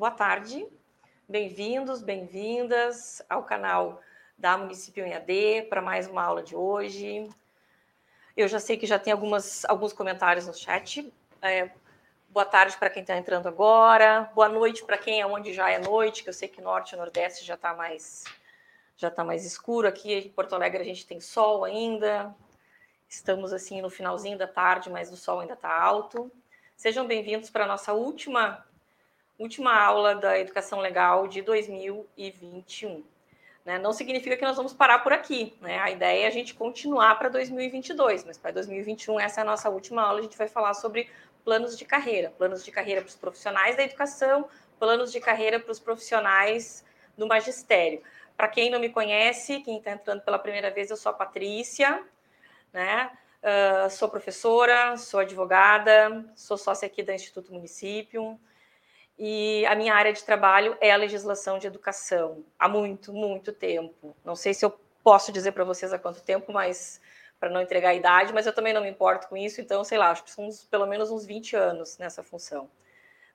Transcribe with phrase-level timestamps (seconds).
[0.00, 0.66] Boa tarde,
[1.28, 4.00] bem-vindos, bem-vindas ao canal
[4.38, 7.28] da Município EAD para mais uma aula de hoje.
[8.34, 11.12] Eu já sei que já tem algumas, alguns comentários no chat.
[11.42, 11.68] É,
[12.30, 15.78] boa tarde para quem está entrando agora, boa noite para quem é onde já é
[15.78, 18.24] noite, que eu sei que norte e nordeste já está mais
[18.96, 22.34] já está mais escuro aqui em Porto Alegre a gente tem sol ainda.
[23.06, 26.32] Estamos assim no finalzinho da tarde, mas o sol ainda está alto.
[26.74, 28.64] Sejam bem-vindos para a nossa última
[29.40, 33.02] última aula da educação legal de 2021.
[33.64, 33.78] Né?
[33.78, 35.56] Não significa que nós vamos parar por aqui.
[35.62, 35.78] Né?
[35.78, 39.70] A ideia é a gente continuar para 2022, mas para 2021 essa é a nossa
[39.70, 40.20] última aula.
[40.20, 41.08] A gente vai falar sobre
[41.42, 44.46] planos de carreira, planos de carreira para os profissionais da educação,
[44.78, 46.84] planos de carreira para os profissionais
[47.16, 48.02] do magistério.
[48.36, 52.02] Para quem não me conhece, quem está entrando pela primeira vez, eu sou a Patrícia,
[52.72, 53.10] né?
[53.42, 58.38] Uh, sou professora, sou advogada, sou sócia aqui da Instituto Município
[59.22, 64.16] e a minha área de trabalho é a legislação de educação há muito, muito tempo.
[64.24, 64.70] Não sei se eu
[65.04, 66.98] posso dizer para vocês há quanto tempo, mas
[67.38, 69.98] para não entregar a idade, mas eu também não me importo com isso, então, sei
[69.98, 72.70] lá, acho que são uns, pelo menos uns 20 anos nessa função.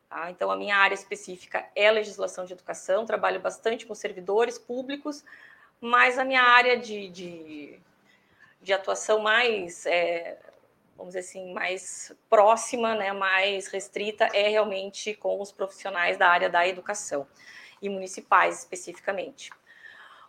[0.09, 0.31] Tá?
[0.31, 5.23] Então, a minha área específica é legislação de educação, trabalho bastante com servidores públicos,
[5.79, 7.79] mas a minha área de, de,
[8.59, 10.39] de atuação mais, é,
[10.95, 16.49] vamos dizer assim, mais próxima, né, mais restrita, é realmente com os profissionais da área
[16.49, 17.27] da educação,
[17.81, 19.51] e municipais especificamente.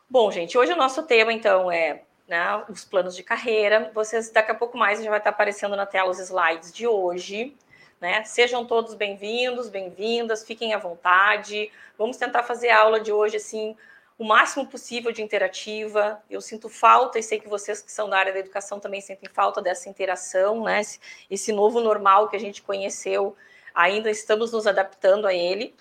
[0.08, 3.90] Bom, gente, hoje o nosso tema, então, é né, os planos de carreira.
[3.94, 7.56] Vocês, daqui a pouco mais, já vai estar aparecendo na tela os slides de hoje.
[8.00, 8.24] Né?
[8.24, 11.70] Sejam todos bem-vindos, bem-vindas, fiquem à vontade.
[11.96, 13.76] Vamos tentar fazer a aula de hoje assim
[14.18, 16.22] o máximo possível de interativa.
[16.30, 19.28] Eu sinto falta e sei que vocês que são da área da educação também sentem
[19.28, 20.80] falta dessa interação, né?
[20.80, 23.36] Esse, esse novo normal que a gente conheceu,
[23.74, 25.74] ainda estamos nos adaptando a ele,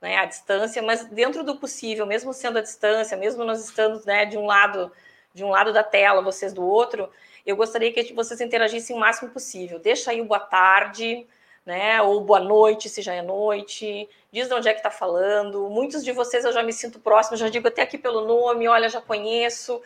[0.00, 0.16] né?
[0.16, 4.36] À distância, mas dentro do possível, mesmo sendo à distância, mesmo nós estando, né, de
[4.36, 4.92] um lado
[5.32, 7.10] de um lado da tela, vocês do outro,
[7.44, 9.78] eu gostaria que vocês interagissem o máximo possível.
[9.78, 11.26] Deixa aí o boa tarde,
[11.66, 12.00] né?
[12.00, 14.08] Ou boa noite, se já é noite.
[14.32, 15.68] Diz de onde é que está falando.
[15.68, 18.88] Muitos de vocês eu já me sinto próximo, já digo até aqui pelo nome, olha,
[18.88, 19.82] já conheço,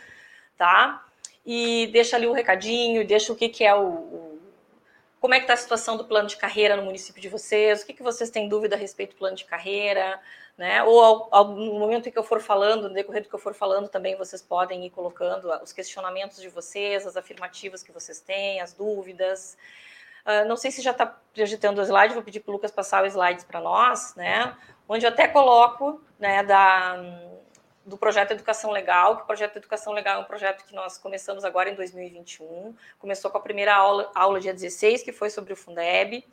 [0.58, 1.04] tá?
[1.44, 4.40] E deixa ali o um recadinho, deixa o que, que é o, o
[5.20, 7.86] como é que está a situação do plano de carreira no município de vocês, o
[7.86, 10.18] que, que vocês têm dúvida a respeito do plano de carreira,
[10.56, 10.82] né?
[10.82, 13.38] Ou ao, ao, no momento em que eu for falando, no decorrer do que eu
[13.38, 18.20] for falando, também vocês podem ir colocando os questionamentos de vocês, as afirmativas que vocês
[18.20, 19.58] têm, as dúvidas.
[20.26, 23.04] Uh, não sei se já está projetando o slide, vou pedir para o Lucas passar
[23.04, 24.56] os slides para nós, né?
[24.88, 26.96] Onde eu até coloco, né, da,
[27.86, 31.44] do projeto Educação Legal, que o projeto Educação Legal é um projeto que nós começamos
[31.44, 32.74] agora em 2021.
[32.98, 36.24] Começou com a primeira aula, aula dia 16, que foi sobre o Fundeb.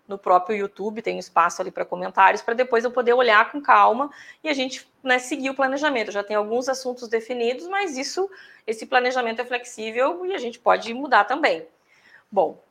[0.09, 4.11] no próprio YouTube, tem espaço ali para comentários, para depois eu poder olhar com calma
[4.43, 6.13] e a gente né, seguir o planejamento.
[6.13, 8.31] Já tem alguns assuntos definidos, mas isso,
[8.67, 11.67] esse planejamento é flexível e a gente pode mudar também.
[12.31, 12.63] Bom,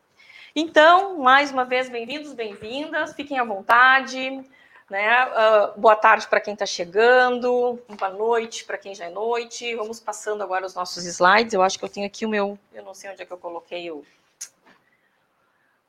[0.55, 4.41] então, mais uma vez, bem-vindos, bem-vindas, fiquem à vontade.
[4.89, 5.25] Né?
[5.25, 9.75] Uh, boa tarde para quem está chegando, boa noite para quem já é noite.
[9.75, 11.53] Vamos passando agora os nossos slides.
[11.53, 12.57] Eu acho que eu tenho aqui o meu.
[12.71, 14.05] Eu não sei onde é que eu coloquei o,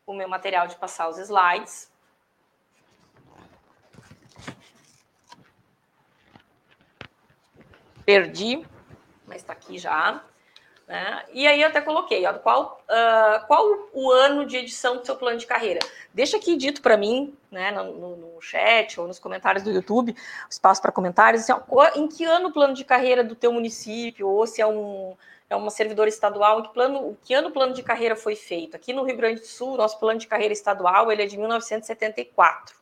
[0.05, 1.89] o meu material de passar os slides.
[8.05, 8.67] Perdi,
[9.27, 10.25] mas está aqui já.
[10.87, 11.25] Né?
[11.33, 15.17] E aí eu até coloquei, ó, qual, uh, qual o ano de edição do seu
[15.17, 15.81] plano de carreira?
[16.15, 20.15] Deixa aqui dito para mim, né, no, no, chat ou nos comentários do YouTube,
[20.49, 24.29] espaço para comentários, assim, ó, em que ano o plano de carreira do teu município,
[24.29, 25.17] ou se é um
[25.49, 28.75] é uma servidora estadual, em que, plano, que ano o plano de carreira foi feito?
[28.75, 32.75] Aqui no Rio Grande do Sul, nosso plano de carreira estadual ele é de 1974.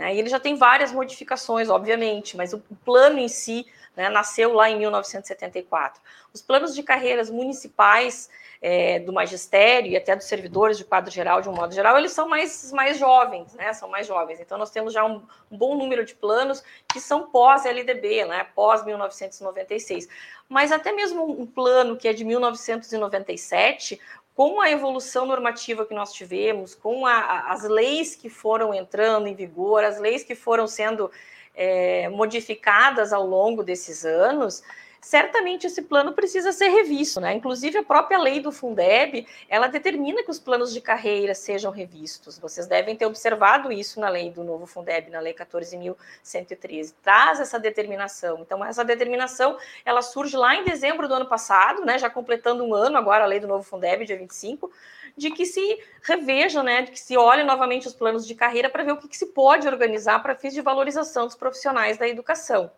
[0.00, 0.14] Né?
[0.14, 4.70] E ele já tem várias modificações, obviamente, mas o plano em si né, nasceu lá
[4.70, 6.00] em 1974.
[6.32, 8.30] Os planos de carreiras municipais
[8.62, 12.12] é, do magistério e até dos servidores de quadro geral, de um modo geral, eles
[12.12, 13.74] são mais, mais jovens, né?
[13.74, 14.40] São mais jovens.
[14.40, 18.46] Então, nós temos já um, um bom número de planos que são pós-LDB, né?
[18.54, 20.08] Pós-1996.
[20.48, 24.00] Mas até mesmo um plano que é de 1997,
[24.40, 29.34] com a evolução normativa que nós tivemos, com a, as leis que foram entrando em
[29.34, 31.10] vigor, as leis que foram sendo
[31.54, 34.62] é, modificadas ao longo desses anos,
[35.00, 37.32] certamente esse plano precisa ser revisto, né?
[37.32, 42.38] Inclusive a própria lei do Fundeb, ela determina que os planos de carreira sejam revistos.
[42.38, 46.94] Vocês devem ter observado isso na lei do novo Fundeb, na lei 14.113.
[47.02, 48.40] Traz essa determinação.
[48.40, 51.98] Então essa determinação, ela surge lá em dezembro do ano passado, né?
[51.98, 54.70] Já completando um ano agora a lei do novo Fundeb, dia 25
[55.16, 58.84] de que se revejam, né, de que se olhe novamente os planos de carreira para
[58.84, 62.70] ver o que, que se pode organizar para fins de valorização dos profissionais da educação.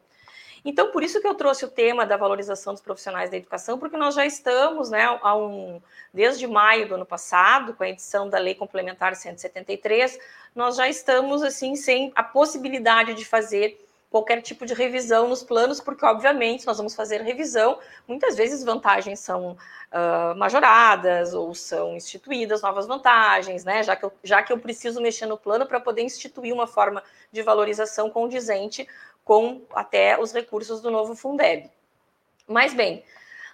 [0.65, 3.97] Então, por isso que eu trouxe o tema da valorização dos profissionais da educação, porque
[3.97, 5.81] nós já estamos, né, a um,
[6.15, 10.19] desde maio do ano passado, com a edição da Lei Complementar 173,
[10.55, 13.79] nós já estamos, assim, sem a possibilidade de fazer
[14.13, 19.19] qualquer tipo de revisão nos planos, porque, obviamente, nós vamos fazer revisão, muitas vezes vantagens
[19.21, 23.83] são uh, majoradas ou são instituídas novas vantagens, né?
[23.83, 27.03] Já que eu, já que eu preciso mexer no plano para poder instituir uma forma
[27.33, 28.87] de valorização condizente
[29.25, 31.71] com até os recursos do novo Fundeb.
[32.47, 33.05] Mas bem,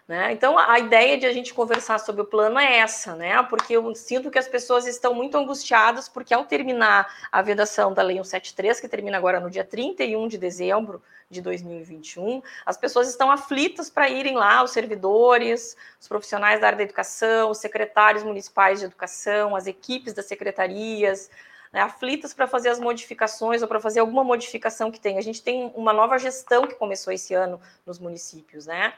[0.09, 0.33] né?
[0.33, 3.43] Então, a ideia de a gente conversar sobre o plano é essa, né?
[3.43, 8.03] Porque eu sinto que as pessoas estão muito angustiadas, porque ao terminar a vedação da
[8.03, 13.31] Lei 173, que termina agora no dia 31 de dezembro de 2021, as pessoas estão
[13.31, 18.79] aflitas para irem lá, os servidores, os profissionais da área da educação, os secretários municipais
[18.79, 21.31] de educação, as equipes das secretarias,
[21.73, 21.89] né,
[22.37, 25.19] para fazer as modificações ou para fazer alguma modificação que tem.
[25.19, 28.93] A gente tem uma nova gestão que começou esse ano nos municípios, né?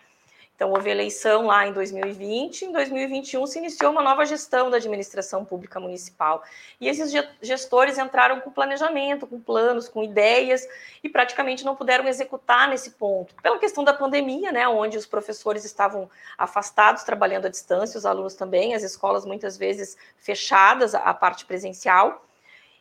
[0.61, 5.43] Então, houve eleição lá em 2020, em 2021 se iniciou uma nova gestão da administração
[5.43, 6.45] pública municipal.
[6.79, 7.11] E esses
[7.41, 10.69] gestores entraram com planejamento, com planos, com ideias,
[11.03, 15.65] e praticamente não puderam executar nesse ponto, pela questão da pandemia, né, onde os professores
[15.65, 21.47] estavam afastados, trabalhando à distância, os alunos também, as escolas muitas vezes fechadas, a parte
[21.47, 22.23] presencial.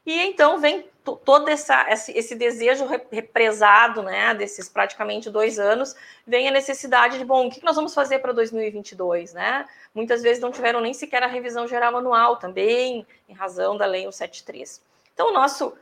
[0.06, 0.90] E então vem
[1.26, 7.48] todo essa, esse, desejo represado, né, desses praticamente dois anos, vem a necessidade de, bom,
[7.48, 9.68] o que nós vamos fazer para 2022, né?
[9.94, 14.04] Muitas vezes não tiveram nem sequer a revisão geral anual também, em razão da Lei
[14.04, 14.82] 173.
[15.14, 15.76] Então, o nosso,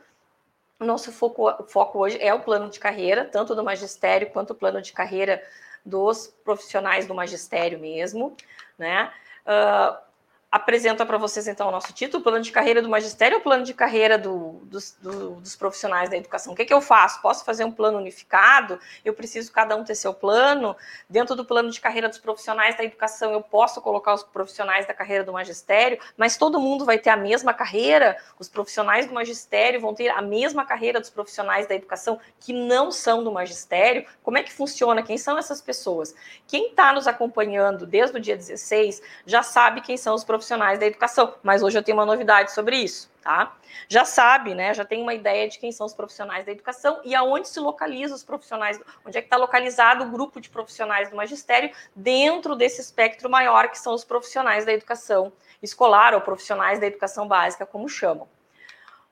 [0.80, 4.80] nosso foco, foco hoje é o plano de carreira, tanto do magistério quanto o plano
[4.80, 5.42] de carreira
[5.84, 8.36] dos profissionais do magistério mesmo,
[8.78, 9.12] né?
[9.46, 10.07] Uh,
[10.50, 13.74] apresenta para vocês então o nosso título, plano de carreira do magistério ou plano de
[13.74, 16.54] carreira do, dos, do, dos, profissionais da educação?
[16.54, 17.20] O que, que eu faço?
[17.20, 18.80] Posso fazer um plano unificado?
[19.04, 20.74] Eu preciso cada um ter seu plano?
[21.08, 24.94] Dentro do plano de carreira dos profissionais da educação, eu posso colocar os profissionais da
[24.94, 28.16] carreira do magistério, mas todo mundo vai ter a mesma carreira?
[28.38, 32.90] Os profissionais do magistério vão ter a mesma carreira dos profissionais da educação que não
[32.90, 34.06] são do magistério?
[34.22, 35.02] Como é que funciona?
[35.02, 36.14] Quem são essas pessoas?
[36.46, 40.78] Quem está nos acompanhando desde o dia 16 já sabe quem são os profissionais profissionais
[40.78, 43.56] da educação, mas hoje eu tenho uma novidade sobre isso, tá?
[43.88, 44.72] Já sabe, né?
[44.72, 48.14] Já tem uma ideia de quem são os profissionais da educação e aonde se localiza
[48.14, 52.80] os profissionais, onde é que está localizado o grupo de profissionais do magistério dentro desse
[52.80, 57.88] espectro maior que são os profissionais da educação escolar ou profissionais da educação básica, como
[57.88, 58.28] chamam.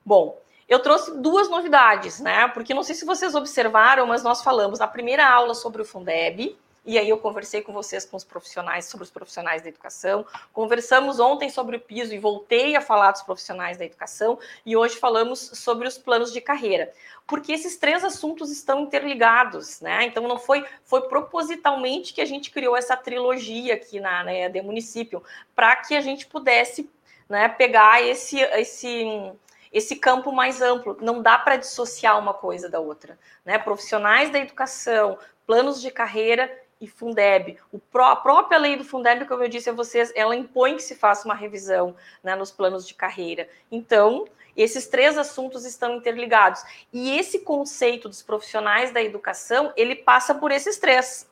[0.05, 2.47] Bom, eu trouxe duas novidades, né?
[2.49, 6.57] Porque não sei se vocês observaram, mas nós falamos na primeira aula sobre o Fundeb,
[6.87, 10.25] e aí eu conversei com vocês, com os profissionais, sobre os profissionais da educação.
[10.53, 14.39] Conversamos ontem sobre o piso e voltei a falar dos profissionais da educação.
[14.65, 16.93] E hoje falamos sobre os planos de carreira.
[17.27, 20.05] Porque esses três assuntos estão interligados, né?
[20.05, 24.63] Então não foi, foi propositalmente que a gente criou essa trilogia aqui na, na EAD
[24.63, 25.25] Município,
[25.57, 26.89] para que a gente pudesse
[27.29, 29.33] né, pegar esse, esse,
[29.73, 30.97] esse campo mais amplo.
[31.01, 33.19] Não dá para dissociar uma coisa da outra.
[33.45, 33.59] Né?
[33.59, 36.49] Profissionais da educação, planos de carreira
[36.81, 37.59] e Fundeb.
[37.91, 40.95] Pró, a própria lei do Fundeb, como eu disse a vocês, ela impõe que se
[40.95, 43.49] faça uma revisão né, nos planos de carreira.
[43.71, 46.63] Então, esses três assuntos estão interligados.
[46.93, 51.29] E esse conceito dos profissionais da educação, ele passa por esses três.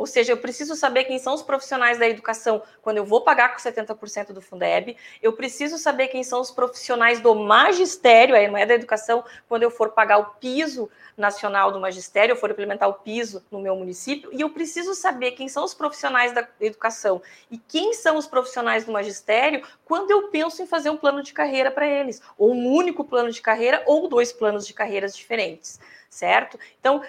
[0.00, 3.52] Ou seja, eu preciso saber quem são os profissionais da educação quando eu vou pagar
[3.52, 4.96] com 70% do Fundeb.
[5.20, 9.62] Eu preciso saber quem são os profissionais do magistério, aí não é da educação, quando
[9.62, 10.88] eu for pagar o piso
[11.18, 14.30] nacional do magistério, eu for implementar o piso no meu município.
[14.32, 18.86] E eu preciso saber quem são os profissionais da educação e quem são os profissionais
[18.86, 22.72] do magistério quando eu penso em fazer um plano de carreira para eles, ou um
[22.72, 25.78] único plano de carreira, ou dois planos de carreiras diferentes
[26.10, 26.58] certo?
[26.80, 27.00] Então,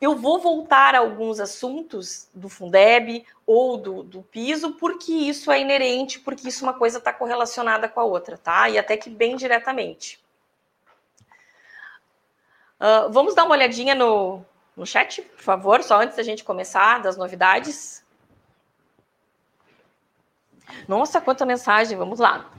[0.00, 5.60] eu vou voltar a alguns assuntos do Fundeb ou do, do piso, porque isso é
[5.60, 8.68] inerente, porque isso uma coisa está correlacionada com a outra, tá?
[8.68, 10.22] E até que bem diretamente.
[12.78, 14.44] Uh, vamos dar uma olhadinha no,
[14.76, 18.04] no chat, por favor, só antes da gente começar, das novidades.
[20.86, 22.50] Nossa, quanta mensagem, vamos lá.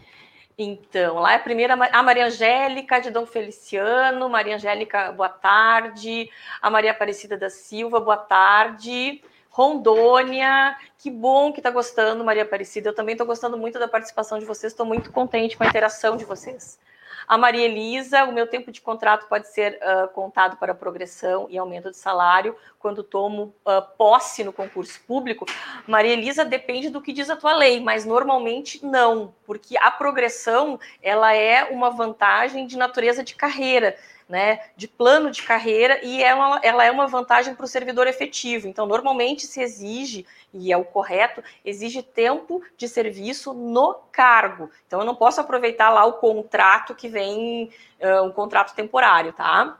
[0.59, 4.27] Então, lá é a primeira, a Maria Angélica de Dom Feliciano.
[4.27, 6.31] Maria Angélica, boa tarde.
[6.59, 9.21] A Maria Aparecida da Silva, boa tarde.
[9.51, 12.89] Rondônia, que bom que está gostando, Maria Aparecida.
[12.89, 16.17] Eu também estou gostando muito da participação de vocês, estou muito contente com a interação
[16.17, 16.79] de vocês.
[17.27, 21.57] A Maria Elisa, o meu tempo de contrato pode ser uh, contado para progressão e
[21.57, 25.45] aumento de salário quando tomo uh, posse no concurso público.
[25.85, 30.79] Maria Elisa, depende do que diz a tua lei, mas normalmente não, porque a progressão
[31.01, 36.59] ela é uma vantagem de natureza de carreira né, de plano de carreira e ela,
[36.63, 38.67] ela é uma vantagem para o servidor efetivo.
[38.67, 44.69] Então, normalmente se exige, e é o correto, exige tempo de serviço no cargo.
[44.85, 49.79] Então, eu não posso aproveitar lá o contrato que vem, uh, um contrato temporário, tá?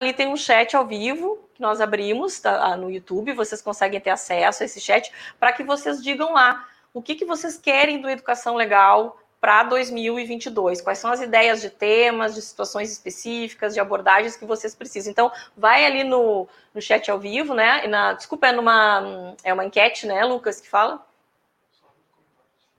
[0.00, 4.10] Ali tem um chat ao vivo que nós abrimos tá, no YouTube, vocês conseguem ter
[4.10, 8.08] acesso a esse chat para que vocês digam lá o que, que vocês querem do
[8.08, 10.80] Educação Legal, para 2022?
[10.80, 15.10] Quais são as ideias de temas, de situações específicas, de abordagens que vocês precisam?
[15.10, 17.86] Então, vai ali no, no chat ao vivo, né?
[17.86, 21.04] Na, desculpa, é numa é uma enquete, né, Lucas, que fala?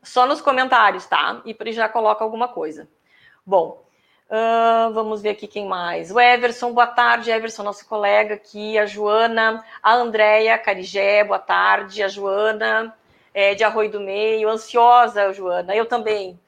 [0.04, 1.42] Só nos comentários, tá?
[1.46, 2.88] E já coloca alguma coisa.
[3.46, 3.84] Bom,
[4.30, 6.12] uh, vamos ver aqui quem mais.
[6.12, 8.78] O Everson, boa tarde, Everson, nosso colega aqui.
[8.78, 12.04] A Joana, a Andréia Carigé, boa tarde.
[12.04, 12.96] A Joana,
[13.34, 16.40] é, de Arroio do Meio, ansiosa, Joana, eu também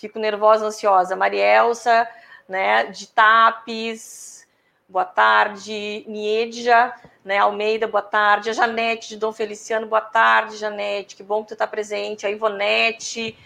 [0.00, 1.14] fico nervosa, ansiosa.
[1.14, 2.08] Marielsa,
[2.48, 4.46] né, de Tapes,
[4.88, 6.04] boa tarde.
[6.08, 6.92] Niedja,
[7.24, 8.50] né, Almeida, boa tarde.
[8.50, 12.26] A Janete, de Dom Feliciano, boa tarde, Janete, que bom que tu está presente.
[12.26, 13.36] A Ivonete,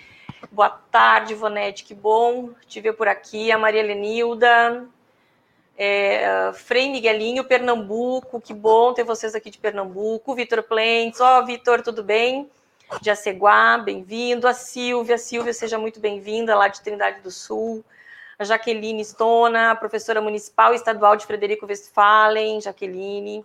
[0.50, 3.50] boa tarde, Ivonete, que bom te ver por aqui.
[3.50, 4.86] A Maria Lenilda,
[5.76, 10.34] é, Frei Miguelinho, Pernambuco, que bom ter vocês aqui de Pernambuco.
[10.34, 12.48] Vitor Plentes, ó, oh, Vitor, tudo bem?
[13.00, 14.46] De Aceguá, bem-vindo.
[14.46, 17.84] A Silvia, Silvia, seja muito bem-vinda, lá de Trindade do Sul.
[18.38, 23.44] A Jaqueline Stona, professora municipal e estadual de Frederico Westphalen, Jaqueline.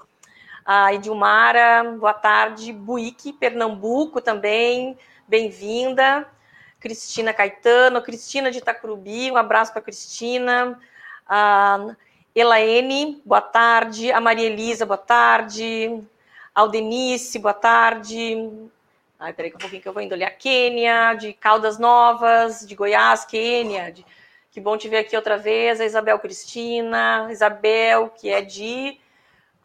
[0.65, 2.71] A Edilmara, boa tarde.
[2.73, 6.27] Buíque, Pernambuco também, bem-vinda.
[6.79, 10.79] Cristina Caetano, Cristina de Itacurubi, um abraço para Cristina.
[11.27, 11.95] A
[12.33, 14.11] Elaine, boa tarde.
[14.11, 16.01] A Maria Elisa, boa tarde.
[16.55, 18.69] Aldenice, boa tarde.
[19.19, 20.23] Ai, peraí, um pouquinho que eu vou indo ali.
[20.23, 23.91] A Quênia, de Caldas Novas, de Goiás, Quênia.
[23.91, 24.05] De...
[24.49, 25.81] Que bom te ver aqui outra vez.
[25.81, 28.97] A Isabel Cristina, Isabel, que é de.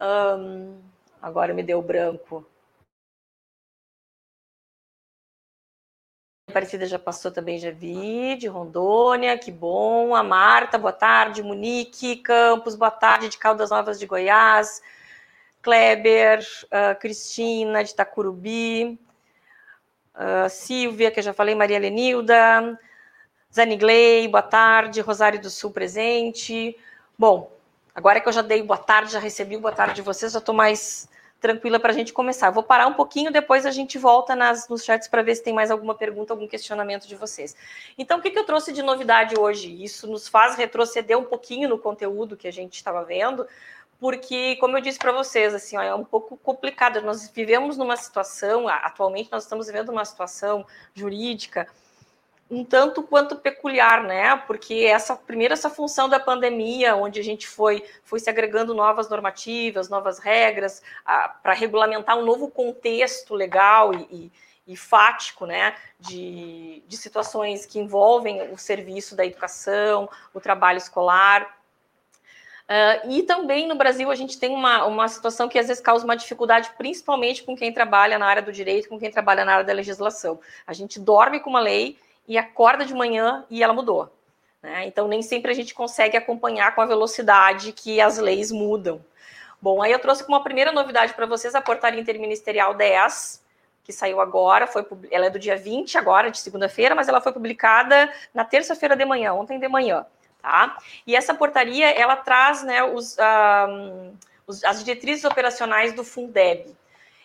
[0.01, 0.81] Um...
[1.23, 2.45] Agora me deu branco.
[6.51, 10.15] Aparecida já passou também, já vi, de Rondônia, que bom.
[10.17, 11.43] A Marta, boa tarde.
[11.45, 14.83] Munique, Campos, boa tarde, de Caldas Novas de Goiás.
[15.63, 18.99] Kleber, uh, Cristina, de Itacurubi.
[20.15, 22.79] Uh, Silvia, que eu já falei, Maria Lenilda,
[23.53, 26.77] Zanigley, boa tarde, Rosário do Sul presente.
[27.19, 27.53] Bom,
[27.95, 30.39] agora que eu já dei boa tarde, já recebi o boa tarde de vocês, já
[30.39, 31.09] estou mais
[31.45, 32.51] tranquila para a gente começar.
[32.51, 35.53] vou parar um pouquinho, depois a gente volta nas, nos chats para ver se tem
[35.53, 37.55] mais alguma pergunta, algum questionamento de vocês.
[37.99, 39.85] Então, o que, que eu trouxe de novidade hoje?
[39.85, 43.47] Isso nos faz retroceder um pouquinho no conteúdo que a gente estava vendo,
[44.05, 47.01] porque, como eu disse para vocês, assim, ó, é um pouco complicado.
[47.01, 51.67] Nós vivemos numa situação, atualmente nós estamos vivendo uma situação jurídica
[52.51, 54.37] um tanto quanto peculiar, né?
[54.47, 59.09] Porque essa primeiro essa função da pandemia, onde a gente foi foi se agregando novas
[59.09, 60.83] normativas, novas regras
[61.43, 64.33] para regulamentar um novo contexto legal e, e,
[64.75, 65.77] e fático, né?
[65.99, 71.64] De, de situações que envolvem o serviço da educação, o trabalho escolar.
[72.65, 76.05] Uh, e também no Brasil a gente tem uma, uma situação que às vezes causa
[76.05, 79.65] uma dificuldade, principalmente com quem trabalha na área do direito, com quem trabalha na área
[79.65, 80.41] da legislação.
[80.67, 84.11] A gente dorme com uma lei e acorda de manhã e ela mudou.
[84.63, 84.87] Né?
[84.87, 89.05] Então, nem sempre a gente consegue acompanhar com a velocidade que as leis mudam.
[89.61, 93.43] Bom, aí eu trouxe como primeira novidade para vocês a portaria interministerial 10,
[93.85, 97.33] que saiu agora, foi, ela é do dia 20 agora, de segunda-feira, mas ela foi
[97.33, 100.07] publicada na terça-feira de manhã, ontem de manhã,
[100.45, 100.77] tá?
[101.07, 104.13] E essa portaria, ela traz, né, os, um,
[104.47, 106.77] os as diretrizes operacionais do Fundeb,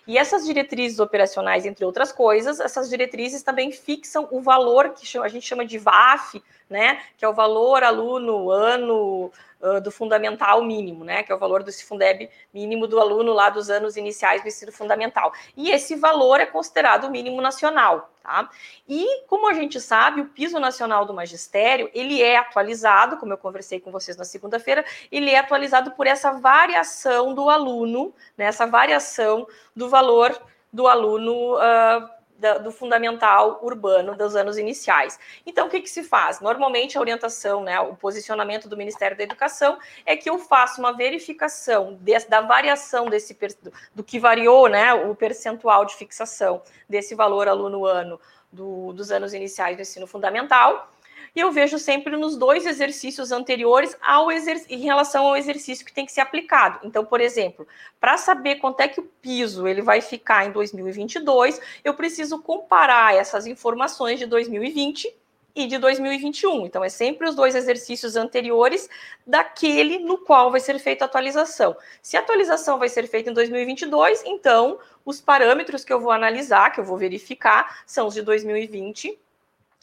[0.07, 5.27] e essas diretrizes operacionais, entre outras coisas, essas diretrizes também fixam o valor que a
[5.27, 9.31] gente chama de VAF, né, que é o valor aluno ano
[9.83, 13.69] do fundamental mínimo, né, que é o valor do Fundeb mínimo do aluno lá dos
[13.69, 15.33] anos iniciais do ensino fundamental.
[15.55, 18.49] E esse valor é considerado o mínimo nacional, tá?
[18.87, 23.37] E como a gente sabe, o piso nacional do magistério, ele é atualizado, como eu
[23.37, 28.65] conversei com vocês na segunda-feira, ele é atualizado por essa variação do aluno, né, essa
[28.65, 29.45] variação
[29.75, 30.39] do valor
[30.71, 32.18] do aluno uh,
[32.63, 35.19] do fundamental urbano dos anos iniciais.
[35.45, 36.39] Então, o que, que se faz?
[36.39, 40.93] Normalmente, a orientação, né, o posicionamento do Ministério da Educação é que eu faça uma
[40.93, 41.99] verificação
[42.29, 43.37] da variação desse
[43.93, 48.19] do, que variou, né, o percentual de fixação desse valor aluno-ano
[48.51, 50.89] do, dos anos iniciais do ensino fundamental
[51.39, 56.11] eu vejo sempre nos dois exercícios anteriores ao em relação ao exercício que tem que
[56.11, 56.79] ser aplicado.
[56.83, 57.67] Então, por exemplo,
[57.99, 63.15] para saber quanto é que o piso ele vai ficar em 2022, eu preciso comparar
[63.15, 65.13] essas informações de 2020
[65.55, 66.65] e de 2021.
[66.65, 68.89] Então, é sempre os dois exercícios anteriores
[69.25, 71.75] daquele no qual vai ser feita a atualização.
[72.01, 76.71] Se a atualização vai ser feita em 2022, então os parâmetros que eu vou analisar,
[76.71, 79.17] que eu vou verificar, são os de 2020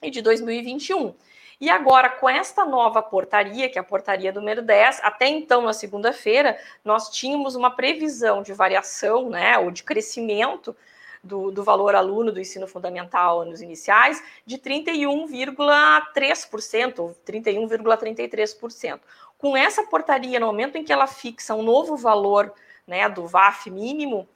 [0.02, 1.14] e de 2021.
[1.58, 5.72] E agora, com esta nova portaria, que é a portaria número 10, até então, na
[5.72, 10.76] segunda-feira, nós tínhamos uma previsão de variação, né, ou de crescimento
[11.24, 19.00] do, do valor aluno do ensino fundamental nos iniciais de 31,3%, ou 31,33%.
[19.38, 22.52] Com essa portaria, no momento em que ela fixa um novo valor
[22.86, 24.28] né, do VAF mínimo,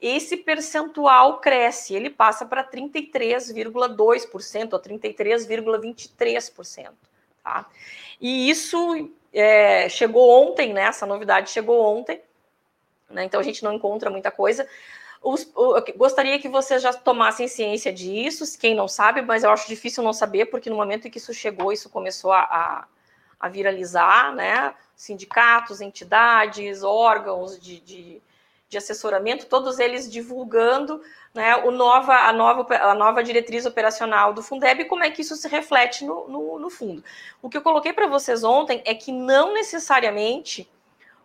[0.00, 6.92] esse percentual cresce, ele passa para 33,2% ou 33,23%.
[7.42, 7.66] Tá?
[8.20, 10.82] E isso é, chegou ontem, né?
[10.82, 12.22] Essa novidade chegou ontem,
[13.10, 13.24] né?
[13.24, 14.68] então a gente não encontra muita coisa.
[15.20, 15.50] Os,
[15.96, 20.12] gostaria que vocês já tomassem ciência disso, quem não sabe, mas eu acho difícil não
[20.12, 22.84] saber, porque no momento em que isso chegou, isso começou a, a,
[23.40, 24.72] a viralizar, né?
[24.94, 28.22] Sindicatos, entidades, órgãos de, de
[28.68, 31.00] de assessoramento, todos eles divulgando
[31.32, 35.22] né, o nova, a, nova, a nova diretriz operacional do Fundeb e como é que
[35.22, 37.02] isso se reflete no, no, no fundo.
[37.40, 40.68] O que eu coloquei para vocês ontem é que não necessariamente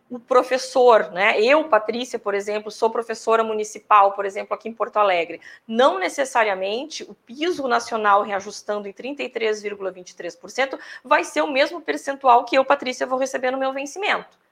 [0.10, 1.42] o professor, né?
[1.42, 5.42] Eu, Patrícia, por exemplo, sou professora municipal, por exemplo, aqui em Porto Alegre.
[5.68, 12.64] Não necessariamente o piso nacional reajustando em 33,23% vai ser o mesmo percentual que eu,
[12.64, 14.43] Patrícia, vou receber no meu vencimento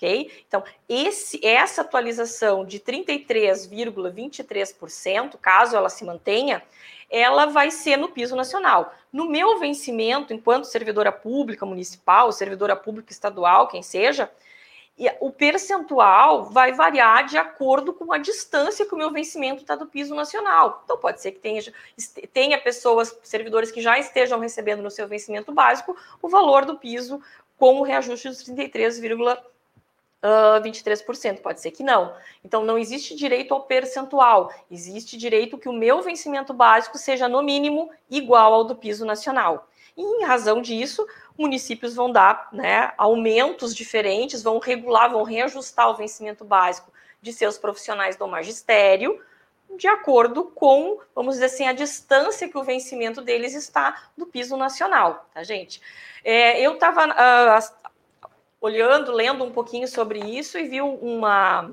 [0.00, 0.32] ok?
[0.48, 6.60] Então, esse, essa atualização de 33,23%, caso ela se mantenha,
[7.10, 8.94] ela vai ser no piso nacional.
[9.12, 14.32] No meu vencimento, enquanto servidora pública municipal, servidora pública estadual, quem seja,
[15.18, 19.86] o percentual vai variar de acordo com a distância que o meu vencimento está do
[19.86, 20.82] piso nacional.
[20.84, 21.62] Então, pode ser que tenha,
[22.32, 27.18] tenha pessoas, servidores que já estejam recebendo no seu vencimento básico o valor do piso
[27.58, 29.38] com o reajuste dos 33,23%
[30.22, 32.14] uh, 23%, pode ser que não.
[32.44, 37.42] Então, não existe direito ao percentual, existe direito que o meu vencimento básico seja, no
[37.42, 39.68] mínimo, igual ao do piso nacional.
[39.96, 41.06] E, em razão disso,
[41.36, 47.58] municípios vão dar né, aumentos diferentes, vão regular, vão reajustar o vencimento básico de seus
[47.58, 49.20] profissionais do magistério,
[49.76, 54.56] de acordo com, vamos dizer assim, a distância que o vencimento deles está do piso
[54.56, 55.80] nacional, tá, gente?
[56.24, 57.58] É, eu estava uh, ah,
[58.60, 61.70] olhando, lendo um pouquinho sobre isso e viu uma,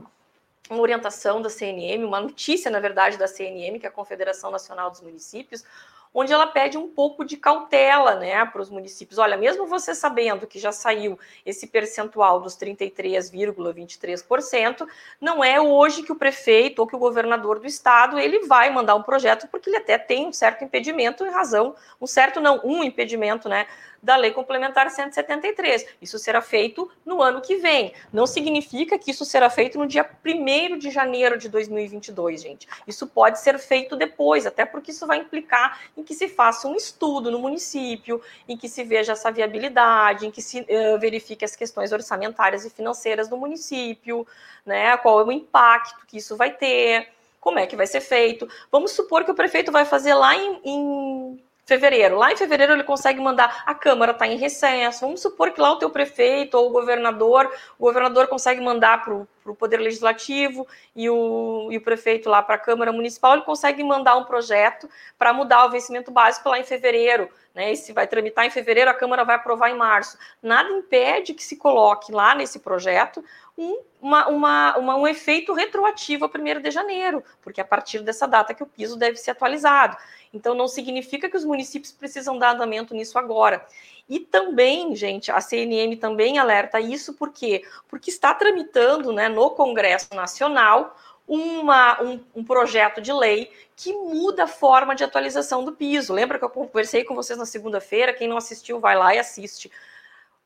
[0.69, 4.89] uma orientação da CNM, uma notícia, na verdade, da CNM, que é a Confederação Nacional
[4.89, 5.65] dos Municípios,
[6.13, 9.19] onde ela pede um pouco de cautela né, para os municípios.
[9.19, 14.88] Olha, mesmo você sabendo que já saiu esse percentual dos 33,23%,
[15.21, 18.95] não é hoje que o prefeito ou que o governador do estado ele vai mandar
[18.95, 22.84] um projeto, porque ele até tem um certo impedimento em razão, um certo não, um
[22.84, 23.67] impedimento, né,
[24.08, 25.86] da Lei Complementar 173.
[26.02, 27.93] Isso será feito no ano que vem.
[28.12, 32.70] Não significa que isso será feito no dia 1 de janeiro de 2022, gente.
[32.88, 36.76] Isso pode ser feito depois, até porque isso vai implicar em que se faça um
[36.78, 41.54] estudo no município, em que se veja essa viabilidade, em que se uh, verifique as
[41.54, 44.26] questões orçamentárias e financeiras do município,
[44.65, 44.96] né?
[44.96, 47.10] Qual é o impacto que isso vai ter
[47.41, 48.48] como é que vai ser feito.
[48.70, 52.17] Vamos supor que o prefeito vai fazer lá em, em fevereiro.
[52.17, 55.73] Lá em fevereiro ele consegue mandar, a Câmara está em recesso, vamos supor que lá
[55.73, 61.10] o teu prefeito ou o governador, o governador consegue mandar para o Poder Legislativo e
[61.10, 65.34] o, e o prefeito lá para a Câmara Municipal, ele consegue mandar um projeto para
[65.34, 67.75] mudar o vencimento básico lá em fevereiro, né?
[67.75, 70.17] Se vai tramitar em fevereiro, a Câmara vai aprovar em março.
[70.41, 73.23] Nada impede que se coloque lá nesse projeto
[73.58, 78.28] um, uma, uma, uma, um efeito retroativo a 1 de janeiro, porque a partir dessa
[78.28, 79.98] data que o piso deve ser atualizado.
[80.32, 83.65] Então, não significa que os municípios precisam dar andamento nisso agora.
[84.08, 87.63] E também, gente, a CNM também alerta isso, por quê?
[87.88, 90.96] Porque está tramitando né, no Congresso Nacional
[91.28, 96.13] uma, um, um, projeto de lei que muda a forma de atualização do piso.
[96.13, 98.13] Lembra que eu conversei com vocês na segunda-feira?
[98.13, 99.67] Quem não assistiu, vai lá e assiste.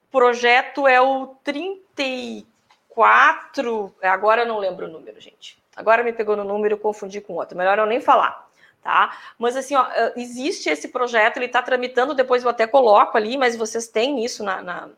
[0.08, 2.51] O projeto é o 34
[2.94, 3.94] quatro.
[4.02, 5.58] Agora eu não lembro o número, gente.
[5.76, 7.58] Agora me pegou no número, confundi com outro.
[7.58, 8.48] Melhor eu nem falar,
[8.84, 9.18] tá?
[9.40, 13.38] Mas assim, ó, eh, existe esse projeto, ele está tramitando, depois eu até coloco ali,
[13.38, 14.90] mas vocês têm isso na, na,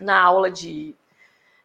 [0.00, 0.94] na aula de,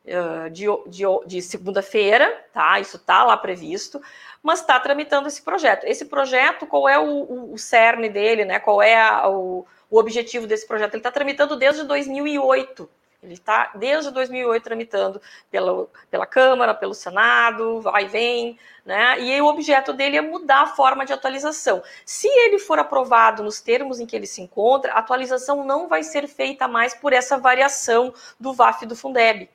[0.05, 2.79] uh, de, de, de segunda-feira, tá?
[2.79, 3.99] Isso está lá previsto,
[4.43, 5.85] mas está tramitando esse projeto.
[5.85, 8.59] Esse projeto, qual é o, o, o cerne dele, né?
[8.59, 10.93] Qual é a, o, o objetivo desse projeto?
[10.93, 12.87] Ele está tramitando desde 2008.
[13.25, 19.19] Ele está desde 2008 tramitando pela, pela Câmara, pelo Senado, vai e vem, né?
[19.19, 21.83] E o objeto dele é mudar a forma de atualização.
[22.05, 26.03] Se ele for aprovado nos termos em que ele se encontra, a atualização não vai
[26.03, 29.49] ser feita mais por essa variação do VAF do Fundeb,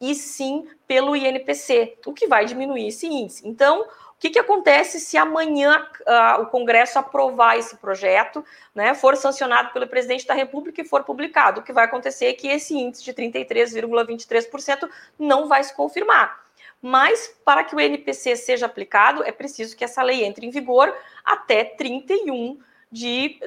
[0.00, 3.46] e sim pelo INPC, o que vai diminuir esse índice.
[3.46, 3.86] Então,
[4.22, 9.88] que, que acontece se amanhã uh, o Congresso aprovar esse projeto, né, for sancionado pelo
[9.88, 11.58] presidente da República e for publicado?
[11.58, 16.40] O que vai acontecer é que esse índice de 33,23% não vai se confirmar.
[16.80, 20.94] Mas, para que o NPC seja aplicado, é preciso que essa lei entre em vigor
[21.24, 22.62] até 31 de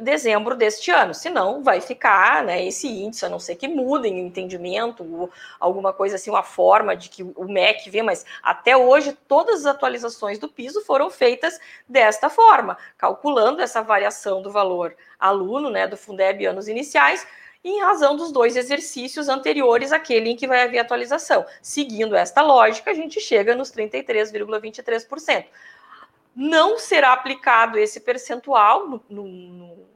[0.02, 1.14] dezembro deste ano.
[1.14, 5.30] Senão, vai ficar né, esse índice, a não ser que mudem o entendimento,
[5.60, 9.66] alguma coisa assim, uma forma de que o MEC vê, mas até hoje todas as
[9.68, 15.96] atualizações do piso foram feitas desta forma, calculando essa variação do valor aluno, né, do
[15.96, 17.26] Fundeb anos iniciais,
[17.64, 21.46] em razão dos dois exercícios anteriores àquele em que vai haver atualização.
[21.62, 25.46] Seguindo esta lógica, a gente chega nos 33,23%
[26.36, 29.88] não será aplicado esse percentual no, no,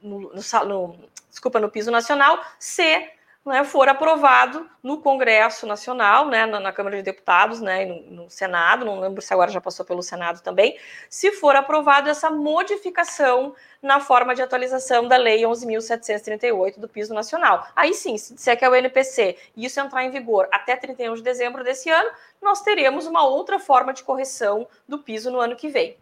[0.00, 3.10] no, no desculpa, no piso nacional se
[3.44, 8.30] né, for aprovado no Congresso Nacional, né, na, na, Câmara de Deputados, né, no, no,
[8.30, 10.78] Senado, não lembro se agora já passou pelo Senado também,
[11.10, 17.66] se for aprovado essa modificação na forma de atualização da Lei 11.738 do Piso Nacional.
[17.74, 21.14] Aí sim, se disser que é o NPC e isso entrar em vigor até 31
[21.14, 25.56] de dezembro desse ano, nós teremos uma outra forma de correção do piso no ano
[25.56, 25.96] que vem.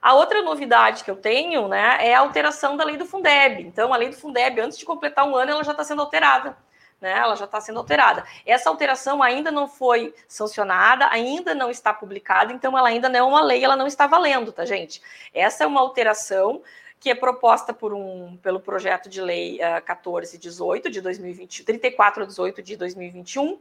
[0.00, 3.62] A outra novidade que eu tenho né, é a alteração da lei do Fundeb.
[3.62, 6.56] Então, a lei do Fundeb, antes de completar um ano, ela já está sendo alterada.
[7.00, 8.24] Né, ela já está sendo alterada.
[8.44, 13.22] Essa alteração ainda não foi sancionada, ainda não está publicada, então ela ainda não é
[13.22, 15.00] uma lei, ela não está valendo, tá, gente?
[15.32, 16.62] Essa é uma alteração
[16.98, 22.76] que é proposta por um, pelo projeto de lei uh, 1418 de 2020, 3418 de
[22.76, 23.58] 2021,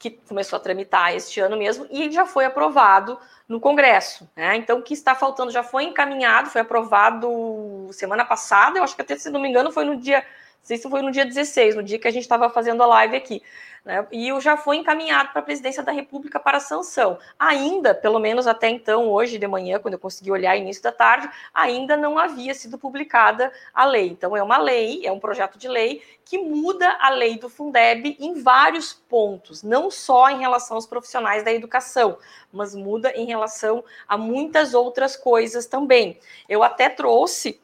[0.00, 4.26] que começou a tramitar este ano mesmo e já foi aprovado no Congresso.
[4.34, 4.56] Né?
[4.56, 9.02] Então, o que está faltando já foi encaminhado, foi aprovado semana passada, eu acho que
[9.02, 10.24] até, se não me engano, foi no dia,
[10.62, 13.42] se foi no dia 16, no dia que a gente estava fazendo a live aqui.
[13.84, 14.06] Né?
[14.12, 17.18] E já foi encaminhado para a presidência da República para sanção.
[17.38, 21.30] Ainda, pelo menos até então, hoje de manhã, quando eu consegui olhar início da tarde,
[21.54, 24.08] ainda não havia sido publicada a lei.
[24.08, 28.16] Então, é uma lei, é um projeto de lei que muda a lei do Fundeb
[28.20, 32.18] em vários pontos, não só em relação aos profissionais da educação,
[32.52, 36.18] mas muda em relação a muitas outras coisas também.
[36.48, 37.60] Eu até trouxe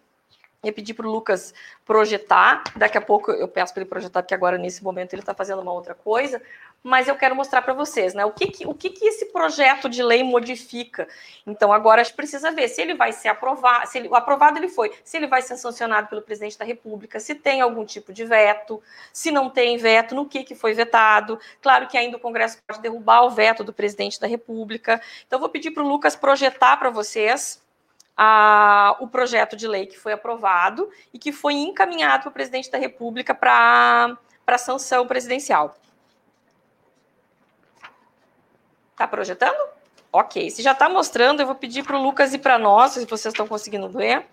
[0.64, 2.64] ia pedir para o Lucas projetar.
[2.76, 5.62] Daqui a pouco eu peço para ele projetar, porque agora, nesse momento, ele está fazendo
[5.62, 6.40] uma outra coisa
[6.86, 8.24] mas eu quero mostrar para vocês, né?
[8.24, 11.08] O que, que o que, que, esse projeto de lei modifica?
[11.44, 14.68] Então, agora a gente precisa ver se ele vai ser aprovado, se ele, aprovado ele
[14.68, 18.24] foi, se ele vai ser sancionado pelo presidente da República, se tem algum tipo de
[18.24, 18.80] veto,
[19.12, 21.40] se não tem veto, no que, que foi vetado.
[21.60, 25.02] Claro que ainda o Congresso pode derrubar o veto do presidente da República.
[25.26, 27.60] Então, vou pedir para o Lucas projetar para vocês.
[28.16, 32.70] A, o projeto de lei que foi aprovado e que foi encaminhado para o presidente
[32.70, 35.76] da República para sanção presidencial.
[38.96, 39.76] Tá projetando?
[40.10, 40.50] Ok.
[40.50, 43.34] Se já está mostrando, eu vou pedir para o Lucas e para nós, se vocês
[43.34, 44.26] estão conseguindo ver.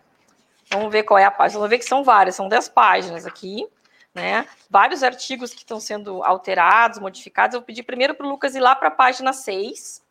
[0.70, 1.60] Vamos ver qual é a página.
[1.60, 3.68] Vamos ver que são várias, são 10 páginas aqui,
[4.14, 4.48] né?
[4.70, 7.54] Vários artigos que estão sendo alterados, modificados.
[7.56, 10.03] Eu vou pedir primeiro para o Lucas ir lá para a página 6,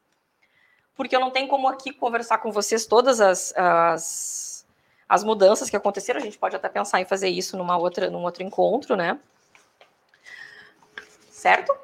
[0.94, 4.66] porque eu não tenho como aqui conversar com vocês todas as, as,
[5.08, 6.20] as mudanças que aconteceram.
[6.20, 9.18] A gente pode até pensar em fazer isso numa outra, num outro encontro, né?
[11.30, 11.74] Certo?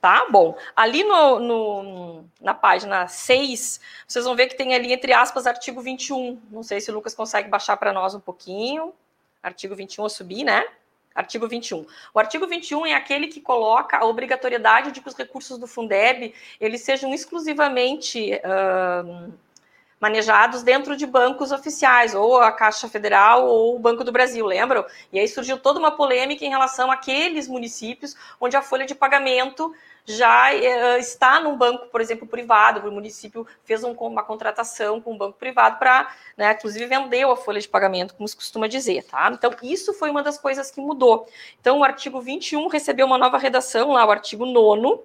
[0.00, 0.26] Tá?
[0.30, 5.46] Bom, ali no, no, na página 6, vocês vão ver que tem ali, entre aspas,
[5.46, 6.40] artigo 21.
[6.50, 8.94] Não sei se o Lucas consegue baixar para nós um pouquinho.
[9.42, 10.64] Artigo 21, eu subi, né?
[11.18, 11.84] Artigo 21.
[12.14, 16.32] O artigo 21 é aquele que coloca a obrigatoriedade de que os recursos do Fundeb
[16.60, 19.32] eles sejam exclusivamente uh,
[20.00, 24.84] manejados dentro de bancos oficiais, ou a Caixa Federal ou o Banco do Brasil, lembram?
[25.12, 29.74] E aí surgiu toda uma polêmica em relação àqueles municípios onde a folha de pagamento
[30.08, 35.12] já uh, está num banco, por exemplo, privado, o município fez um, uma contratação com
[35.12, 39.04] um banco privado para, né, inclusive vendeu a folha de pagamento, como se costuma dizer,
[39.04, 39.30] tá?
[39.30, 41.28] Então, isso foi uma das coisas que mudou.
[41.60, 45.02] Então, o artigo 21 recebeu uma nova redação, lá o artigo 9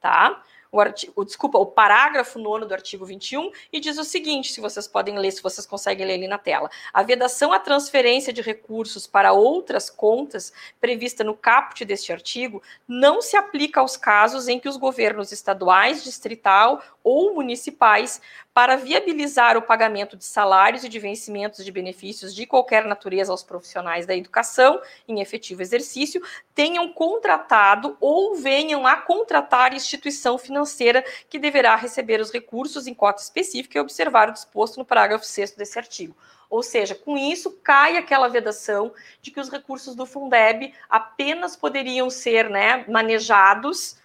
[0.00, 0.42] tá?
[0.72, 4.88] O, artigo, desculpa, o parágrafo nono do artigo 21 e diz o seguinte: se vocês
[4.88, 6.70] podem ler, se vocês conseguem ler ali na tela.
[6.94, 13.20] A vedação à transferência de recursos para outras contas prevista no caput deste artigo não
[13.20, 18.22] se aplica aos casos em que os governos estaduais, distrital ou municipais
[18.54, 23.42] para viabilizar o pagamento de salários e de vencimentos de benefícios de qualquer natureza aos
[23.42, 26.22] profissionais da educação em efetivo exercício,
[26.54, 33.22] tenham contratado ou venham a contratar instituição financeira que deverá receber os recursos em cota
[33.22, 36.14] específica e observar o disposto no parágrafo 6 desse artigo.
[36.50, 42.10] Ou seja, com isso cai aquela vedação de que os recursos do Fundeb apenas poderiam
[42.10, 44.01] ser né, manejados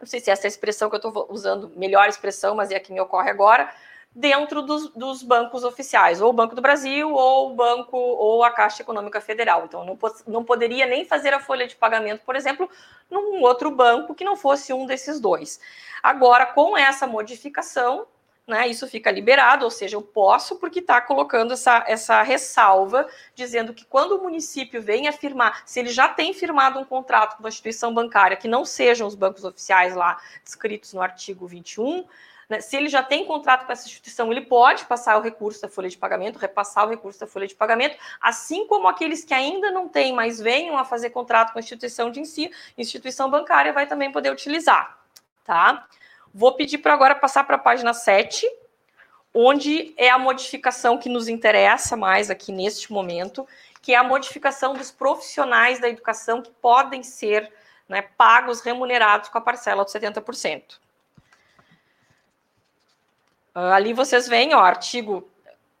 [0.00, 2.76] não sei se essa é a expressão que eu estou usando, melhor expressão, mas é
[2.76, 3.70] a que me ocorre agora,
[4.14, 8.50] dentro dos, dos, bancos oficiais, ou o Banco do Brasil, ou o Banco, ou a
[8.50, 9.64] Caixa Econômica Federal.
[9.64, 12.68] Então, não, não poderia nem fazer a folha de pagamento, por exemplo,
[13.10, 15.60] num outro banco que não fosse um desses dois.
[16.02, 18.06] Agora, com essa modificação,
[18.48, 23.74] né, isso fica liberado, ou seja, eu posso, porque está colocando essa, essa ressalva, dizendo
[23.74, 27.50] que quando o município vem afirmar, se ele já tem firmado um contrato com uma
[27.50, 32.06] instituição bancária, que não sejam os bancos oficiais lá descritos no artigo 21,
[32.48, 35.68] né, se ele já tem contrato com essa instituição, ele pode passar o recurso da
[35.68, 39.70] folha de pagamento, repassar o recurso da folha de pagamento, assim como aqueles que ainda
[39.70, 43.86] não têm, mas venham a fazer contrato com a instituição de ensino, instituição bancária vai
[43.86, 44.98] também poder utilizar,
[45.44, 45.86] tá?
[46.38, 48.48] Vou pedir para agora passar para a página 7,
[49.34, 53.44] onde é a modificação que nos interessa mais aqui neste momento,
[53.82, 57.52] que é a modificação dos profissionais da educação que podem ser
[57.88, 60.76] né, pagos, remunerados com a parcela de 70%.
[63.52, 65.28] Uh, ali vocês veem, ó, artigo,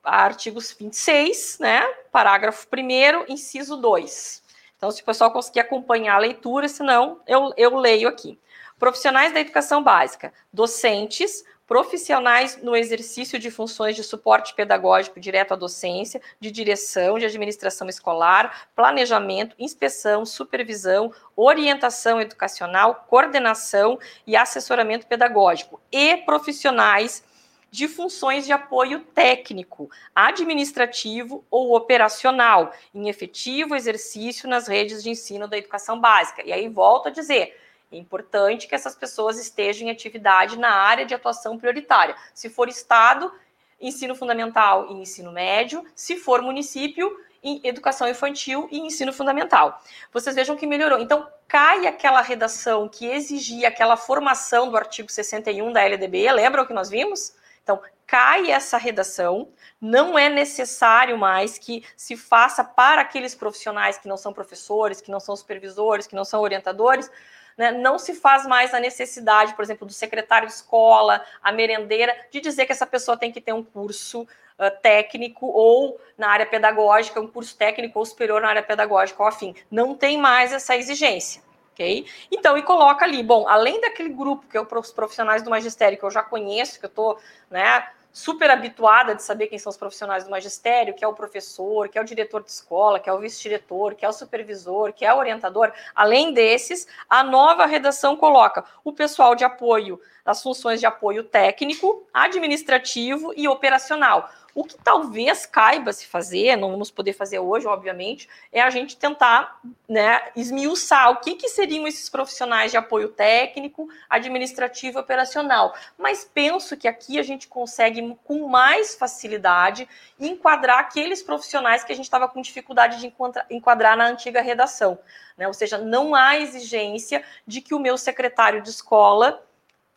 [0.02, 4.42] artigos 26, né, parágrafo 1 inciso 2.
[4.76, 8.36] Então, se o pessoal conseguir acompanhar a leitura, senão eu, eu leio aqui.
[8.78, 15.56] Profissionais da educação básica, docentes, profissionais no exercício de funções de suporte pedagógico direto à
[15.56, 25.78] docência, de direção, de administração escolar, planejamento, inspeção, supervisão, orientação educacional, coordenação e assessoramento pedagógico,
[25.92, 27.22] e profissionais
[27.70, 35.46] de funções de apoio técnico, administrativo ou operacional, em efetivo exercício nas redes de ensino
[35.46, 36.42] da educação básica.
[36.46, 37.54] E aí volto a dizer,
[37.90, 42.14] é importante que essas pessoas estejam em atividade na área de atuação prioritária.
[42.34, 43.32] Se for Estado,
[43.80, 45.84] ensino fundamental e ensino médio.
[45.94, 47.10] Se for município,
[47.42, 49.80] em educação infantil e ensino fundamental.
[50.12, 50.98] Vocês vejam que melhorou.
[50.98, 56.66] Então, cai aquela redação que exigia aquela formação do artigo 61 da LDB, lembram o
[56.66, 57.34] que nós vimos?
[57.62, 64.08] Então, cai essa redação, não é necessário mais que se faça para aqueles profissionais que
[64.08, 67.10] não são professores, que não são supervisores, que não são orientadores,
[67.58, 72.16] né, não se faz mais a necessidade, por exemplo, do secretário de escola, a merendeira,
[72.30, 76.46] de dizer que essa pessoa tem que ter um curso uh, técnico ou na área
[76.46, 79.56] pedagógica, um curso técnico ou superior na área pedagógica ou afim.
[79.68, 81.42] Não tem mais essa exigência.
[81.72, 82.06] ok?
[82.30, 86.04] Então, e coloca ali, bom, além daquele grupo que é os profissionais do magistério que
[86.04, 87.18] eu já conheço, que eu estou
[87.50, 91.88] né, super habituada de saber quem são os profissionais do magistério, que é o professor,
[91.88, 95.04] que é o diretor de escola, que é o vice-diretor, que é o supervisor, que
[95.04, 95.72] é o orientador.
[95.94, 102.06] Além desses, a nova redação coloca o pessoal de apoio, as funções de apoio técnico,
[102.12, 104.30] administrativo e operacional.
[104.54, 108.96] O que talvez caiba se fazer, não vamos poder fazer hoje, obviamente, é a gente
[108.96, 115.74] tentar né, esmiuçar o que, que seriam esses profissionais de apoio técnico, administrativo e operacional.
[115.96, 119.88] Mas penso que aqui a gente consegue, com mais facilidade,
[120.18, 123.14] enquadrar aqueles profissionais que a gente estava com dificuldade de
[123.48, 124.98] enquadrar na antiga redação.
[125.38, 125.46] Né?
[125.46, 129.42] Ou seja, não há exigência de que o meu secretário de escola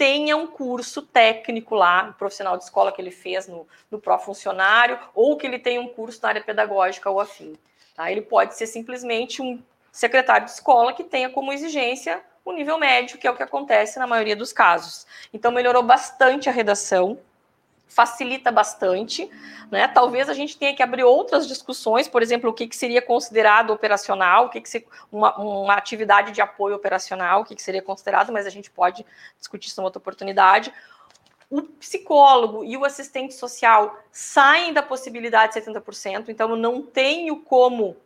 [0.02, 4.98] tenha um curso técnico lá, um profissional de escola que ele fez no, no pró-funcionário,
[5.14, 7.56] ou que ele tenha um curso na área pedagógica ou afim.
[7.96, 8.12] Tá?
[8.12, 9.62] Ele pode ser simplesmente um
[9.92, 14.00] secretário de escola que tenha como exigência o nível médio, que é o que acontece
[14.00, 15.06] na maioria dos casos.
[15.32, 17.20] Então, melhorou bastante a redação
[17.92, 19.30] facilita bastante,
[19.70, 19.86] né?
[19.88, 23.72] Talvez a gente tenha que abrir outras discussões, por exemplo, o que, que seria considerado
[23.72, 27.82] operacional, o que, que seria uma, uma, atividade de apoio operacional, o que, que seria
[27.82, 29.06] considerado, mas a gente pode
[29.38, 30.74] discutir isso em outra oportunidade.
[31.50, 37.42] O psicólogo e o assistente social saem da possibilidade de 70%, então eu não tenho
[37.42, 37.98] como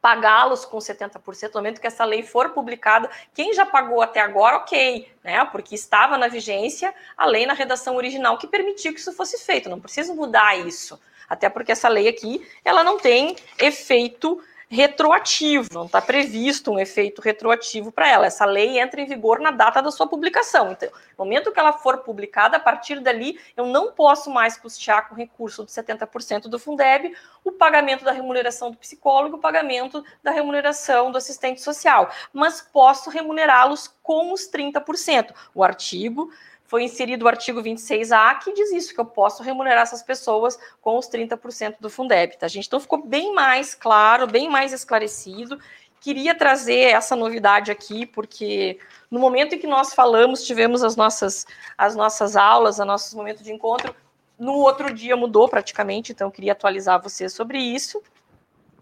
[0.00, 3.10] pagá-los com 70% no momento que essa lei for publicada.
[3.34, 5.44] Quem já pagou até agora, ok, né?
[5.46, 9.68] Porque estava na vigência a lei na redação original que permitiu que isso fosse feito.
[9.68, 11.00] Não preciso mudar isso.
[11.28, 17.22] Até porque essa lei aqui, ela não tem efeito retroativo, não está previsto um efeito
[17.22, 18.26] retroativo para ela.
[18.26, 20.72] Essa lei entra em vigor na data da sua publicação.
[20.72, 25.08] Então, no momento que ela for publicada, a partir dali, eu não posso mais custear
[25.08, 27.14] com recurso de 70% do Fundeb
[27.44, 33.08] o pagamento da remuneração do psicólogo, o pagamento da remuneração do assistente social, mas posso
[33.08, 35.32] remunerá-los com os 30%.
[35.54, 36.30] O artigo
[36.66, 40.98] foi inserido o artigo 26A, que diz isso, que eu posso remunerar essas pessoas com
[40.98, 42.66] os 30% do Fundeb, tá, gente?
[42.66, 45.58] Então ficou bem mais claro, bem mais esclarecido.
[46.00, 48.78] Queria trazer essa novidade aqui, porque
[49.10, 51.46] no momento em que nós falamos, tivemos as nossas,
[51.78, 53.94] as nossas aulas, o nosso momento de encontro,
[54.38, 58.02] no outro dia mudou praticamente, então queria atualizar você sobre isso.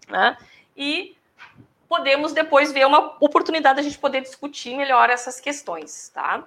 [0.09, 0.37] Né?
[0.75, 1.15] E
[1.87, 6.43] podemos depois ver uma oportunidade de a gente poder discutir melhor essas questões, tá?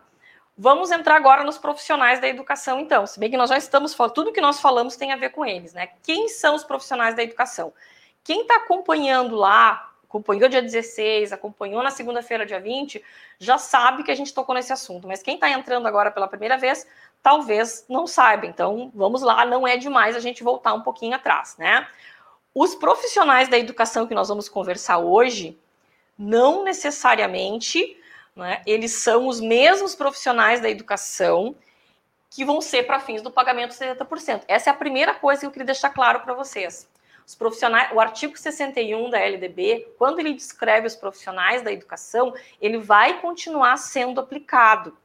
[0.61, 3.07] Vamos entrar agora nos profissionais da educação, então.
[3.07, 5.47] Se bem que nós já estamos falando, tudo que nós falamos tem a ver com
[5.47, 5.91] eles, né?
[6.03, 7.73] Quem são os profissionais da educação?
[8.25, 13.01] Quem está acompanhando lá, acompanhou dia 16, acompanhou na segunda-feira, dia 20,
[13.39, 15.07] já sabe que a gente tocou nesse assunto.
[15.07, 16.85] Mas quem está entrando agora pela primeira vez,
[17.23, 18.45] talvez não saiba.
[18.45, 21.87] Então, vamos lá, não é demais a gente voltar um pouquinho atrás, né?
[22.53, 25.57] Os profissionais da educação que nós vamos conversar hoje,
[26.19, 27.97] não necessariamente
[28.39, 31.57] né, eles são os mesmos profissionais da educação
[32.31, 34.43] que vão ser para fins do pagamento de 70%.
[34.47, 36.89] Essa é a primeira coisa que eu queria deixar claro para vocês.
[37.27, 42.79] Os profissionais, o artigo 61 da LDB, quando ele descreve os profissionais da educação, ele
[42.79, 44.97] vai continuar sendo aplicado.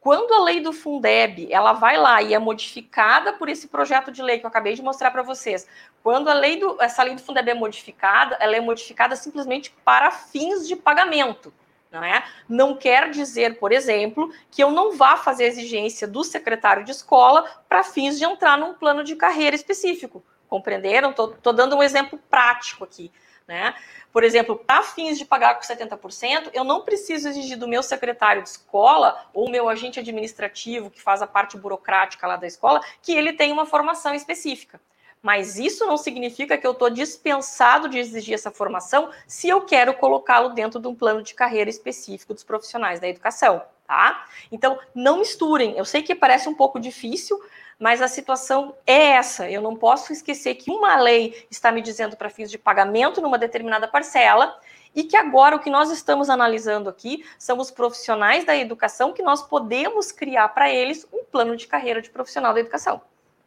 [0.00, 4.20] Quando a lei do Fundeb, ela vai lá e é modificada por esse projeto de
[4.20, 5.68] lei que eu acabei de mostrar para vocês.
[6.02, 10.10] Quando a lei do, essa lei do Fundeb é modificada, ela é modificada simplesmente para
[10.10, 11.54] fins de pagamento.
[11.92, 12.24] Não, é?
[12.48, 17.44] não quer dizer, por exemplo, que eu não vá fazer exigência do secretário de escola
[17.68, 20.24] para fins de entrar num plano de carreira específico.
[20.48, 21.10] Compreenderam?
[21.10, 23.12] Estou dando um exemplo prático aqui.
[23.46, 23.74] Né?
[24.10, 28.42] Por exemplo, para fins de pagar com 70%, eu não preciso exigir do meu secretário
[28.42, 33.12] de escola ou meu agente administrativo, que faz a parte burocrática lá da escola, que
[33.12, 34.80] ele tenha uma formação específica
[35.22, 39.94] mas isso não significa que eu estou dispensado de exigir essa formação se eu quero
[39.94, 44.26] colocá-lo dentro de um plano de carreira específico dos profissionais da educação, tá?
[44.50, 45.78] Então, não misturem.
[45.78, 47.40] Eu sei que parece um pouco difícil,
[47.78, 49.48] mas a situação é essa.
[49.48, 53.38] Eu não posso esquecer que uma lei está me dizendo para fins de pagamento numa
[53.38, 54.58] determinada parcela
[54.94, 59.22] e que agora o que nós estamos analisando aqui são os profissionais da educação que
[59.22, 63.00] nós podemos criar para eles um plano de carreira de profissional da educação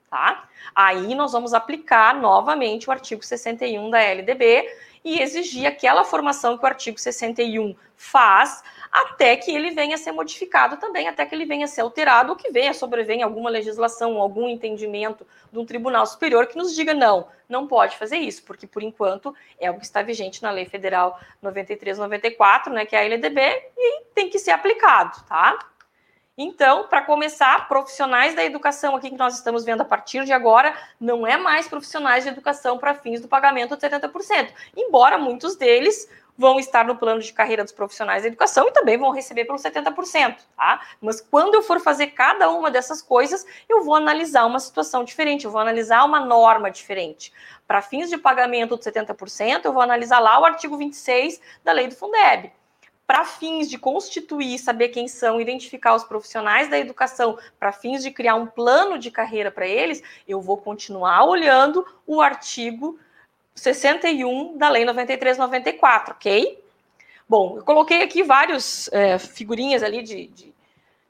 [0.10, 0.48] tá?
[0.74, 4.68] Aí nós vamos aplicar novamente o artigo 61 da LDB
[5.06, 10.12] e exigir aquela formação que o artigo 61 faz, até que ele venha a ser
[10.12, 14.20] modificado também, até que ele venha a ser alterado, ou que venha sobrevenha alguma legislação,
[14.20, 18.66] algum entendimento de um tribunal superior que nos diga não, não pode fazer isso, porque
[18.66, 23.06] por enquanto é o que está vigente na Lei Federal 9394, né, que é a
[23.06, 23.42] LDB,
[23.78, 25.60] e tem que ser aplicado, tá?
[26.38, 30.76] Então, para começar, profissionais da educação aqui que nós estamos vendo a partir de agora,
[31.00, 36.10] não é mais profissionais de educação para fins do pagamento de 70%, embora muitos deles
[36.38, 39.62] vão estar no plano de carreira dos profissionais da educação e também vão receber pelos
[39.62, 40.82] 70%, tá?
[41.00, 45.46] Mas quando eu for fazer cada uma dessas coisas, eu vou analisar uma situação diferente,
[45.46, 47.32] eu vou analisar uma norma diferente.
[47.66, 51.88] Para fins de pagamento de 70%, eu vou analisar lá o artigo 26 da lei
[51.88, 52.52] do Fundeb
[53.08, 58.12] para fins de constituir, saber quem são, identificar os profissionais da educação, para fins de
[58.12, 63.00] criar um plano de carreira para eles, eu vou continuar olhando o artigo
[63.54, 66.64] 61 da Lei 9394, ok?
[67.28, 70.55] Bom, eu coloquei aqui vários é, figurinhas ali de, de,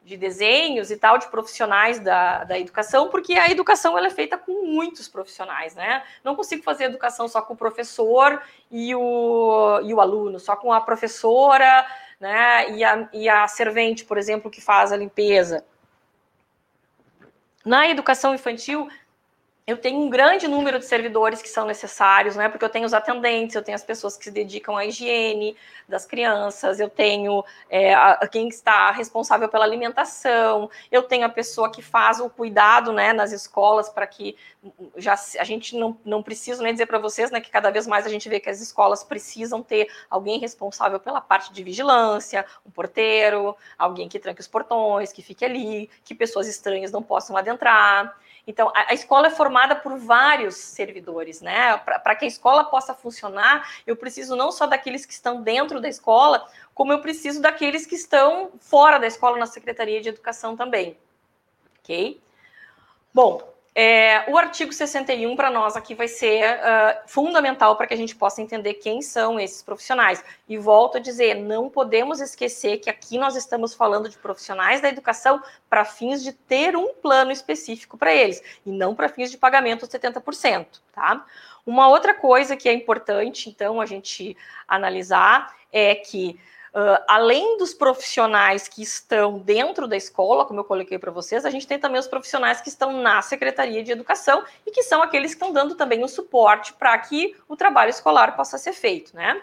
[0.05, 4.37] de, desenhos e tal de profissionais da, da educação, porque a educação ela é feita
[4.37, 6.03] com muitos profissionais, né?
[6.23, 10.71] Não consigo fazer educação só com o professor e o, e o aluno, só com
[10.71, 11.85] a professora,
[12.19, 12.69] né?
[12.71, 15.65] E a, e a servente, por exemplo, que faz a limpeza.
[17.65, 18.87] Na educação infantil,
[19.67, 22.47] eu tenho um grande número de servidores que são necessários, né?
[22.49, 25.57] Porque eu tenho os atendentes, eu tenho as pessoas que se dedicam à higiene
[25.89, 31.71] das crianças, eu tenho é, a, quem está responsável pela alimentação, eu tenho a pessoa
[31.71, 34.37] que faz o cuidado, né, nas escolas para que
[34.97, 38.05] já a gente não, não precisa nem dizer para vocês, né, que cada vez mais
[38.05, 42.69] a gente vê que as escolas precisam ter alguém responsável pela parte de vigilância, um
[42.69, 48.15] porteiro, alguém que tranque os portões, que fique ali, que pessoas estranhas não possam adentrar.
[48.47, 51.77] Então, a, a escola é formada por vários servidores, né?
[51.77, 55.89] Para que a escola possa funcionar, eu preciso não só daqueles que estão dentro da
[55.89, 60.97] escola, como eu preciso daqueles que estão fora da escola, na Secretaria de Educação também.
[61.79, 62.21] Ok?
[63.13, 67.97] Bom, é, o artigo 61 para nós aqui vai ser uh, fundamental para que a
[67.97, 70.23] gente possa entender quem são esses profissionais.
[70.47, 74.87] E volto a dizer, não podemos esquecer que aqui nós estamos falando de profissionais da
[74.87, 79.37] educação para fins de ter um plano específico para eles, e não para fins de
[79.37, 80.79] pagamento de 70%.
[80.93, 81.25] Tá?
[81.65, 84.37] Uma outra coisa que é importante, então, a gente
[84.69, 86.39] analisar é que
[86.75, 91.49] Uh, além dos profissionais que estão dentro da escola, como eu coloquei para vocês, a
[91.49, 95.31] gente tem também os profissionais que estão na Secretaria de Educação e que são aqueles
[95.31, 99.41] que estão dando também o suporte para que o trabalho escolar possa ser feito, né?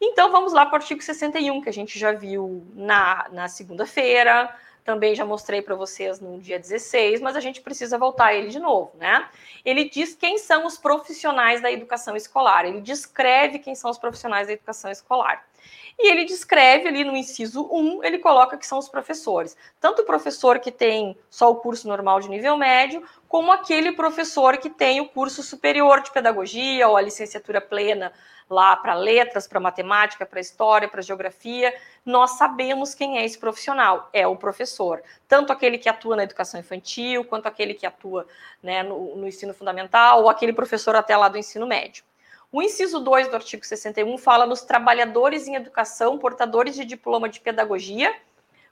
[0.00, 4.52] Então vamos lá para o artigo 61, que a gente já viu na, na segunda-feira,
[4.82, 8.48] também já mostrei para vocês no dia 16, mas a gente precisa voltar a ele
[8.48, 9.28] de novo, né?
[9.64, 14.48] Ele diz quem são os profissionais da educação escolar, ele descreve quem são os profissionais
[14.48, 15.46] da educação escolar.
[16.00, 19.56] E ele descreve ali no inciso 1, ele coloca que são os professores.
[19.80, 24.58] Tanto o professor que tem só o curso normal de nível médio, como aquele professor
[24.58, 28.12] que tem o curso superior de pedagogia ou a licenciatura plena
[28.48, 31.74] lá para letras, para matemática, para história, para geografia,
[32.06, 35.02] nós sabemos quem é esse profissional, é o professor.
[35.26, 38.26] Tanto aquele que atua na educação infantil, quanto aquele que atua
[38.62, 42.04] né, no, no ensino fundamental, ou aquele professor até lá do ensino médio.
[42.50, 47.40] O inciso 2 do artigo 61 fala nos trabalhadores em educação portadores de diploma de
[47.40, 48.14] pedagogia,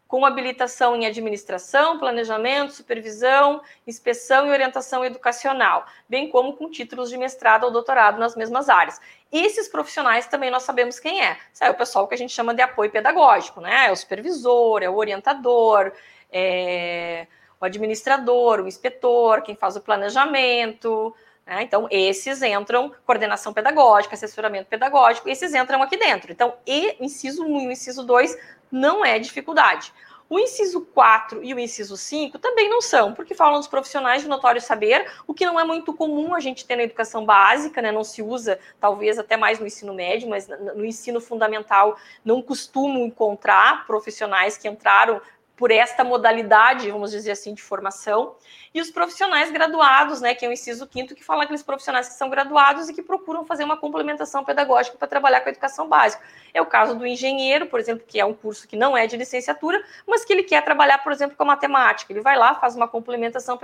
[0.09, 7.18] com habilitação em administração, planejamento, supervisão, inspeção e orientação educacional, bem como com títulos de
[7.18, 8.99] mestrado ou doutorado nas mesmas áreas.
[9.31, 11.37] Esses profissionais também nós sabemos quem é.
[11.61, 13.89] é o pessoal que a gente chama de apoio pedagógico, né?
[13.89, 15.93] É o supervisor, é o orientador,
[16.33, 17.27] é
[17.61, 21.14] o administrador, o inspetor, quem faz o planejamento,
[21.47, 21.62] né?
[21.62, 26.32] Então, esses entram, coordenação pedagógica, assessoramento pedagógico, esses entram aqui dentro.
[26.32, 28.36] Então, e inciso 1 e o inciso 2
[28.70, 29.92] não é dificuldade.
[30.28, 34.28] O inciso 4 e o inciso 5 também não são, porque falam dos profissionais de
[34.28, 37.92] notório saber, o que não é muito comum a gente ter na educação básica, né?
[37.92, 42.99] Não se usa, talvez até mais no ensino médio, mas no ensino fundamental não costumo
[42.99, 45.20] encontrar profissionais que entraram
[45.57, 48.36] por esta modalidade, vamos dizer assim, de formação,
[48.74, 52.14] e os profissionais graduados, né, que é o inciso quinto, que fala aqueles profissionais que
[52.14, 56.22] são graduados e que procuram fazer uma complementação pedagógica para trabalhar com a educação básica.
[56.52, 59.16] É o caso do engenheiro, por exemplo, que é um curso que não é de
[59.16, 62.12] licenciatura, mas que ele quer trabalhar, por exemplo, com a matemática.
[62.12, 63.59] Ele vai lá, faz uma complementação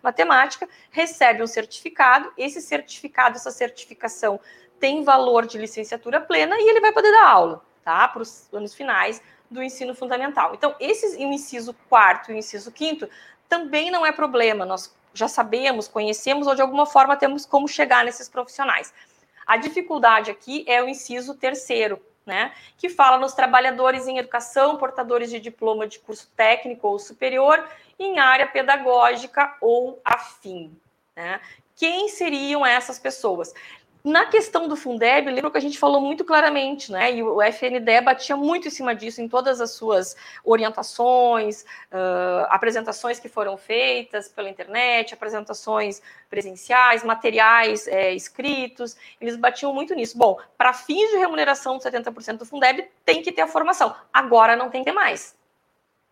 [0.00, 4.38] matemática, recebe um certificado, esse certificado, essa certificação
[4.78, 8.06] tem valor de licenciatura plena e ele vai poder dar aula, tá?
[8.06, 9.20] Para os anos finais
[9.50, 10.54] do ensino fundamental.
[10.54, 13.08] Então, esses, o inciso quarto e o inciso quinto
[13.48, 18.04] também não é problema, nós já sabemos, conhecemos ou de alguma forma temos como chegar
[18.04, 18.92] nesses profissionais.
[19.46, 25.30] A dificuldade aqui é o inciso terceiro, né, que fala nos trabalhadores em educação, portadores
[25.30, 27.68] de diploma de curso técnico ou superior,
[27.98, 30.74] em área pedagógica ou afim.
[31.14, 31.40] Né?
[31.76, 33.52] Quem seriam essas pessoas?
[34.06, 37.10] Na questão do Fundeb, lembro que a gente falou muito claramente, né?
[37.10, 43.18] E o FNDE batia muito em cima disso em todas as suas orientações, uh, apresentações
[43.18, 50.18] que foram feitas pela internet, apresentações presenciais, materiais é, escritos, eles batiam muito nisso.
[50.18, 53.96] Bom, para fins de remuneração de 70% do Fundeb, tem que ter a formação.
[54.12, 55.34] Agora não tem que ter mais.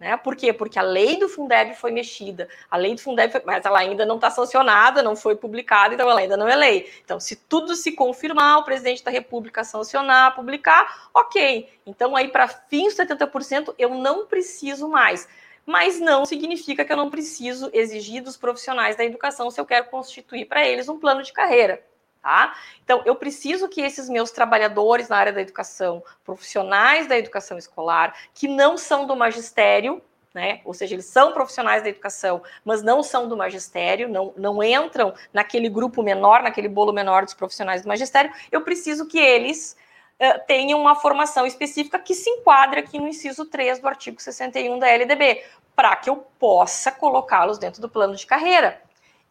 [0.02, 0.16] Né?
[0.16, 0.52] Por quê?
[0.52, 2.48] Porque a lei do Fundeb foi mexida.
[2.68, 6.10] A lei do Fundeb, foi, mas ela ainda não está sancionada, não foi publicada, então
[6.10, 6.90] ela ainda não é lei.
[7.04, 11.68] Então, se tudo se confirmar, o presidente da República sancionar, publicar, ok.
[11.86, 15.28] Então, aí, para fins de 70%, eu não preciso mais.
[15.64, 19.84] Mas não significa que eu não preciso exigir dos profissionais da educação se eu quero
[19.84, 21.80] constituir para eles um plano de carreira.
[22.22, 22.54] Tá?
[22.84, 28.14] Então, eu preciso que esses meus trabalhadores na área da educação, profissionais da educação escolar,
[28.32, 30.00] que não são do magistério,
[30.32, 30.60] né?
[30.64, 35.12] Ou seja, eles são profissionais da educação, mas não são do magistério, não, não entram
[35.32, 38.32] naquele grupo menor, naquele bolo menor dos profissionais do magistério.
[38.52, 39.76] Eu preciso que eles
[40.20, 44.78] uh, tenham uma formação específica que se enquadre aqui no inciso 3 do artigo 61
[44.78, 45.42] da LDB,
[45.74, 48.80] para que eu possa colocá-los dentro do plano de carreira.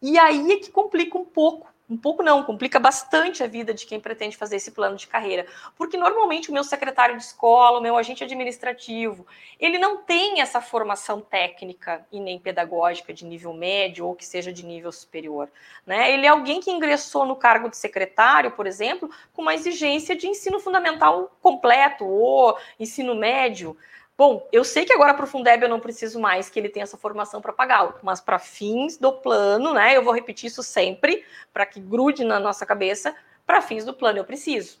[0.00, 3.84] E aí é que complica um pouco um pouco não, complica bastante a vida de
[3.84, 5.46] quem pretende fazer esse plano de carreira.
[5.76, 9.26] Porque normalmente o meu secretário de escola, o meu agente administrativo,
[9.60, 14.50] ele não tem essa formação técnica e nem pedagógica de nível médio ou que seja
[14.50, 15.50] de nível superior.
[15.86, 16.12] Né?
[16.14, 20.26] Ele é alguém que ingressou no cargo de secretário, por exemplo, com uma exigência de
[20.26, 23.76] ensino fundamental completo ou ensino médio.
[24.16, 26.84] Bom, eu sei que agora para o Fundeb eu não preciso mais que ele tenha
[26.84, 29.96] essa formação para pagá-lo, mas para fins do plano, né?
[29.96, 33.14] Eu vou repetir isso sempre para que grude na nossa cabeça.
[33.46, 34.80] Para fins do plano eu preciso.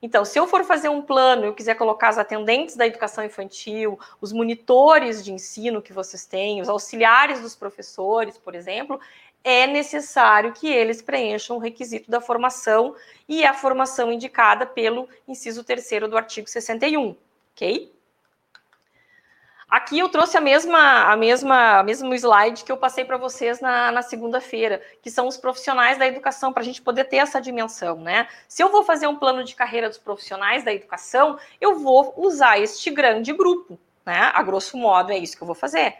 [0.00, 3.24] Então, se eu for fazer um plano e eu quiser colocar as atendentes da educação
[3.24, 9.00] infantil, os monitores de ensino que vocês têm, os auxiliares dos professores, por exemplo,
[9.42, 12.94] é necessário que eles preencham o requisito da formação
[13.26, 17.16] e a formação indicada pelo inciso terceiro do artigo 61,
[17.54, 17.95] ok?
[19.68, 23.90] Aqui eu trouxe a mesma, a mesma, mesmo slide que eu passei para vocês na,
[23.90, 27.96] na segunda-feira, que são os profissionais da educação, para a gente poder ter essa dimensão,
[27.96, 28.28] né?
[28.46, 32.60] Se eu vou fazer um plano de carreira dos profissionais da educação, eu vou usar
[32.60, 34.30] este grande grupo, né?
[34.32, 35.96] A grosso modo é isso que eu vou fazer.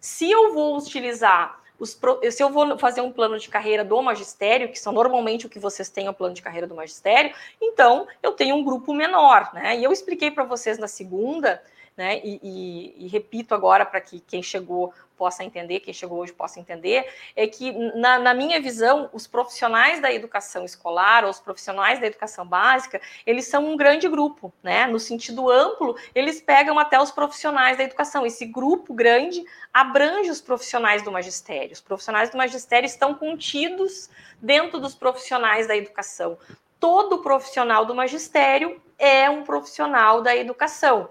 [0.00, 1.98] Se eu vou utilizar os,
[2.30, 5.58] se eu vou fazer um plano de carreira do magistério, que são normalmente o que
[5.58, 9.76] vocês têm o plano de carreira do magistério, então eu tenho um grupo menor, né?
[9.76, 11.60] E eu expliquei para vocês na segunda
[12.02, 12.20] né?
[12.24, 16.58] E, e, e repito agora para que quem chegou possa entender, quem chegou hoje possa
[16.58, 22.00] entender, é que, na, na, minha visão, os profissionais da educação escolar, ou os profissionais
[22.00, 24.84] da educação básica, eles são um grande grupo, né?
[24.88, 28.26] No sentido amplo, eles pegam até os profissionais da educação.
[28.26, 31.72] Esse grupo grande abrange os profissionais do magistério.
[31.72, 36.36] Os profissionais do magistério estão contidos dentro dos profissionais da educação.
[36.80, 41.08] Todo profissional do magistério é um profissional da educação.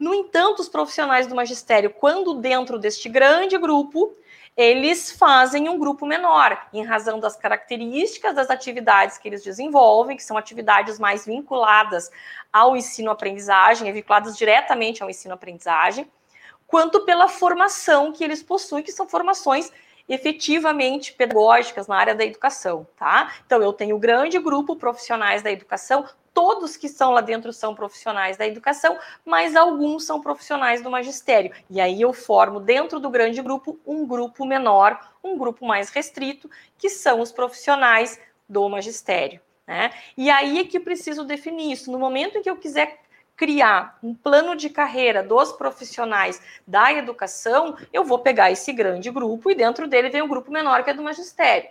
[0.00, 4.16] No entanto, os profissionais do magistério, quando dentro deste grande grupo,
[4.56, 10.24] eles fazem um grupo menor, em razão das características das atividades que eles desenvolvem, que
[10.24, 12.10] são atividades mais vinculadas
[12.50, 16.10] ao ensino-aprendizagem, vinculadas diretamente ao ensino-aprendizagem,
[16.66, 19.70] quanto pela formação que eles possuem, que são formações
[20.08, 23.32] efetivamente pedagógicas na área da educação, tá?
[23.46, 27.74] Então, eu tenho um grande grupo profissionais da educação todos que estão lá dentro são
[27.74, 31.52] profissionais da educação, mas alguns são profissionais do magistério.
[31.68, 36.50] E aí eu formo dentro do grande grupo um grupo menor, um grupo mais restrito,
[36.78, 39.40] que são os profissionais do magistério.
[39.66, 39.92] Né?
[40.16, 41.92] E aí é que preciso definir isso.
[41.92, 43.00] No momento em que eu quiser
[43.36, 49.50] criar um plano de carreira dos profissionais da educação, eu vou pegar esse grande grupo
[49.50, 51.70] e dentro dele vem um grupo menor que é do magistério.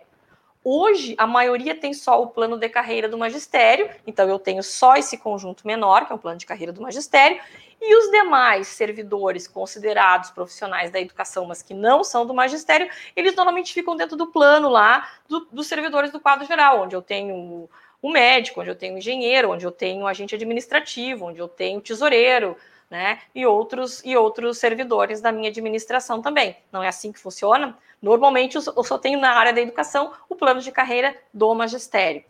[0.63, 4.95] Hoje, a maioria tem só o plano de carreira do magistério, então eu tenho só
[4.95, 7.39] esse conjunto menor, que é o plano de carreira do magistério,
[7.81, 13.33] e os demais servidores considerados profissionais da educação, mas que não são do magistério, eles
[13.35, 17.69] normalmente ficam dentro do plano lá do, dos servidores do quadro geral, onde eu tenho
[18.01, 21.47] o médico, onde eu tenho o engenheiro, onde eu tenho o agente administrativo, onde eu
[21.47, 22.57] tenho o tesoureiro,
[22.89, 23.19] né?
[23.33, 26.57] E outros e outros servidores da minha administração também.
[26.71, 27.77] Não é assim que funciona?
[28.01, 32.23] Normalmente eu só tenho na área da educação o plano de carreira do magistério.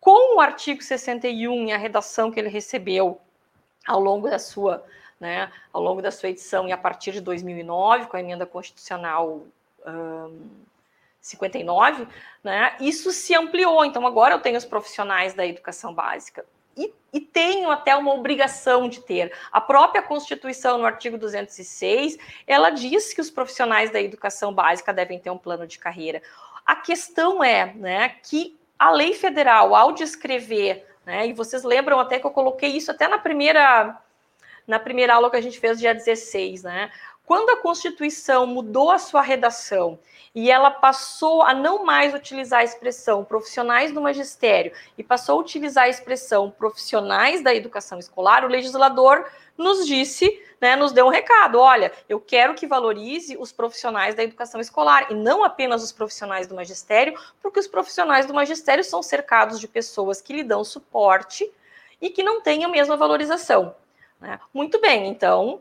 [0.00, 3.20] Com o artigo 61 e a redação que ele recebeu
[3.86, 4.84] ao longo da sua,
[5.18, 9.42] né, ao longo da sua edição e a partir de 2009, com a emenda constitucional
[9.86, 10.48] um,
[11.20, 12.06] 59,
[12.44, 13.84] né, isso se ampliou.
[13.84, 16.44] Então, agora eu tenho os profissionais da educação básica.
[16.76, 19.32] E, e, tenho até uma obrigação de ter.
[19.50, 25.18] A própria Constituição, no artigo 206, ela diz que os profissionais da educação básica devem
[25.18, 26.20] ter um plano de carreira.
[26.66, 32.18] A questão é né, que a lei federal, ao descrever, né, e vocês lembram até
[32.18, 33.98] que eu coloquei isso até na primeira,
[34.66, 36.90] na primeira aula que a gente fez, dia 16, né?
[37.26, 39.98] Quando a Constituição mudou a sua redação
[40.32, 45.40] e ela passou a não mais utilizar a expressão profissionais do magistério e passou a
[45.40, 51.10] utilizar a expressão profissionais da educação escolar, o legislador nos disse, né, nos deu um
[51.10, 55.90] recado: olha, eu quero que valorize os profissionais da educação escolar e não apenas os
[55.90, 60.62] profissionais do magistério, porque os profissionais do magistério são cercados de pessoas que lhe dão
[60.62, 61.50] suporte
[62.00, 63.74] e que não têm a mesma valorização.
[64.20, 64.38] Né?
[64.54, 65.60] Muito bem, então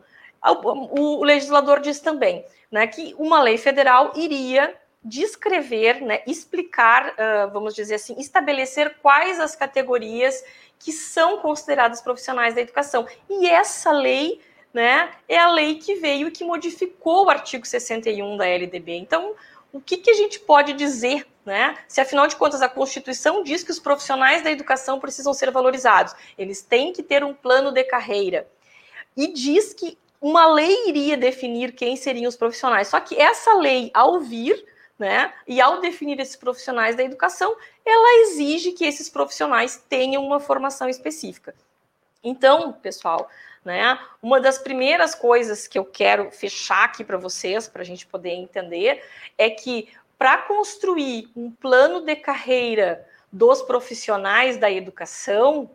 [0.51, 7.75] o, legislador diz também né, que uma lei federal iria descrever, né, explicar, uh, vamos
[7.75, 10.43] dizer assim, estabelecer quais as categorias
[10.79, 13.07] que são consideradas profissionais da educação.
[13.29, 14.41] E essa lei
[14.73, 18.97] né, é a lei que veio e que modificou o artigo 61 da LDB.
[18.97, 19.35] Então,
[19.71, 21.77] o que, que a gente pode dizer, né?
[21.87, 26.15] Se afinal de contas a Constituição diz que os profissionais da educação precisam ser valorizados,
[26.37, 28.47] eles têm que ter um plano de carreira.
[29.15, 32.87] E diz que uma lei iria definir quem seriam os profissionais.
[32.87, 34.65] Só que essa lei, ao vir,
[34.97, 37.55] né, e ao definir esses profissionais da educação,
[37.85, 41.53] ela exige que esses profissionais tenham uma formação específica.
[42.23, 43.29] Então, pessoal,
[43.63, 48.07] né, uma das primeiras coisas que eu quero fechar aqui para vocês, para a gente
[48.07, 49.03] poder entender,
[49.37, 55.69] é que para construir um plano de carreira dos profissionais da educação,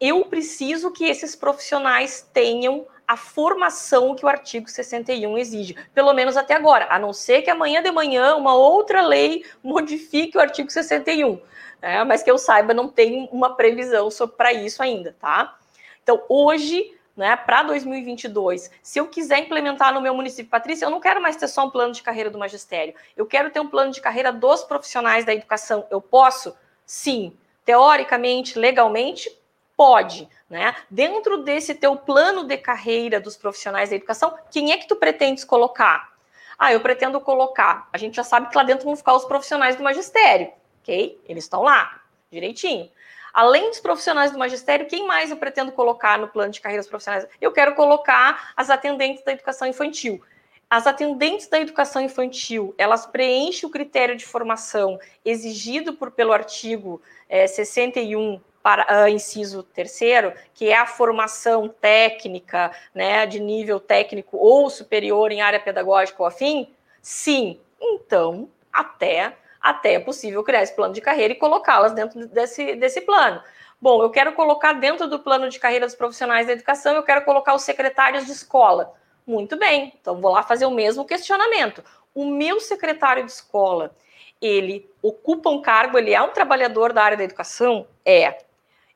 [0.00, 6.36] eu preciso que esses profissionais tenham a formação que o artigo 61 exige, pelo menos
[6.36, 10.70] até agora, a não ser que amanhã de manhã uma outra lei modifique o artigo
[10.70, 11.40] 61,
[11.80, 12.04] né?
[12.04, 15.56] mas que eu saiba, não tem uma previsão para isso ainda, tá?
[16.02, 21.00] Então, hoje, né, para 2022, se eu quiser implementar no meu município, Patrícia, eu não
[21.00, 23.90] quero mais ter só um plano de carreira do magistério, eu quero ter um plano
[23.90, 25.86] de carreira dos profissionais da educação.
[25.90, 26.54] Eu posso?
[26.84, 27.34] Sim.
[27.64, 29.30] Teoricamente, legalmente,
[29.76, 30.74] Pode, né?
[30.88, 35.44] Dentro desse teu plano de carreira dos profissionais da educação, quem é que tu pretendes
[35.44, 36.14] colocar?
[36.56, 37.88] Ah, eu pretendo colocar.
[37.92, 41.20] A gente já sabe que lá dentro vão ficar os profissionais do magistério, ok?
[41.28, 42.00] Eles estão lá,
[42.30, 42.88] direitinho.
[43.32, 47.26] Além dos profissionais do magistério, quem mais eu pretendo colocar no plano de carreiras profissionais?
[47.40, 50.22] Eu quero colocar as atendentes da educação infantil.
[50.70, 57.02] As atendentes da educação infantil, elas preenchem o critério de formação exigido por, pelo artigo
[57.28, 64.38] é, 61 para uh, inciso terceiro, que é a formação técnica, né, de nível técnico
[64.38, 66.72] ou superior em área pedagógica ou afim?
[67.02, 67.60] Sim.
[67.78, 73.00] Então, até até é possível criar esse plano de carreira e colocá-las dentro desse, desse
[73.00, 73.42] plano.
[73.80, 77.24] Bom, eu quero colocar dentro do plano de carreira dos profissionais da educação, eu quero
[77.24, 78.94] colocar os secretários de escola.
[79.26, 81.82] Muito bem, então vou lá fazer o mesmo questionamento.
[82.14, 83.94] O meu secretário de escola,
[84.40, 87.86] ele ocupa um cargo, ele é um trabalhador da área da educação?
[88.04, 88.43] É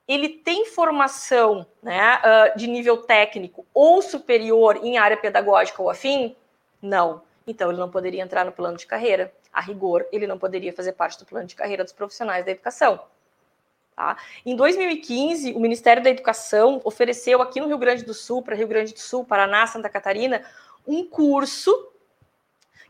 [0.09, 6.35] ele tem formação né, uh, de nível técnico ou superior em área pedagógica ou afim?
[6.81, 7.23] Não.
[7.47, 9.33] Então, ele não poderia entrar no plano de carreira.
[9.53, 13.01] A rigor, ele não poderia fazer parte do plano de carreira dos profissionais da educação.
[13.95, 14.17] Tá?
[14.47, 18.69] Em 2015, o Ministério da Educação ofereceu aqui no Rio Grande do Sul, para Rio
[18.69, 20.43] Grande do Sul, Paraná, Santa Catarina,
[20.87, 21.93] um curso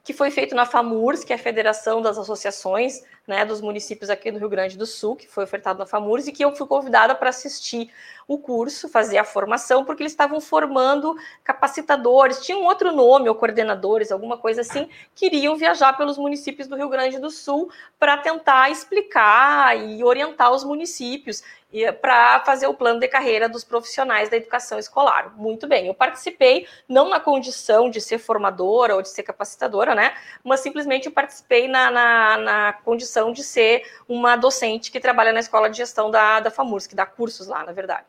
[0.05, 4.33] que foi feito na FAMURS, que é a Federação das Associações né, dos Municípios aqui
[4.33, 7.14] do Rio Grande do Sul, que foi ofertado na FAMURS, e que eu fui convidada
[7.14, 7.93] para assistir
[8.26, 11.14] o curso, fazer a formação, porque eles estavam formando
[11.45, 16.76] capacitadores, tinham outro nome, ou coordenadores, alguma coisa assim, que iriam viajar pelos municípios do
[16.76, 21.43] Rio Grande do Sul para tentar explicar e orientar os municípios
[22.01, 25.35] para fazer o plano de carreira dos profissionais da educação escolar.
[25.37, 30.14] Muito bem, eu participei não na condição de ser formadora ou de ser capacitadora, né?
[30.43, 35.69] Mas simplesmente participei na, na, na condição de ser uma docente que trabalha na escola
[35.69, 38.07] de gestão da, da FAMURS, que dá cursos lá, na verdade.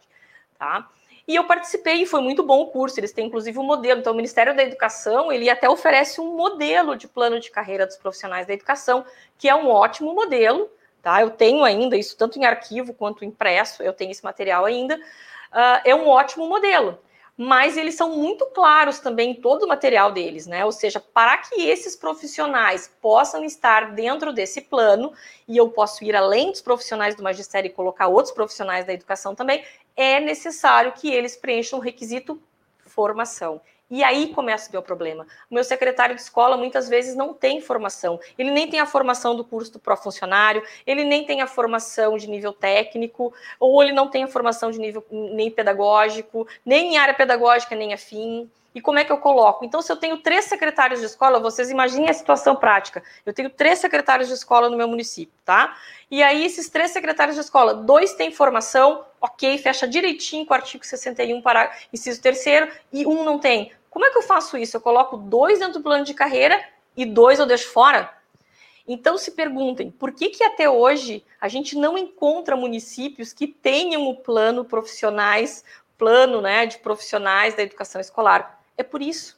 [0.58, 0.88] Tá?
[1.28, 3.00] E eu participei e foi muito bom o curso.
[3.00, 4.00] Eles têm inclusive um modelo.
[4.00, 7.98] Então, o Ministério da Educação ele até oferece um modelo de plano de carreira dos
[7.98, 9.06] profissionais da educação,
[9.38, 10.70] que é um ótimo modelo
[11.02, 11.22] tá?
[11.22, 14.96] Eu tenho ainda isso tanto em arquivo quanto impresso, eu tenho esse material ainda.
[14.96, 17.00] Uh, é um ótimo modelo,
[17.42, 20.66] mas eles são muito claros também em todo o material deles, né?
[20.66, 25.14] Ou seja, para que esses profissionais possam estar dentro desse plano,
[25.48, 29.34] e eu posso ir além dos profissionais do magistério e colocar outros profissionais da educação
[29.34, 29.64] também,
[29.96, 32.42] é necessário que eles preencham o requisito
[32.80, 33.62] formação.
[33.90, 35.26] E aí começa o meu problema.
[35.50, 38.20] O meu secretário de escola muitas vezes não tem formação.
[38.38, 42.28] Ele nem tem a formação do curso do pró-funcionário, ele nem tem a formação de
[42.28, 47.14] nível técnico, ou ele não tem a formação de nível nem pedagógico, nem em área
[47.14, 48.50] pedagógica, nem afim.
[48.74, 49.66] E como é que eu coloco?
[49.66, 53.04] Então, se eu tenho três secretários de escola, vocês imaginem a situação prática.
[53.26, 55.76] Eu tenho três secretários de escola no meu município, tá?
[56.12, 60.56] E aí, esses três secretários de escola, dois têm formação, ok, fecha direitinho com o
[60.56, 63.72] artigo 61, para inciso terceiro, e um não tem.
[63.90, 64.78] Como é que eu faço isso?
[64.78, 66.64] Eu coloco dois dentro do plano de carreira
[66.96, 68.14] e dois eu deixo fora?
[68.88, 74.08] Então se perguntem, por que que até hoje a gente não encontra municípios que tenham
[74.08, 75.64] o plano profissionais,
[75.98, 78.60] plano né, de profissionais da educação escolar?
[78.80, 79.38] é por isso.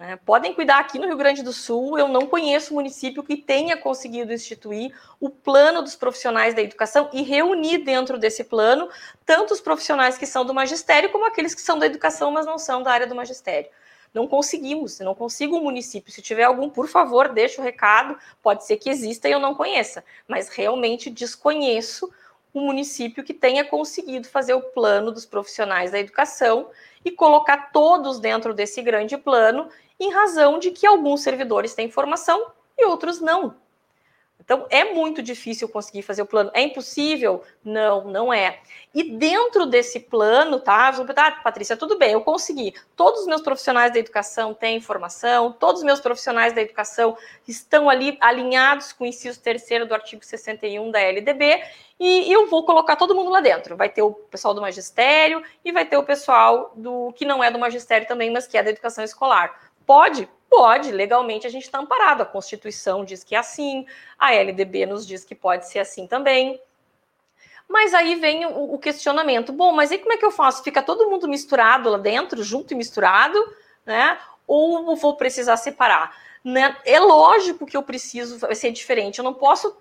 [0.00, 0.16] Né?
[0.24, 4.32] Podem cuidar aqui no Rio Grande do Sul, eu não conheço município que tenha conseguido
[4.32, 8.88] instituir o plano dos profissionais da educação e reunir dentro desse plano
[9.26, 12.56] tanto os profissionais que são do magistério como aqueles que são da educação, mas não
[12.56, 13.68] são da área do magistério.
[14.14, 16.10] Não conseguimos, não consigo um município.
[16.10, 18.16] Se tiver algum, por favor, deixe o recado.
[18.42, 22.10] Pode ser que exista e eu não conheça, mas realmente desconheço
[22.54, 26.70] um município que tenha conseguido fazer o plano dos profissionais da educação
[27.04, 29.68] e colocar todos dentro desse grande plano,
[30.00, 33.54] em razão de que alguns servidores têm formação e outros não.
[34.50, 36.50] Então, é muito difícil conseguir fazer o plano.
[36.52, 37.44] É impossível?
[37.62, 38.58] Não, não é.
[38.92, 40.88] E dentro desse plano, tá?
[40.88, 42.74] Ah, Patrícia, tudo bem, eu consegui.
[42.96, 47.88] Todos os meus profissionais da educação têm formação, todos os meus profissionais da educação estão
[47.88, 51.62] ali alinhados com o inciso terceiro do artigo 61 da LDB,
[52.00, 53.76] e eu vou colocar todo mundo lá dentro.
[53.76, 57.50] Vai ter o pessoal do magistério e vai ter o pessoal do que não é
[57.50, 59.69] do magistério também, mas que é da educação escolar.
[59.90, 60.28] Pode?
[60.48, 62.22] Pode, legalmente a gente está amparado.
[62.22, 63.84] A Constituição diz que é assim,
[64.16, 66.62] a LDB nos diz que pode ser assim também.
[67.68, 70.62] Mas aí vem o, o questionamento: bom, mas aí como é que eu faço?
[70.62, 73.36] Fica todo mundo misturado lá dentro, junto e misturado,
[73.84, 74.16] né?
[74.46, 76.16] Ou vou precisar separar?
[76.44, 76.76] Né?
[76.84, 79.18] É lógico que eu preciso ser diferente.
[79.18, 79.76] Eu não posso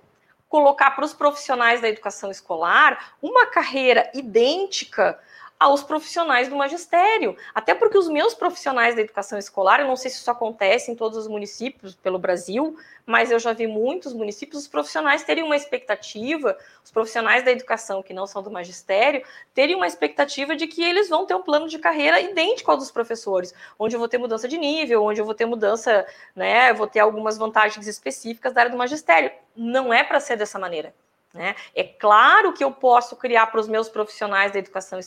[0.47, 5.19] colocar para os profissionais da educação escolar uma carreira idêntica
[5.59, 7.35] aos profissionais do magistério.
[7.53, 10.95] Até porque os meus profissionais da educação escolar, eu não sei se isso acontece em
[10.95, 15.57] todos os municípios pelo Brasil, mas eu já vi muitos municípios, os profissionais terem uma
[15.57, 19.21] expectativa, os profissionais da educação que não são do magistério,
[19.53, 22.91] terem uma expectativa de que eles vão ter um plano de carreira idêntico ao dos
[22.91, 26.87] professores, onde eu vou ter mudança de nível, onde eu vou ter mudança, né, vou
[26.87, 29.31] ter algumas vantagens específicas da área do magistério.
[29.55, 30.93] Não é para ser dessa maneira.
[31.33, 31.55] Né?
[31.75, 34.99] É claro que eu posso criar para os meus profissionais da educação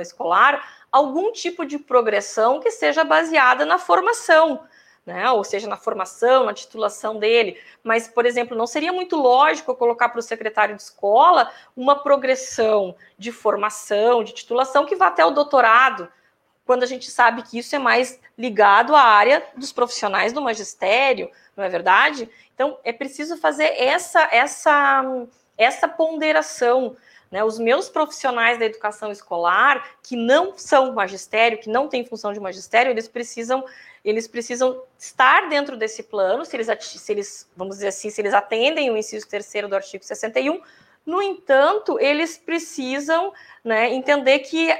[0.00, 4.64] escolar algum tipo de progressão que seja baseada na formação,
[5.04, 5.30] né?
[5.30, 7.60] ou seja, na formação, na titulação dele.
[7.84, 11.94] Mas, por exemplo, não seria muito lógico eu colocar para o secretário de escola uma
[11.94, 16.08] progressão de formação, de titulação que vá até o doutorado,
[16.64, 21.30] quando a gente sabe que isso é mais ligado à área dos profissionais do magistério,
[21.56, 22.28] não é verdade?
[22.54, 25.26] Então, é preciso fazer essa, essa,
[25.56, 26.96] essa ponderação.
[27.30, 27.42] Né?
[27.42, 32.38] Os meus profissionais da educação escolar, que não são magistério, que não têm função de
[32.38, 33.64] magistério, eles precisam,
[34.04, 38.34] eles precisam estar dentro desse plano, se eles, se eles, vamos dizer assim, se eles
[38.34, 40.60] atendem o inciso terceiro do artigo 61.
[41.04, 43.32] No entanto, eles precisam
[43.64, 44.72] né, entender que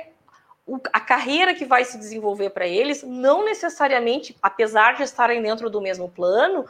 [0.93, 5.81] a carreira que vai se desenvolver para eles, não necessariamente, apesar de estarem dentro do
[5.81, 6.67] mesmo plano,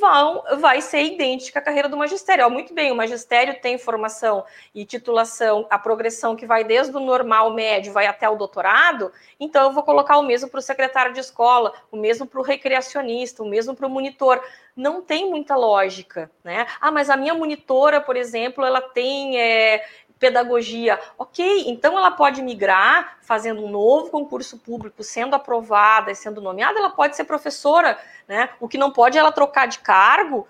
[0.00, 2.48] vão, vai ser idêntica à carreira do magistério.
[2.50, 7.52] Muito bem, o magistério tem formação e titulação, a progressão que vai desde o normal
[7.52, 11.20] médio, vai até o doutorado, então eu vou colocar o mesmo para o secretário de
[11.20, 14.42] escola, o mesmo para o recreacionista, o mesmo para o monitor.
[14.74, 16.66] Não tem muita lógica, né?
[16.80, 19.84] Ah, mas a minha monitora, por exemplo, ela tem é,
[20.22, 21.00] pedagogia.
[21.18, 26.78] Ok, então ela pode migrar, fazendo um novo concurso público, sendo aprovada e sendo nomeada,
[26.78, 27.98] ela pode ser professora,
[28.28, 28.50] né?
[28.60, 30.46] O que não pode é ela trocar de cargo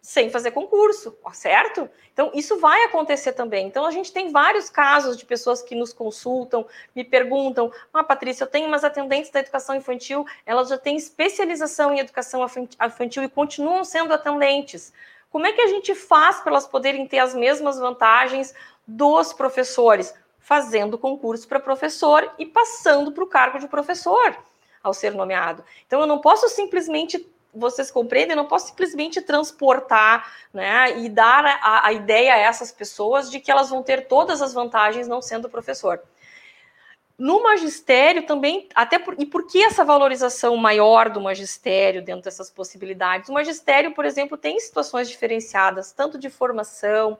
[0.00, 1.88] sem fazer concurso, certo?
[2.12, 3.68] Então, isso vai acontecer também.
[3.68, 8.42] Então, a gente tem vários casos de pessoas que nos consultam, me perguntam: Ah, Patrícia,
[8.42, 13.28] eu tenho umas atendentes da educação infantil, elas já têm especialização em educação infantil e
[13.28, 14.92] continuam sendo atendentes.
[15.32, 18.54] Como é que a gente faz para elas poderem ter as mesmas vantagens
[18.96, 24.36] dos professores, fazendo concurso para professor e passando para o cargo de professor
[24.82, 25.64] ao ser nomeado.
[25.86, 28.30] Então, eu não posso simplesmente vocês compreendem?
[28.30, 33.40] Eu não posso simplesmente transportar né, e dar a, a, ideia a essas pessoas de
[33.40, 36.00] que elas vão ter todas as vantagens não sendo professor.
[37.18, 42.50] No magistério também, até por, e por que essa valorização maior do magistério dentro dessas
[42.50, 43.28] possibilidades?
[43.28, 47.18] O magistério, por exemplo, tem situações diferenciadas, tanto de formação,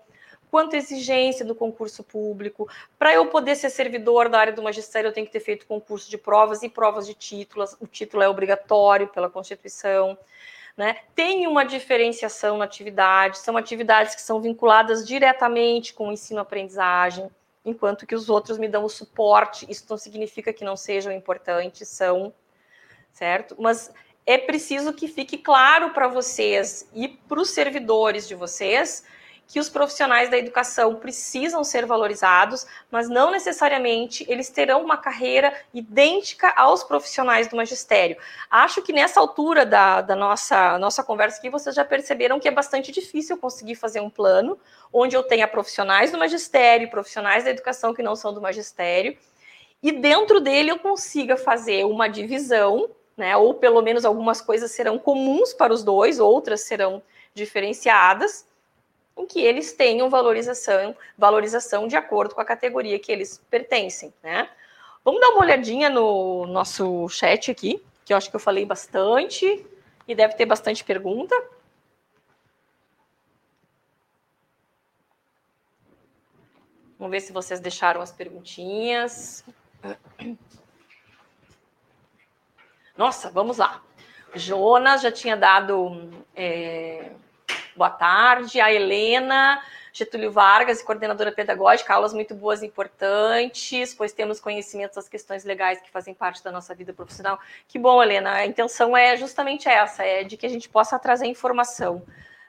[0.53, 2.69] quanto exigência do concurso público.
[2.99, 6.11] Para eu poder ser servidor da área do magistério, eu tenho que ter feito concurso
[6.11, 7.75] de provas e provas de títulos.
[7.81, 10.17] O título é obrigatório pela Constituição.
[10.77, 10.99] Né?
[11.15, 17.31] Tem uma diferenciação na atividade, são atividades que são vinculadas diretamente com o ensino-aprendizagem,
[17.65, 19.65] enquanto que os outros me dão o suporte.
[19.71, 22.31] Isso não significa que não sejam importantes, são,
[23.11, 23.57] certo?
[23.59, 23.91] Mas
[24.27, 29.03] é preciso que fique claro para vocês e para os servidores de vocês
[29.47, 35.53] que os profissionais da educação precisam ser valorizados, mas não necessariamente eles terão uma carreira
[35.75, 38.17] idêntica aos profissionais do magistério.
[38.51, 42.51] Acho que nessa altura da, da nossa, nossa conversa aqui, vocês já perceberam que é
[42.51, 44.59] bastante difícil conseguir fazer um plano
[44.91, 49.19] onde eu tenha profissionais do magistério, profissionais da educação que não são do magistério,
[49.83, 54.99] e dentro dele eu consiga fazer uma divisão, né, ou pelo menos algumas coisas serão
[54.99, 57.03] comuns para os dois, outras serão
[57.35, 58.47] diferenciadas
[59.17, 64.49] em que eles tenham valorização, valorização de acordo com a categoria que eles pertencem, né?
[65.05, 69.67] Vamos dar uma olhadinha no nosso chat aqui, que eu acho que eu falei bastante
[70.07, 71.35] e deve ter bastante pergunta.
[76.99, 79.45] Vamos ver se vocês deixaram as perguntinhas.
[82.97, 83.83] Nossa, vamos lá.
[84.35, 87.11] Jonas já tinha dado é,
[87.77, 88.61] boa tarde.
[88.61, 89.63] A Helena,
[89.93, 95.81] Getúlio Vargas, coordenadora pedagógica, aulas muito boas e importantes, pois temos conhecimento das questões legais
[95.81, 97.39] que fazem parte da nossa vida profissional.
[97.69, 98.33] Que bom, Helena.
[98.33, 102.03] A intenção é justamente essa, é de que a gente possa trazer informação.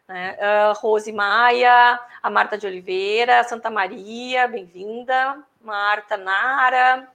[0.07, 0.37] Né?
[0.39, 5.37] Uh, Rose Maia, a Marta de Oliveira, Santa Maria, bem-vinda.
[5.61, 7.07] Marta Nara,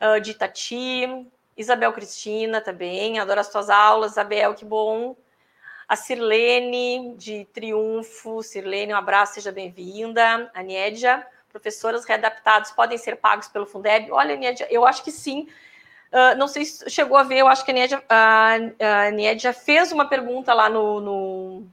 [0.00, 1.26] uh, de Itati,
[1.56, 5.14] Isabel Cristina também, adoro as tuas aulas, Isabel, que bom
[5.90, 8.44] a Sirlene, de Triunfo.
[8.44, 10.48] Sirlene, um abraço, seja bem-vinda.
[10.54, 14.08] A Niedia, professoras readaptados podem ser pagos pelo Fundeb?
[14.12, 15.48] Olha, Niedia, eu acho que sim.
[16.12, 19.90] Uh, não sei se chegou a ver, eu acho que a Niedia, a Niedia fez
[19.90, 21.66] uma pergunta lá no, no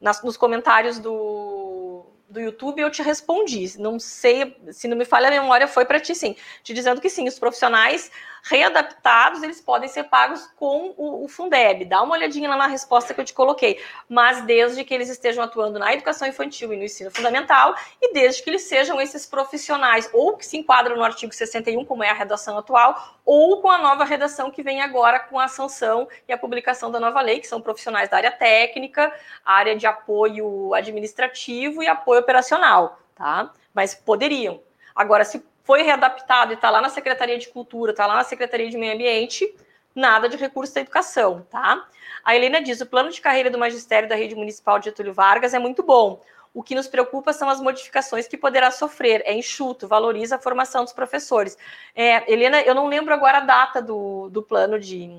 [0.00, 3.78] nas, nos comentários do, do YouTube, eu te respondi.
[3.78, 6.34] Não sei, se não me falha a memória, foi para ti sim.
[6.62, 8.10] Te dizendo que sim, os profissionais
[8.48, 11.84] readaptados, eles podem ser pagos com o, o, Fundeb.
[11.84, 13.80] Dá uma olhadinha lá na resposta que eu te coloquei.
[14.08, 18.42] Mas desde que eles estejam atuando na educação infantil e no ensino fundamental, e desde
[18.42, 22.14] que eles sejam esses profissionais, ou que se enquadram no artigo 61, como é a
[22.14, 26.38] redação atual, ou com a nova redação que vem agora com a sanção e a
[26.38, 29.12] publicação da nova lei, que são profissionais da área técnica,
[29.44, 33.52] área de apoio administrativo e apoio operacional, tá?
[33.74, 34.60] Mas poderiam.
[34.94, 38.70] Agora, se foi readaptado e está lá na Secretaria de Cultura, está lá na Secretaria
[38.70, 39.52] de Meio Ambiente,
[39.92, 41.84] nada de recurso da educação, tá?
[42.24, 45.52] A Helena diz: o plano de carreira do magistério da rede municipal de Getúlio Vargas
[45.54, 46.22] é muito bom.
[46.54, 49.22] O que nos preocupa são as modificações que poderá sofrer.
[49.26, 51.58] É enxuto, valoriza a formação dos professores.
[51.94, 55.10] É, Helena, eu não lembro agora a data do, do plano de,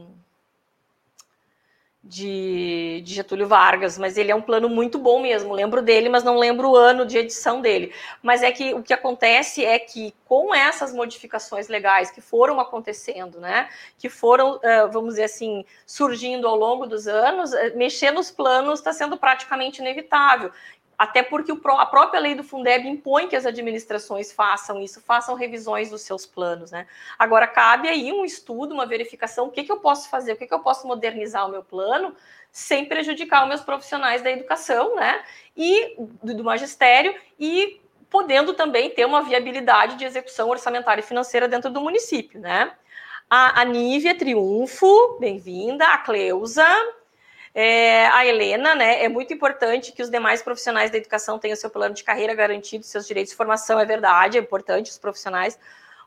[2.07, 5.53] de, de, Getúlio Vargas, mas ele é um plano muito bom mesmo.
[5.53, 7.93] Lembro dele, mas não lembro o ano de edição dele.
[8.21, 13.39] Mas é que o que acontece é que com essas modificações legais que foram acontecendo,
[13.39, 14.59] né, que foram,
[14.91, 20.51] vamos dizer assim, surgindo ao longo dos anos, mexer nos planos está sendo praticamente inevitável
[20.97, 25.91] até porque a própria lei do Fundeb impõe que as administrações façam isso, façam revisões
[25.91, 26.87] dos seus planos, né?
[27.19, 30.47] Agora, cabe aí um estudo, uma verificação, o que, que eu posso fazer, o que,
[30.47, 32.15] que eu posso modernizar o meu plano,
[32.51, 35.23] sem prejudicar os meus profissionais da educação, né?
[35.55, 37.79] E do magistério, e
[38.09, 42.73] podendo também ter uma viabilidade de execução orçamentária e financeira dentro do município, né?
[43.29, 46.65] A, a Nívia Triunfo, bem-vinda, a Cleusa,
[47.59, 49.03] é, a Helena, né?
[49.03, 52.85] É muito importante que os demais profissionais da educação tenham seu plano de carreira garantido,
[52.85, 55.57] seus direitos de formação, é verdade, é importante os profissionais.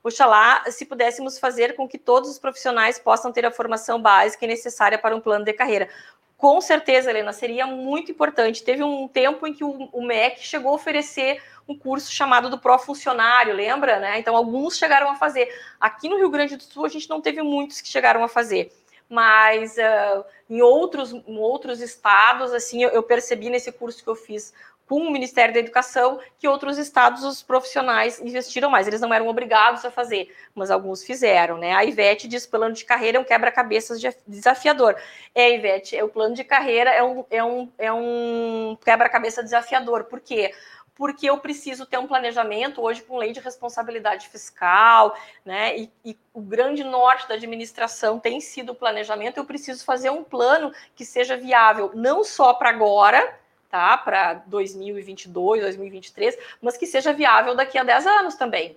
[0.00, 4.48] Oxalá, se pudéssemos fazer com que todos os profissionais possam ter a formação básica e
[4.48, 5.88] necessária para um plano de carreira.
[6.36, 8.62] Com certeza, Helena, seria muito importante.
[8.62, 12.60] Teve um tempo em que o, o MEC chegou a oferecer um curso chamado do
[12.60, 13.98] pró-funcionário, lembra?
[13.98, 14.20] Né?
[14.20, 15.52] Então, alguns chegaram a fazer.
[15.80, 18.70] Aqui no Rio Grande do Sul, a gente não teve muitos que chegaram a fazer
[19.10, 24.14] mas uh, em outros, em outros estados, assim, eu, eu, percebi nesse curso que eu
[24.14, 24.54] fiz
[24.86, 28.86] com o Ministério da Educação que outros estados, os profissionais investiram mais.
[28.86, 31.72] Eles não eram obrigados a fazer, mas alguns fizeram, né?
[31.72, 34.96] A Ivete diz plano de carreira é um quebra-cabeças desafiador.
[35.34, 40.04] É, Ivete, é, o plano de carreira é um, é um, é um quebra-cabeça desafiador.
[40.04, 40.52] Por quê?
[41.00, 45.74] Porque eu preciso ter um planejamento hoje com lei de responsabilidade fiscal, né?
[45.74, 49.38] E, e, o grande norte da administração tem sido o planejamento.
[49.38, 53.34] Eu preciso fazer um plano que seja viável não só para agora,
[53.70, 53.96] tá?
[53.96, 58.76] Para 2022, 2023, mas que seja viável daqui a 10 anos também.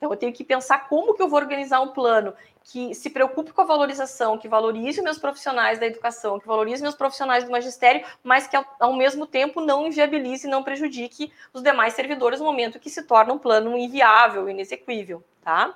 [0.00, 2.32] Então, eu tenho que pensar como que eu vou organizar um plano
[2.64, 6.94] que se preocupe com a valorização, que valorize meus profissionais da educação, que valorize meus
[6.94, 11.62] profissionais do magistério, mas que, ao, ao mesmo tempo, não inviabilize e não prejudique os
[11.62, 15.74] demais servidores no momento que se torna um plano inviável, inexequível, tá?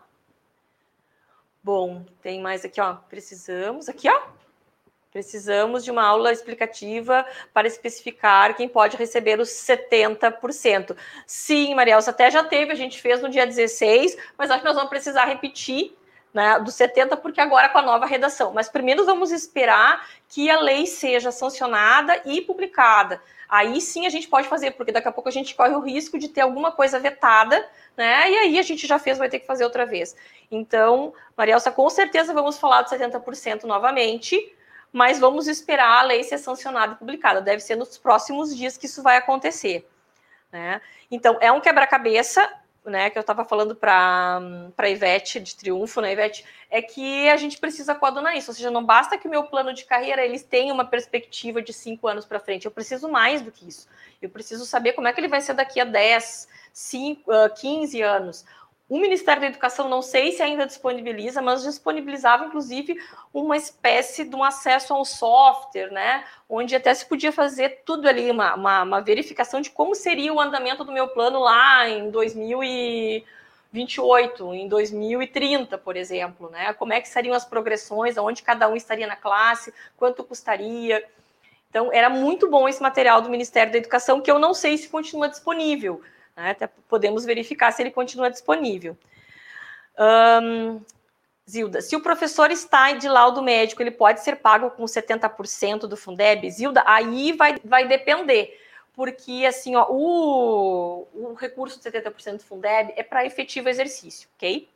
[1.63, 2.95] Bom, tem mais aqui, ó.
[2.95, 4.23] Precisamos, aqui, ó.
[5.15, 10.97] Precisamos de uma aula explicativa para especificar quem pode receber os 70%.
[11.25, 14.75] Sim, Marielsa, até já teve, a gente fez no dia 16, mas acho que nós
[14.75, 15.97] vamos precisar repetir
[16.35, 18.53] né, dos 70, porque agora com a nova redação.
[18.53, 23.23] Mas primeiro vamos esperar que a lei seja sancionada e publicada.
[23.49, 26.19] Aí sim a gente pode fazer, porque daqui a pouco a gente corre o risco
[26.19, 27.65] de ter alguma coisa vetada,
[27.97, 28.29] né?
[28.33, 30.17] E aí a gente já fez, vai ter que fazer outra vez.
[30.51, 34.53] Então, Marielsa, com certeza vamos falar dos 70% novamente
[34.95, 37.41] mas vamos esperar a lei ser sancionada e publicada.
[37.41, 39.85] Deve ser nos próximos dias que isso vai acontecer.
[40.53, 40.81] Né?
[41.11, 42.49] Então, é um quebra-cabeça,
[42.85, 44.41] né, que eu estava falando para
[44.79, 48.53] a Ivete de Triunfo, né, Ivete, é que a gente precisa coadunar isso.
[48.53, 51.73] Ou seja, não basta que o meu plano de carreira eles tenha uma perspectiva de
[51.73, 52.67] cinco anos para frente.
[52.67, 53.89] Eu preciso mais do que isso.
[54.23, 58.45] Eu preciso saber como é que ele vai ser daqui a 10, 5, 15 anos.
[58.87, 63.01] O Ministério da Educação, não sei se ainda disponibiliza, mas disponibilizava, inclusive,
[63.33, 66.23] uma espécie de um acesso a um software, né?
[66.47, 70.41] Onde até se podia fazer tudo ali, uma, uma, uma verificação de como seria o
[70.41, 76.75] andamento do meu plano lá em 2028, em 2030, por exemplo, né?
[76.75, 81.03] Como é que seriam as progressões, aonde cada um estaria na classe, quanto custaria.
[81.71, 84.91] Então, era muito bom esse material do Ministério da Educação, que eu não sei se
[84.91, 86.03] continua disponível
[86.37, 86.51] né?
[86.51, 88.97] Até podemos verificar se ele continua disponível.
[89.99, 90.81] Um,
[91.49, 95.97] Zilda, se o professor está de laudo médico, ele pode ser pago com 70% do
[95.97, 96.51] Fundeb?
[96.51, 98.59] Zilda, aí vai, vai depender,
[98.95, 104.69] porque assim, ó, o, o recurso de 70% do Fundeb é para efetivo exercício, ok?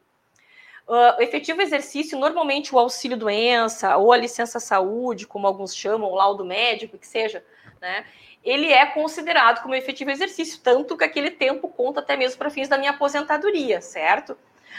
[0.86, 6.14] Uh, efetivo exercício, normalmente o auxílio doença ou a licença saúde, como alguns chamam, o
[6.14, 7.44] laudo médico, que seja,
[7.80, 8.04] né?
[8.44, 12.68] ele é considerado como efetivo exercício, tanto que aquele tempo conta até mesmo para fins
[12.68, 14.36] da minha aposentadoria, certo?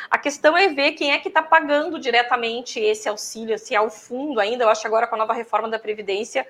[0.09, 3.89] A questão é ver quem é que está pagando diretamente esse auxílio, se é o
[3.89, 4.63] fundo ainda.
[4.63, 6.47] Eu acho agora com a nova reforma da Previdência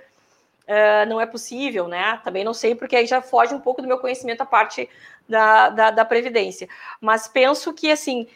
[0.67, 2.21] uh, não é possível, né?
[2.23, 4.87] Também não sei, porque aí já foge um pouco do meu conhecimento a parte
[5.27, 6.69] da, da, da Previdência.
[7.01, 8.27] Mas penso que, assim,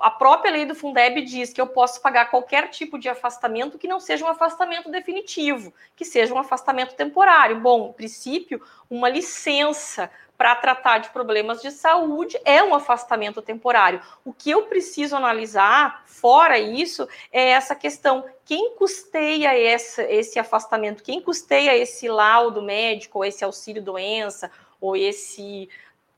[0.00, 3.88] a própria lei do Fundeb diz que eu posso pagar qualquer tipo de afastamento que
[3.88, 7.60] não seja um afastamento definitivo, que seja um afastamento temporário.
[7.60, 14.00] Bom, princípio, uma licença para tratar de problemas de saúde é um afastamento temporário.
[14.24, 21.02] O que eu preciso analisar, fora isso, é essa questão: quem custeia esse, esse afastamento?
[21.02, 24.50] Quem custeia esse laudo médico, ou esse auxílio doença,
[24.80, 25.68] ou esse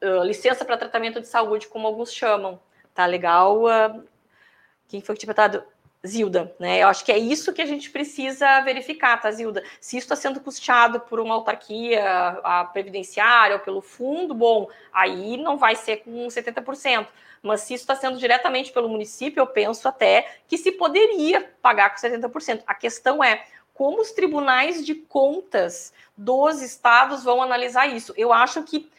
[0.03, 2.61] uh, licença para tratamento de saúde, como alguns chamam?
[2.97, 3.64] Tá legal?
[3.64, 4.03] Uh,
[4.88, 5.62] quem foi que tinha perguntado?
[6.07, 6.82] Zilda, né?
[6.82, 9.62] Eu acho que é isso que a gente precisa verificar, tá, Zilda?
[9.80, 12.03] Se isso está sendo custeado por uma autarquia,
[12.42, 17.07] a previdenciária ou pelo fundo, bom, aí não vai ser com 70%.
[17.42, 21.90] Mas se isso está sendo diretamente pelo município, eu penso até que se poderia pagar
[21.90, 22.62] com 70%.
[22.66, 23.44] A questão é
[23.74, 28.14] como os tribunais de contas dos estados vão analisar isso.
[28.16, 28.90] Eu acho que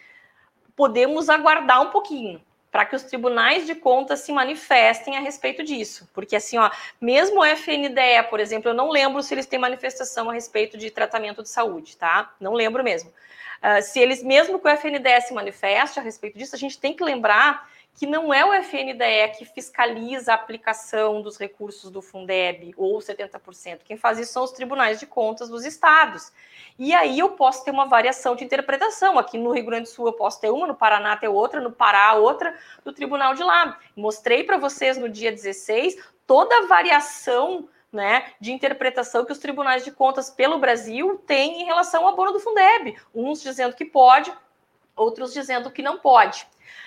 [0.75, 6.07] podemos aguardar um pouquinho para que os tribunais de contas se manifestem a respeito disso.
[6.13, 10.29] Porque, assim, ó, mesmo o FNDE, por exemplo, eu não lembro se eles têm manifestação
[10.29, 12.33] a respeito de tratamento de saúde, tá?
[12.39, 13.09] Não lembro mesmo.
[13.57, 16.93] Uh, se eles, mesmo que o FNDE se manifeste a respeito disso, a gente tem
[16.93, 22.71] que lembrar que não é o FNDE que fiscaliza a aplicação dos recursos do Fundeb
[22.77, 23.79] ou 70%.
[23.83, 26.31] Quem faz isso são os tribunais de contas dos estados.
[26.77, 29.17] E aí eu posso ter uma variação de interpretação.
[29.17, 31.71] Aqui no Rio Grande do Sul eu posso ter uma, no Paraná ter outra, no
[31.71, 33.79] Pará outra, do tribunal de lá.
[33.95, 39.83] Mostrei para vocês no dia 16 toda a variação né, de interpretação que os tribunais
[39.83, 42.95] de contas pelo Brasil têm em relação ao abono do Fundeb.
[43.15, 44.31] Uns dizendo que pode,
[44.95, 46.45] outros dizendo que não pode.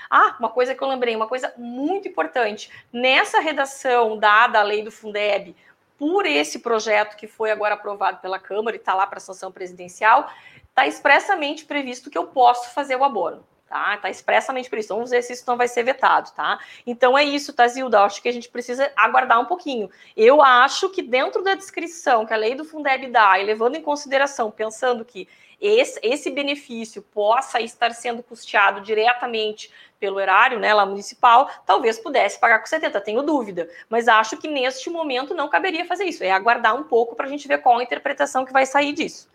[0.09, 2.71] Ah, uma coisa que eu lembrei, uma coisa muito importante.
[2.93, 5.55] Nessa redação dada à lei do Fundeb,
[5.99, 10.31] por esse projeto que foi agora aprovado pela Câmara e está lá para sanção presidencial,
[10.69, 13.45] está expressamente previsto que eu posso fazer o abono.
[13.71, 13.97] Tá?
[13.99, 16.59] Tá expressamente ver se isso não vai ser vetado, tá?
[16.85, 18.01] Então é isso, tá, Zilda?
[18.01, 19.89] Acho que a gente precisa aguardar um pouquinho.
[20.17, 23.81] Eu acho que dentro da descrição que a lei do Fundeb dá, e levando em
[23.81, 25.29] consideração, pensando que
[25.61, 32.41] esse, esse benefício possa estar sendo custeado diretamente pelo erário, né, lá municipal, talvez pudesse
[32.41, 33.71] pagar com 70, tenho dúvida.
[33.89, 36.25] Mas acho que neste momento não caberia fazer isso.
[36.25, 39.29] É aguardar um pouco para a gente ver qual a interpretação que vai sair disso.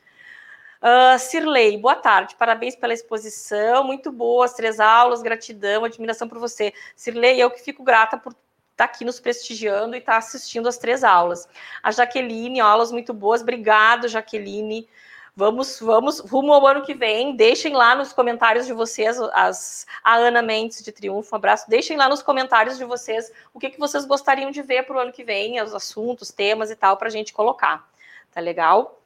[0.86, 6.38] Uh, Cirlei, boa tarde, parabéns pela exposição, muito boa, as três aulas, gratidão, admiração por
[6.38, 6.72] você.
[6.96, 8.44] Cirlei, eu que fico grata por estar
[8.76, 11.50] tá aqui nos prestigiando e estar tá assistindo as três aulas.
[11.82, 14.88] A Jaqueline, aulas muito boas, obrigado, Jaqueline.
[15.36, 17.36] Vamos, vamos rumo ao ano que vem.
[17.36, 21.68] Deixem lá nos comentários de vocês, as, a Ana Mendes de Triunfo, um abraço.
[21.68, 25.00] Deixem lá nos comentários de vocês o que, que vocês gostariam de ver para o
[25.00, 27.90] ano que vem, os assuntos, temas e tal, para a gente colocar.
[28.32, 29.02] Tá legal?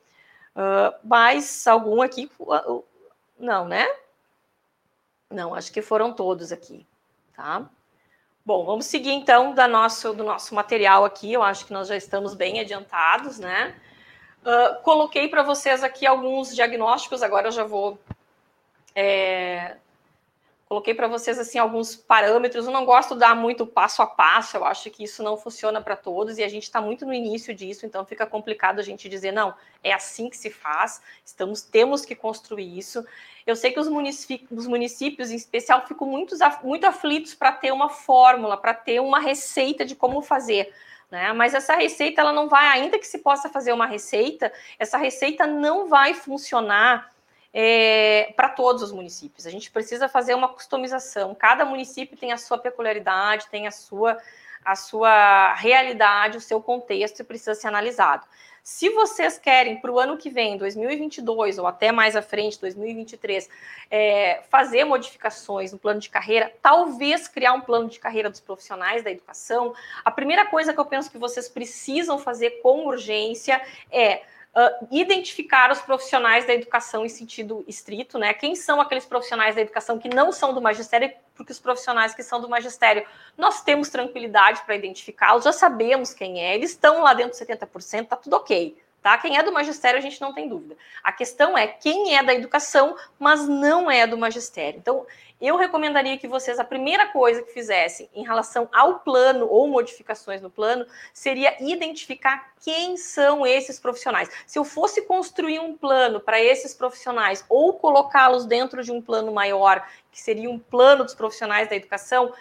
[0.55, 2.29] Uh, mais algum aqui?
[2.39, 2.83] Uh,
[3.39, 3.87] não, né?
[5.29, 6.85] Não, acho que foram todos aqui,
[7.35, 7.69] tá?
[8.45, 11.31] Bom, vamos seguir então da nosso, do nosso material aqui.
[11.31, 13.75] Eu acho que nós já estamos bem adiantados, né?
[14.41, 17.99] Uh, coloquei para vocês aqui alguns diagnósticos, agora eu já vou
[18.95, 19.77] é,
[20.69, 22.67] Coloquei para vocês assim alguns parâmetros.
[22.67, 24.55] Eu não gosto de dar muito passo a passo.
[24.55, 27.55] Eu acho que isso não funciona para todos e a gente está muito no início
[27.55, 29.55] disso, então fica complicado a gente dizer não.
[29.83, 31.01] É assim que se faz.
[31.25, 33.03] Estamos temos que construir isso.
[33.47, 37.71] Eu sei que os municípios, os municípios em especial, ficam muito, muito aflitos para ter
[37.71, 40.71] uma fórmula, para ter uma receita de como fazer.
[41.09, 41.33] Né?
[41.33, 45.47] Mas essa receita ela não vai, ainda que se possa fazer uma receita, essa receita
[45.47, 47.11] não vai funcionar
[47.53, 49.45] é, para todos os municípios.
[49.45, 51.35] A gente precisa fazer uma customização.
[51.35, 54.17] Cada município tem a sua peculiaridade, tem a sua,
[54.63, 58.25] a sua realidade, o seu contexto e precisa ser analisado.
[58.61, 63.49] Se vocês querem para o ano que vem, 2022 ou até mais à frente, 2023,
[63.89, 69.03] é, fazer modificações no plano de carreira, talvez criar um plano de carreira dos profissionais
[69.03, 69.73] da educação,
[70.05, 73.59] a primeira coisa que eu penso que vocês precisam fazer com urgência
[73.89, 74.21] é
[74.59, 78.33] uh, identificar os profissionais da educação em sentido estrito, né?
[78.33, 82.21] Quem são aqueles profissionais da educação que não são do magistério, porque os profissionais que
[82.21, 83.05] são do magistério,
[83.37, 88.07] nós temos tranquilidade para identificá-los, já sabemos quem é, eles estão lá dentro dos 70%,
[88.07, 88.77] tá tudo ok.
[89.09, 89.17] Tá?
[89.17, 90.77] Quem é do magistério, a gente não tem dúvida.
[91.03, 94.77] A questão é quem é da educação, mas não é do magistério.
[94.77, 95.03] Então,
[95.41, 100.43] eu recomendaria que vocês, a primeira coisa que fizessem em relação ao plano ou modificações
[100.43, 104.29] no plano, seria identificar quem são esses profissionais.
[104.45, 109.31] Se eu fosse construir um plano para esses profissionais ou colocá-los dentro de um plano
[109.31, 112.31] maior, que seria um plano dos profissionais da educação,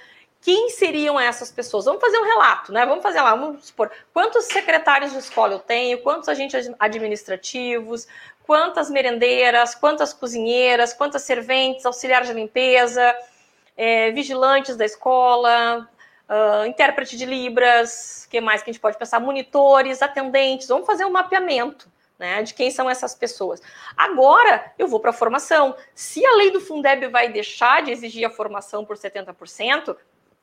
[0.40, 1.84] quem seriam essas pessoas?
[1.84, 2.86] Vamos fazer um relato, né?
[2.86, 8.06] Vamos fazer lá, vamos supor, quantos secretários de escola eu tenho, quantos agentes administrativos,
[8.46, 13.14] quantas merendeiras, quantas cozinheiras, quantas serventes, auxiliares de limpeza,
[13.76, 15.88] é, vigilantes da escola,
[16.28, 19.20] uh, intérprete de Libras, que mais que a gente pode pensar?
[19.20, 21.90] Monitores, atendentes, vamos fazer um mapeamento.
[22.18, 23.62] Né, de quem são essas pessoas.
[23.96, 25.76] Agora eu vou para a formação.
[25.94, 29.96] Se a lei do Fundeb vai deixar de exigir a formação por 70%,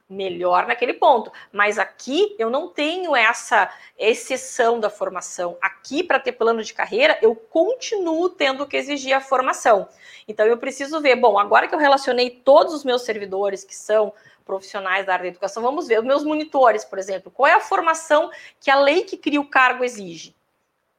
[0.10, 1.32] melhor naquele ponto.
[1.52, 5.58] Mas aqui eu não tenho essa exceção da formação.
[5.62, 9.88] Aqui, para ter plano de carreira, eu continuo tendo que exigir a formação.
[10.28, 14.14] Então eu preciso ver, bom, agora que eu relacionei todos os meus servidores que são
[14.46, 17.60] profissionais da área da educação, vamos ver os meus monitores, por exemplo, qual é a
[17.60, 18.30] formação
[18.60, 20.36] que a lei que cria o cargo exige?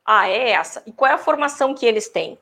[0.04, 0.82] Ah, é essa.
[0.84, 2.38] E qual é a formação que eles têm?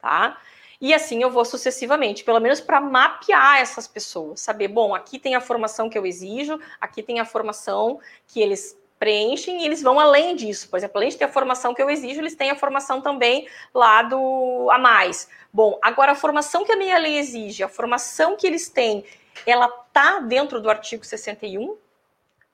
[0.00, 0.38] Tá?
[0.80, 5.34] E assim eu vou sucessivamente, pelo menos para mapear essas pessoas, saber, bom, aqui tem
[5.34, 9.98] a formação que eu exijo, aqui tem a formação que eles preenchem e eles vão
[9.98, 10.68] além disso.
[10.68, 13.48] Por exemplo, além de ter a formação que eu exijo, eles têm a formação também
[13.74, 15.28] lá do a mais.
[15.52, 19.04] Bom, agora a formação que a minha lei exige, a formação que eles têm,
[19.46, 21.76] ela tá dentro do artigo 61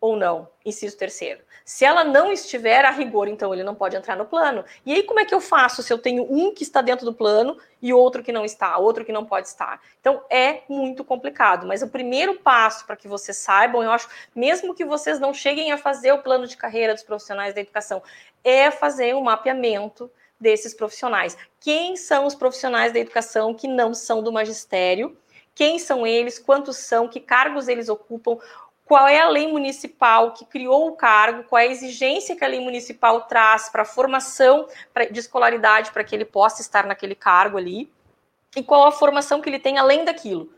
[0.01, 0.48] ou não?
[0.64, 1.43] Inciso terceiro.
[1.64, 4.64] Se ela não estiver a rigor, então ele não pode entrar no plano.
[4.85, 7.12] E aí, como é que eu faço se eu tenho um que está dentro do
[7.12, 9.81] plano e outro que não está, outro que não pode estar?
[10.01, 11.66] Então é muito complicado.
[11.66, 15.73] Mas o primeiro passo para que vocês saibam, eu acho, mesmo que vocês não cheguem
[15.73, 18.02] a fazer o plano de carreira dos profissionais da educação,
[18.44, 21.36] é fazer um mapeamento desses profissionais.
[21.59, 25.16] Quem são os profissionais da educação que não são do magistério?
[25.55, 26.39] Quem são eles?
[26.39, 27.09] Quantos são?
[27.09, 28.36] Que cargos eles ocupam?
[28.87, 32.49] Qual é a lei municipal que criou o cargo, qual é a exigência que a
[32.49, 34.69] lei municipal traz para a formação
[35.11, 37.93] de escolaridade para que ele possa estar naquele cargo ali,
[38.55, 40.51] e qual a formação que ele tem além daquilo.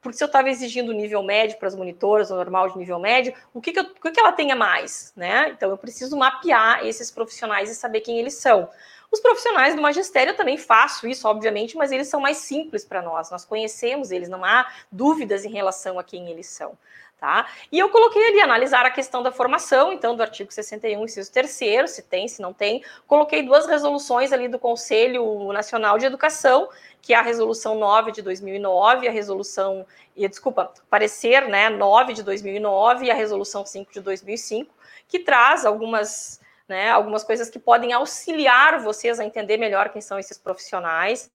[0.00, 3.34] Porque se eu estava exigindo nível médio para as monitoras, o normal de nível médio,
[3.54, 5.12] o que, que, eu, o que, que ela tem a mais?
[5.14, 5.50] Né?
[5.50, 8.68] Então eu preciso mapear esses profissionais e saber quem eles são.
[9.10, 13.00] Os profissionais do magistério eu também faço isso, obviamente, mas eles são mais simples para
[13.00, 13.30] nós.
[13.30, 16.76] Nós conhecemos eles, não há dúvidas em relação a quem eles são.
[17.18, 17.46] Tá?
[17.72, 21.90] E eu coloquei ali analisar a questão da formação, então, do artigo 61, inciso 3,
[21.90, 22.84] se tem, se não tem.
[23.06, 26.68] Coloquei duas resoluções ali do Conselho Nacional de Educação,
[27.00, 32.22] que é a resolução 9 de 2009, a resolução, e desculpa, parecer, né, 9 de
[32.22, 34.74] 2009 e a resolução 5 de 2005,
[35.08, 36.90] que traz algumas né?
[36.90, 41.30] Algumas coisas que podem auxiliar vocês a entender melhor quem são esses profissionais.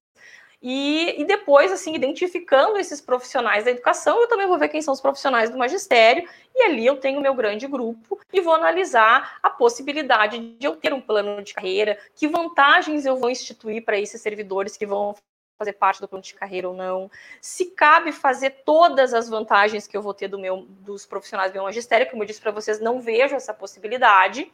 [0.62, 4.94] E, e, depois, assim, identificando esses profissionais da educação, eu também vou ver quem são
[4.94, 9.50] os profissionais do magistério, e ali eu tenho meu grande grupo e vou analisar a
[9.50, 14.22] possibilidade de eu ter um plano de carreira, que vantagens eu vou instituir para esses
[14.22, 15.16] servidores que vão
[15.58, 17.12] fazer parte do plano de carreira ou não,
[17.42, 21.56] se cabe fazer todas as vantagens que eu vou ter do meu, dos profissionais do
[21.56, 24.50] meu magistério, como eu disse para vocês, não vejo essa possibilidade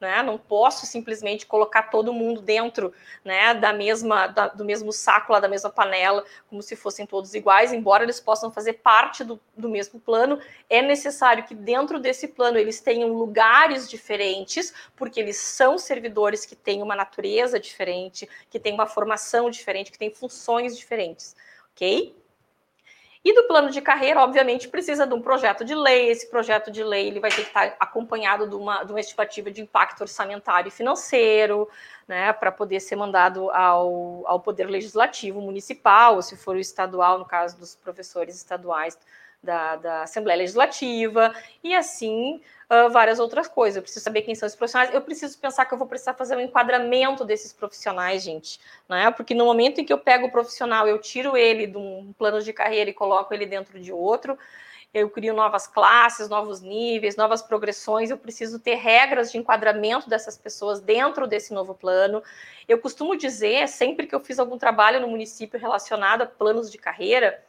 [0.00, 0.22] né?
[0.22, 2.92] Não posso simplesmente colocar todo mundo dentro,
[3.24, 7.34] né, da mesma, da, do mesmo saco lá, da mesma panela, como se fossem todos
[7.34, 12.28] iguais, embora eles possam fazer parte do, do mesmo plano, é necessário que dentro desse
[12.28, 18.58] plano eles tenham lugares diferentes, porque eles são servidores que têm uma natureza diferente, que
[18.58, 21.36] têm uma formação diferente, que têm funções diferentes,
[21.72, 22.19] ok?
[23.22, 26.08] E do plano de carreira, obviamente, precisa de um projeto de lei.
[26.08, 29.50] Esse projeto de lei ele vai ter que estar acompanhado de uma, de uma estimativa
[29.50, 31.68] de impacto orçamentário e financeiro,
[32.08, 37.18] né, para poder ser mandado ao, ao Poder Legislativo Municipal, ou se for o estadual,
[37.18, 38.96] no caso dos professores estaduais
[39.42, 41.34] da, da Assembleia Legislativa,
[41.64, 42.40] e assim
[42.70, 43.76] uh, várias outras coisas.
[43.76, 44.94] Eu preciso saber quem são esses profissionais.
[44.94, 48.60] Eu preciso pensar que eu vou precisar fazer um enquadramento desses profissionais, gente.
[48.88, 49.10] Né?
[49.10, 52.42] Porque no momento em que eu pego o profissional, eu tiro ele de um plano
[52.42, 54.38] de carreira e coloco ele dentro de outro,
[54.92, 60.36] eu crio novas classes, novos níveis, novas progressões, eu preciso ter regras de enquadramento dessas
[60.36, 62.20] pessoas dentro desse novo plano.
[62.68, 66.76] Eu costumo dizer, sempre que eu fiz algum trabalho no município relacionado a planos de
[66.76, 67.40] carreira,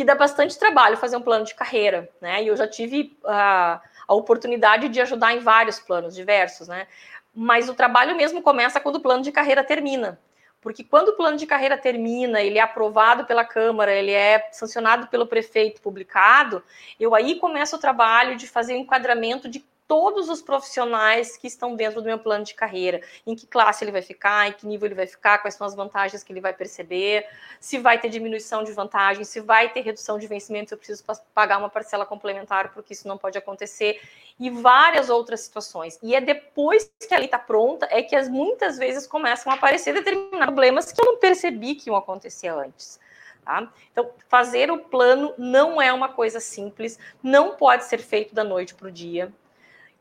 [0.00, 2.42] que dá bastante trabalho fazer um plano de carreira, né?
[2.42, 3.78] E eu já tive uh,
[4.08, 6.86] a oportunidade de ajudar em vários planos diversos, né?
[7.34, 10.18] Mas o trabalho mesmo começa quando o plano de carreira termina.
[10.58, 15.06] Porque quando o plano de carreira termina, ele é aprovado pela Câmara, ele é sancionado
[15.08, 16.62] pelo prefeito, publicado,
[16.98, 21.74] eu aí começo o trabalho de fazer o enquadramento de todos os profissionais que estão
[21.74, 24.86] dentro do meu plano de carreira, em que classe ele vai ficar, em que nível
[24.86, 27.26] ele vai ficar, quais são as vantagens que ele vai perceber,
[27.58, 31.02] se vai ter diminuição de vantagem, se vai ter redução de vencimentos, eu preciso
[31.34, 34.00] pagar uma parcela complementar, porque isso não pode acontecer,
[34.38, 35.98] e várias outras situações.
[36.04, 39.56] E é depois que a lei está pronta, é que as, muitas vezes começam a
[39.56, 43.00] aparecer determinados problemas que eu não percebi que iam acontecer antes.
[43.44, 43.68] Tá?
[43.90, 48.72] Então, fazer o plano não é uma coisa simples, não pode ser feito da noite
[48.72, 49.32] para o dia.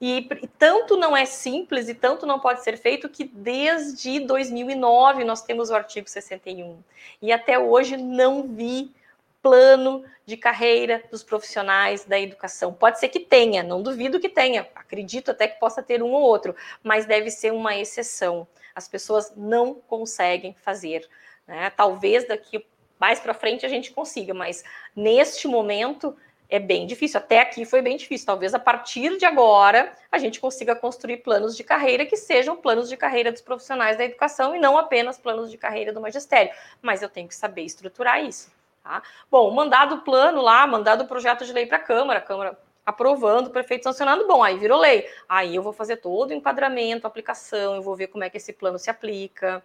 [0.02, 5.24] E, e, tanto não é simples e tanto não pode ser feito que desde 2009
[5.26, 6.82] nós temos o artigo 61.
[7.22, 8.94] E até hoje não vi
[9.42, 12.74] plano de carreira dos profissionais da educação.
[12.74, 16.22] Pode ser que tenha, não duvido que tenha, acredito até que possa ter um ou
[16.22, 18.48] outro, mas deve ser uma exceção.
[18.76, 21.08] As pessoas não conseguem fazer.
[21.48, 21.70] Né?
[21.72, 22.66] Talvez daqui
[23.00, 24.64] mais para frente a gente consiga, mas
[24.96, 26.16] neste momento
[26.50, 27.20] é bem difícil.
[27.20, 28.26] Até aqui foi bem difícil.
[28.26, 32.90] Talvez a partir de agora a gente consiga construir planos de carreira que sejam planos
[32.90, 36.52] de carreira dos profissionais da educação e não apenas planos de carreira do magistério.
[36.82, 38.52] Mas eu tenho que saber estruturar isso.
[38.84, 39.04] Tá?
[39.30, 42.58] Bom, mandado o plano lá, mandado o projeto de lei para a Câmara, a Câmara
[42.84, 45.08] aprovando, o prefeito sancionando, bom, aí virou lei.
[45.28, 48.52] Aí eu vou fazer todo o enquadramento, aplicação, eu vou ver como é que esse
[48.52, 49.64] plano se aplica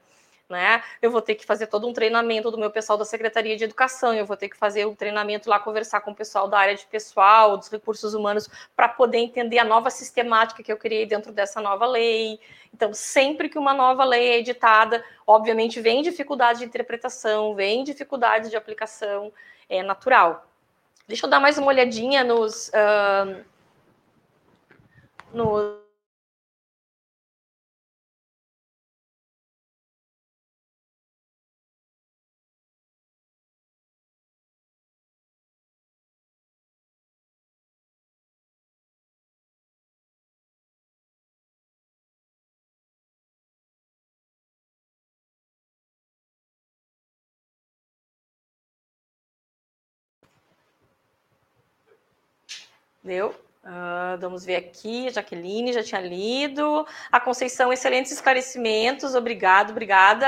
[0.48, 0.82] né?
[1.00, 4.14] Eu vou ter que fazer todo um treinamento do meu pessoal da Secretaria de Educação,
[4.14, 6.84] eu vou ter que fazer um treinamento lá, conversar com o pessoal da área de
[6.86, 11.60] pessoal, dos recursos humanos, para poder entender a nova sistemática que eu criei dentro dessa
[11.60, 12.38] nova lei.
[12.72, 18.50] Então, sempre que uma nova lei é editada, obviamente vem dificuldade de interpretação, vem dificuldade
[18.50, 19.32] de aplicação,
[19.68, 20.46] é natural.
[21.06, 22.68] Deixa eu dar mais uma olhadinha nos.
[22.68, 23.44] Uh,
[25.32, 25.83] nos
[53.04, 53.34] Deu?
[53.62, 56.86] Uh, vamos ver aqui, Jaqueline já tinha lido.
[57.12, 60.26] A Conceição, excelentes esclarecimentos, obrigado, obrigada.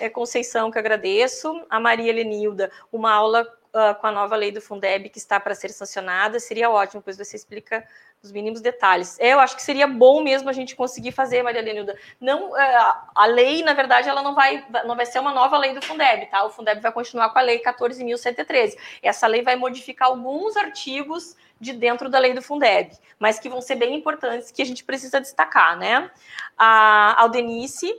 [0.00, 1.64] É Conceição, que agradeço.
[1.70, 5.54] A Maria Lenilda, uma aula uh, com a nova lei do Fundeb que está para
[5.54, 7.86] ser sancionada, seria ótimo, pois você explica
[8.22, 9.18] os mínimos detalhes.
[9.20, 11.96] É, eu acho que seria bom mesmo a gente conseguir fazer, Maria Lenilda.
[12.20, 15.74] Não, uh, a lei, na verdade, ela não vai, não vai ser uma nova lei
[15.74, 16.44] do Fundeb, tá?
[16.44, 18.76] O Fundeb vai continuar com a lei 14.113.
[19.02, 23.60] Essa lei vai modificar alguns artigos de dentro da lei do Fundeb, mas que vão
[23.60, 26.10] ser bem importantes, que a gente precisa destacar, né?
[26.56, 27.92] A Aldenice,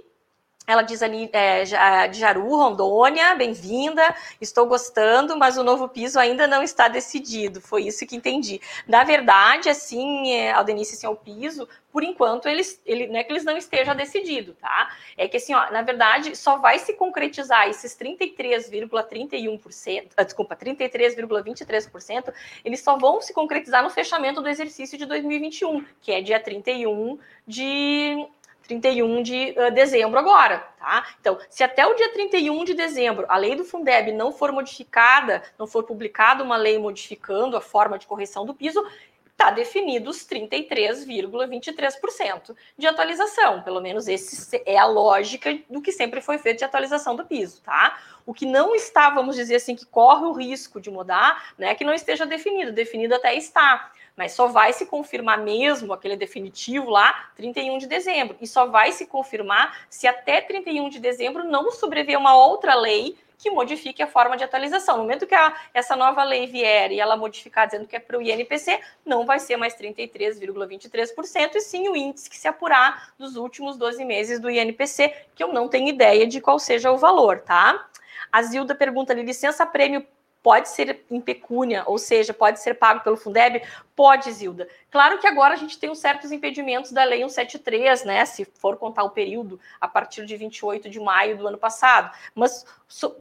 [0.69, 1.63] Ela diz ali, é,
[2.07, 7.87] de Jaru, Rondônia, bem-vinda, estou gostando, mas o novo piso ainda não está decidido, foi
[7.87, 8.61] isso que entendi.
[8.87, 13.23] Na verdade, assim, é, Aldenice, assim, é o piso, por enquanto, eles, ele, não é
[13.23, 14.95] que eles não estejam decidido, tá?
[15.17, 22.31] É que, assim, ó, na verdade, só vai se concretizar esses 33,31%, ah, desculpa, 33,23%,
[22.63, 27.17] eles só vão se concretizar no fechamento do exercício de 2021, que é dia 31
[27.47, 28.29] de
[28.69, 31.07] 31 de dezembro agora, tá?
[31.19, 35.41] Então, se até o dia 31 de dezembro a lei do Fundeb não for modificada,
[35.57, 38.85] não for publicada uma lei modificando a forma de correção do piso,
[39.31, 43.63] está definido os 33,23% de atualização.
[43.63, 47.61] Pelo menos esse é a lógica do que sempre foi feito de atualização do piso,
[47.61, 47.97] tá?
[48.25, 51.85] O que não está, vamos dizer assim, que corre o risco de mudar, né, que
[51.85, 52.71] não esteja definido.
[52.71, 58.35] Definido até está mas só vai se confirmar mesmo aquele definitivo lá 31 de dezembro.
[58.41, 63.17] E só vai se confirmar se até 31 de dezembro não sobreviver uma outra lei
[63.37, 64.97] que modifique a forma de atualização.
[64.97, 68.17] No momento que a, essa nova lei vier e ela modificar dizendo que é para
[68.17, 73.37] o INPC, não vai ser mais 33,23%, e sim o índice que se apurar dos
[73.37, 77.39] últimos 12 meses do INPC, que eu não tenho ideia de qual seja o valor,
[77.39, 77.87] tá?
[78.29, 80.05] A Zilda pergunta ali, licença prêmio
[80.41, 83.61] pode ser em pecúnia, ou seja, pode ser pago pelo Fundeb?
[83.95, 84.67] Pode, Zilda.
[84.89, 88.25] Claro que agora a gente tem uns certos impedimentos da Lei 173, né?
[88.25, 92.15] Se for contar o período a partir de 28 de maio do ano passado.
[92.33, 92.65] Mas,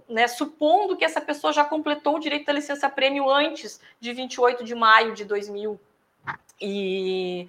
[0.09, 4.65] né, supondo que essa pessoa já completou o direito da licença prêmio antes de 28
[4.65, 5.78] de maio de 2000
[6.61, 7.49] e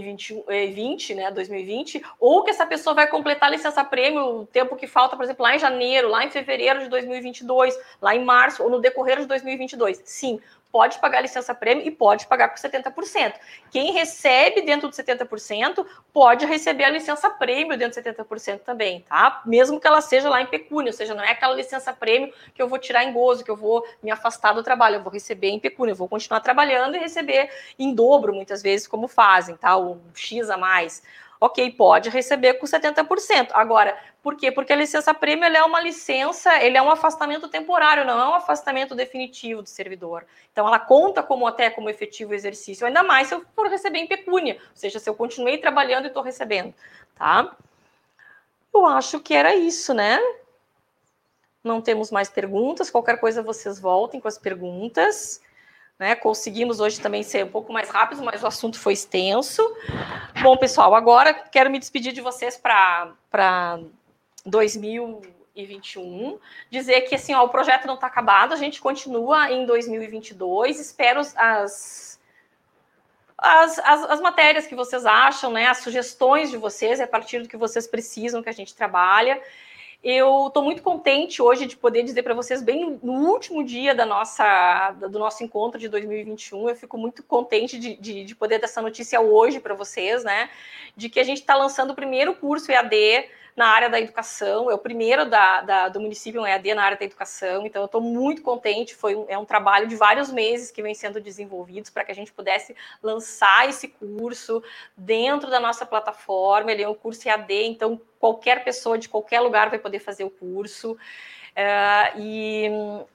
[0.00, 4.76] 20, 20, né, 2020, ou que essa pessoa vai completar a licença prêmio o tempo
[4.76, 8.62] que falta, por exemplo, lá em janeiro, lá em fevereiro de 2022, lá em março
[8.62, 10.00] ou no decorrer de 2022.
[10.04, 10.40] Sim,
[10.72, 13.34] pode pagar licença prêmio e pode pagar por 70%.
[13.70, 19.42] Quem recebe dentro de 70% pode receber a licença prêmio dentro de 70% também, tá?
[19.44, 22.62] Mesmo que ela seja lá em pecúnia, ou seja, não é aquela licença prêmio que
[22.62, 25.50] eu vou tirar em gozo, que eu vou me afastar do trabalho, eu vou receber
[25.50, 29.76] em pecúnia, eu vou continuar trabalhando e receber em dobro, muitas vezes, como fazem, tá?
[29.76, 31.02] O X a mais
[31.42, 33.48] ok, pode receber com 70%.
[33.52, 34.52] Agora, por quê?
[34.52, 38.34] Porque a licença prêmio é uma licença, ele é um afastamento temporário, não é um
[38.34, 40.24] afastamento definitivo do servidor.
[40.52, 44.06] Então, ela conta como até como efetivo exercício, ainda mais se eu for receber em
[44.06, 46.72] pecúnia, ou seja, se eu continuei trabalhando e estou recebendo,
[47.16, 47.56] tá?
[48.72, 50.20] Eu acho que era isso, né?
[51.64, 52.88] Não temos mais perguntas.
[52.88, 55.42] Qualquer coisa vocês voltem com as perguntas.
[56.02, 56.16] Né?
[56.16, 59.62] Conseguimos hoje também ser um pouco mais rápido, mas o assunto foi extenso.
[60.42, 63.78] Bom, pessoal, agora quero me despedir de vocês para
[64.44, 66.40] 2021.
[66.68, 70.80] Dizer que assim, ó, o projeto não está acabado, a gente continua em 2022.
[70.80, 72.18] Espero as,
[73.38, 77.38] as, as, as, matérias que vocês acham, né, as sugestões de vocês, é a partir
[77.42, 79.40] do que vocês precisam que a gente trabalha.
[80.02, 84.04] Eu estou muito contente hoje de poder dizer para vocês, bem no último dia da
[84.04, 88.64] nossa, do nosso encontro de 2021, eu fico muito contente de, de, de poder dar
[88.64, 90.50] essa notícia hoje para vocês, né?
[90.96, 94.74] De que a gente está lançando o primeiro curso EAD na área da educação, é
[94.74, 98.00] o primeiro da, da, do município um EAD na área da educação, então eu estou
[98.00, 102.02] muito contente, foi um, é um trabalho de vários meses que vem sendo desenvolvidos para
[102.02, 104.62] que a gente pudesse lançar esse curso
[104.96, 109.68] dentro da nossa plataforma, ele é um curso EAD, então qualquer pessoa de qualquer lugar
[109.68, 110.96] vai poder fazer o curso,
[111.52, 112.66] Uh, e,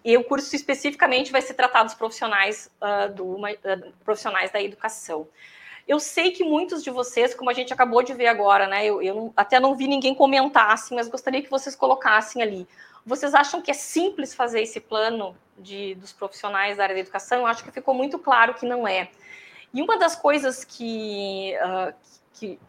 [0.06, 5.28] e, o curso especificamente vai se tratar dos profissionais, uh, do, uh, profissionais da educação.
[5.88, 8.86] Eu sei que muitos de vocês, como a gente acabou de ver agora, né?
[8.86, 12.68] Eu, eu não, até não vi ninguém comentar, assim, mas gostaria que vocês colocassem ali.
[13.04, 17.40] Vocês acham que é simples fazer esse plano de, dos profissionais da área da educação?
[17.40, 19.10] Eu acho que ficou muito claro que não é.
[19.74, 21.92] E uma das coisas que, uh,
[22.34, 22.60] que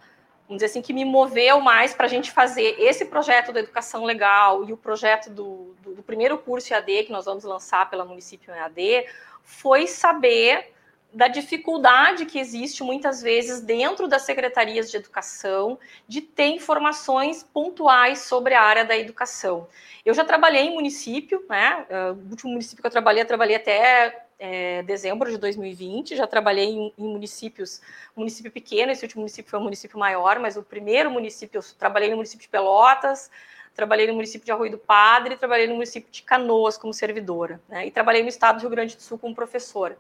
[0.49, 4.05] vamos dizer assim, que me moveu mais para a gente fazer esse projeto da educação
[4.05, 8.05] legal e o projeto do, do, do, primeiro curso EAD que nós vamos lançar pela
[8.05, 9.07] Município EAD
[9.43, 10.73] foi saber
[11.13, 18.21] da dificuldade que existe muitas vezes dentro das secretarias de educação de ter informações pontuais
[18.21, 19.69] sobre a área da educação.
[20.05, 21.87] Eu já trabalhei em município, né?
[21.91, 26.17] Ah, o último município que eu trabalhei, eu trabalhei até é, dezembro de 2020.
[26.17, 27.81] Já trabalhei em, em, municípios,
[28.17, 32.11] município pequeno, esse último município foi um município maior, mas o primeiro município, eu trabalhei
[32.11, 33.31] no município de Pelotas,
[33.75, 37.87] trabalhei no município de Arroio do Padre, trabalhei no município de Canoas como servidora, né?
[37.87, 39.97] E trabalhei no estado do Rio Grande do Sul como professora.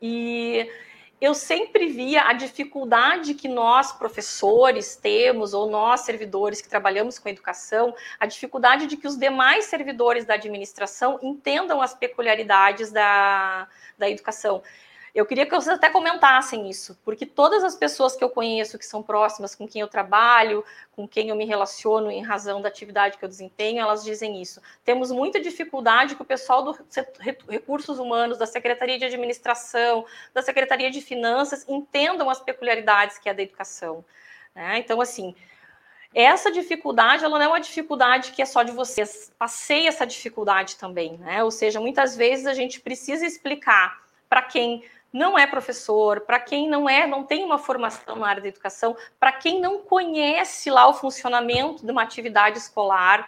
[0.00, 0.70] E
[1.20, 7.28] eu sempre via a dificuldade que nós, professores, temos, ou nós, servidores que trabalhamos com
[7.28, 13.66] educação, a dificuldade de que os demais servidores da administração entendam as peculiaridades da,
[13.96, 14.62] da educação.
[15.16, 18.84] Eu queria que vocês até comentassem isso, porque todas as pessoas que eu conheço, que
[18.84, 20.62] são próximas, com quem eu trabalho,
[20.92, 24.60] com quem eu me relaciono em razão da atividade que eu desempenho, elas dizem isso.
[24.84, 26.78] Temos muita dificuldade que o pessoal do
[27.48, 33.32] recursos humanos, da Secretaria de Administração, da Secretaria de Finanças entendam as peculiaridades que é
[33.32, 34.04] da educação.
[34.54, 34.80] Né?
[34.80, 35.34] Então, assim,
[36.14, 39.32] essa dificuldade, ela não é uma dificuldade que é só de vocês.
[39.38, 41.42] Passei essa dificuldade também, né?
[41.42, 44.84] Ou seja, muitas vezes a gente precisa explicar para quem
[45.16, 48.94] não é professor, para quem não é, não tem uma formação na área da educação,
[49.18, 53.26] para quem não conhece lá o funcionamento de uma atividade escolar,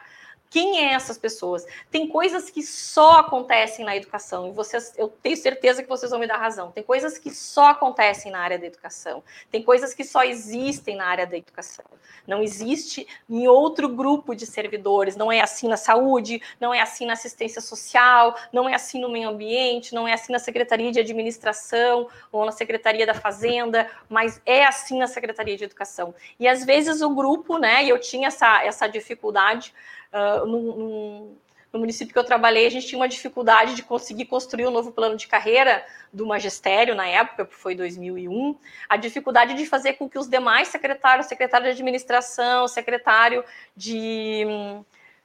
[0.51, 1.67] quem é essas pessoas?
[1.91, 6.21] Tem coisas que só acontecem na educação, e vocês, eu tenho certeza que vocês vão
[6.21, 6.71] me dar razão.
[6.71, 9.23] Tem coisas que só acontecem na área da educação.
[9.51, 11.85] Tem coisas que só existem na área da educação.
[12.27, 15.17] Não existe em outro grupo de servidores.
[15.17, 19.09] Não é assim na saúde, não é assim na assistência social, não é assim no
[19.09, 24.41] meio ambiente, não é assim na Secretaria de Administração ou na Secretaria da Fazenda, mas
[24.47, 26.15] é assim na Secretaria de Educação.
[26.39, 29.75] E às vezes o grupo, né, e eu tinha essa, essa dificuldade
[30.13, 31.37] uh, no,
[31.73, 34.93] no, município que eu trabalhei, a gente tinha uma dificuldade de conseguir construir um novo
[34.93, 38.57] plano de carreira do magistério na época, foi 2001,
[38.89, 43.45] a dificuldade de fazer com que os demais secretários, secretário de administração, secretário
[43.77, 44.47] de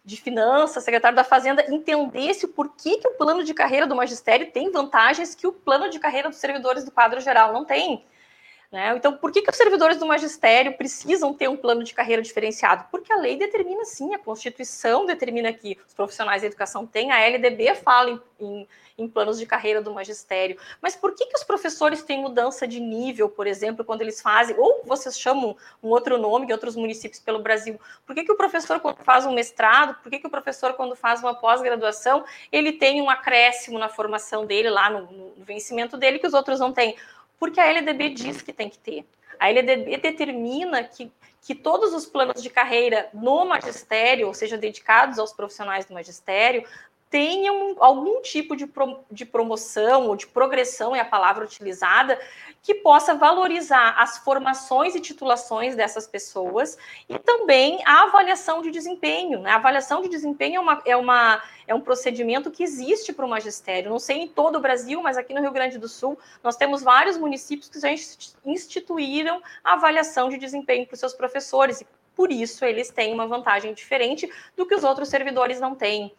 [0.06, 4.52] de finanças, secretário da Fazenda, entendesse por que, que o plano de carreira do magistério
[4.52, 8.06] tem vantagens que o plano de carreira dos servidores do quadro geral não tem.
[8.74, 8.92] Né?
[8.98, 12.86] Então, por que, que os servidores do magistério precisam ter um plano de carreira diferenciado?
[12.90, 17.20] Porque a lei determina sim, a Constituição determina que os profissionais da educação têm, a
[17.20, 18.68] LDB fala em, em,
[18.98, 20.58] em planos de carreira do magistério.
[20.82, 24.56] Mas por que, que os professores têm mudança de nível, por exemplo, quando eles fazem,
[24.58, 27.80] ou vocês chamam um outro nome em outros municípios pelo Brasil?
[28.08, 30.96] Por que, que o professor, quando faz um mestrado, por que, que o professor, quando
[30.96, 36.18] faz uma pós-graduação, ele tem um acréscimo na formação dele, lá no, no vencimento dele,
[36.18, 36.96] que os outros não têm?
[37.40, 39.06] Porque a LDB diz que tem que ter.
[39.40, 41.12] A LDB determina que,
[41.42, 46.66] que todos os planos de carreira no magistério, ou seja, dedicados aos profissionais do magistério,
[47.14, 52.20] tenham algum tipo de, pro, de promoção ou de progressão, é a palavra utilizada,
[52.64, 56.76] que possa valorizar as formações e titulações dessas pessoas
[57.08, 59.42] e também a avaliação de desempenho.
[59.42, 59.52] Né?
[59.52, 63.30] A avaliação de desempenho é, uma, é, uma, é um procedimento que existe para o
[63.30, 63.92] magistério.
[63.92, 66.82] Não sei em todo o Brasil, mas aqui no Rio Grande do Sul, nós temos
[66.82, 67.90] vários municípios que já
[68.44, 71.80] instituíram a avaliação de desempenho para os seus professores.
[71.80, 74.28] E por isso eles têm uma vantagem diferente
[74.58, 76.12] do que os outros servidores não têm.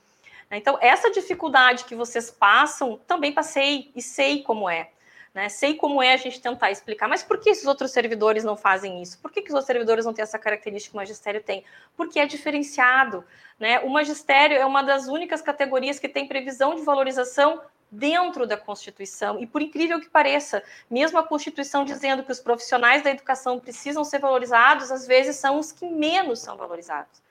[0.51, 4.91] Então, essa dificuldade que vocês passam, também passei e sei como é.
[5.35, 5.49] Né?
[5.49, 9.03] Sei como é a gente tentar explicar, mas por que esses outros servidores não fazem
[9.03, 9.19] isso?
[9.19, 11.65] Por que, que os outros servidores não têm essa característica que o magistério tem?
[11.97, 13.25] Porque é diferenciado.
[13.59, 13.81] Né?
[13.81, 17.61] O magistério é uma das únicas categorias que tem previsão de valorização
[17.91, 19.41] dentro da Constituição.
[19.41, 24.05] E por incrível que pareça, mesmo a Constituição dizendo que os profissionais da educação precisam
[24.05, 27.24] ser valorizados, às vezes são os que menos são valorizados.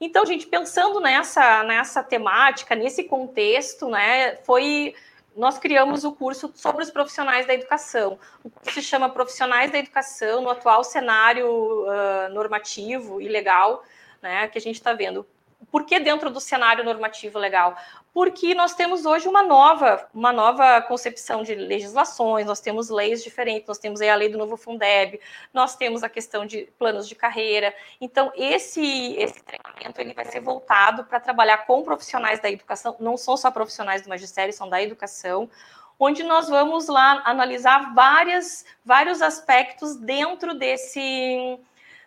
[0.00, 4.94] Então, gente, pensando nessa, nessa temática, nesse contexto, né, foi
[5.36, 8.18] nós criamos o curso sobre os profissionais da educação.
[8.42, 13.84] O curso se chama Profissionais da Educação no atual cenário uh, normativo e legal,
[14.20, 15.24] né, que a gente está vendo.
[15.70, 17.76] Por que dentro do cenário normativo legal?
[18.12, 23.68] Porque nós temos hoje uma nova, uma nova concepção de legislações, nós temos leis diferentes,
[23.68, 25.20] nós temos a lei do novo Fundeb,
[25.52, 27.74] nós temos a questão de planos de carreira.
[28.00, 33.16] Então, esse, esse treinamento ele vai ser voltado para trabalhar com profissionais da educação, não
[33.16, 35.48] são só profissionais do magistério, são da educação,
[35.98, 41.58] onde nós vamos lá analisar várias, vários aspectos dentro desse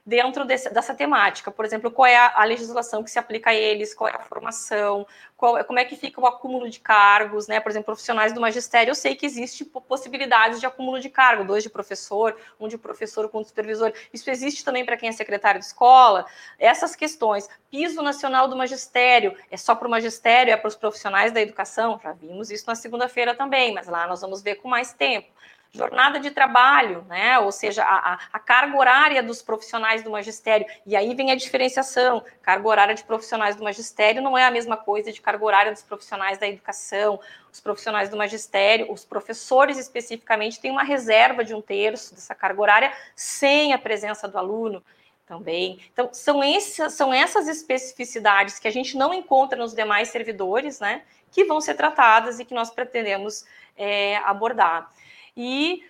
[0.06, 1.52] dentro desse, dessa temática.
[1.52, 4.19] Por exemplo, qual é a, a, legislação que se aplica a eles, qual é a
[4.19, 5.06] formação,
[5.38, 7.60] qual, como é que fica o acúmulo de cargos, né?
[7.60, 11.64] Por exemplo, profissionais do magistério, eu sei que existe possibilidades de acúmulo de cargo, dois
[11.64, 13.94] de professor, um de professor com supervisor.
[14.11, 16.26] Isso existe também para quem é secretário de escola.
[16.57, 17.48] Essas questões.
[17.69, 21.99] Piso nacional do magistério, é só para o magistério, é para os profissionais da educação?
[22.03, 25.32] Já vimos isso na segunda-feira também, mas lá nós vamos ver com mais tempo
[25.73, 27.39] jornada de trabalho, né?
[27.39, 30.65] ou seja, a, a, carga horária dos profissionais do magistério.
[30.85, 34.76] E aí vem a diferenciação: carga horária de profissionais do magistério não é a mesma
[34.76, 37.19] coisa de carga horária dos profissionais da educação.
[37.52, 42.61] Os profissionais do magistério, os professores especificamente, têm uma reserva de um terço dessa carga
[42.61, 44.84] horária sem a presença do aluno
[45.26, 45.80] também.
[45.93, 51.03] Então, são, esses, são essas especificidades que a gente não encontra nos demais servidores, né,
[51.31, 53.45] que vão ser tratadas e que nós pretendemos
[53.77, 54.89] é, abordar.
[55.36, 55.84] E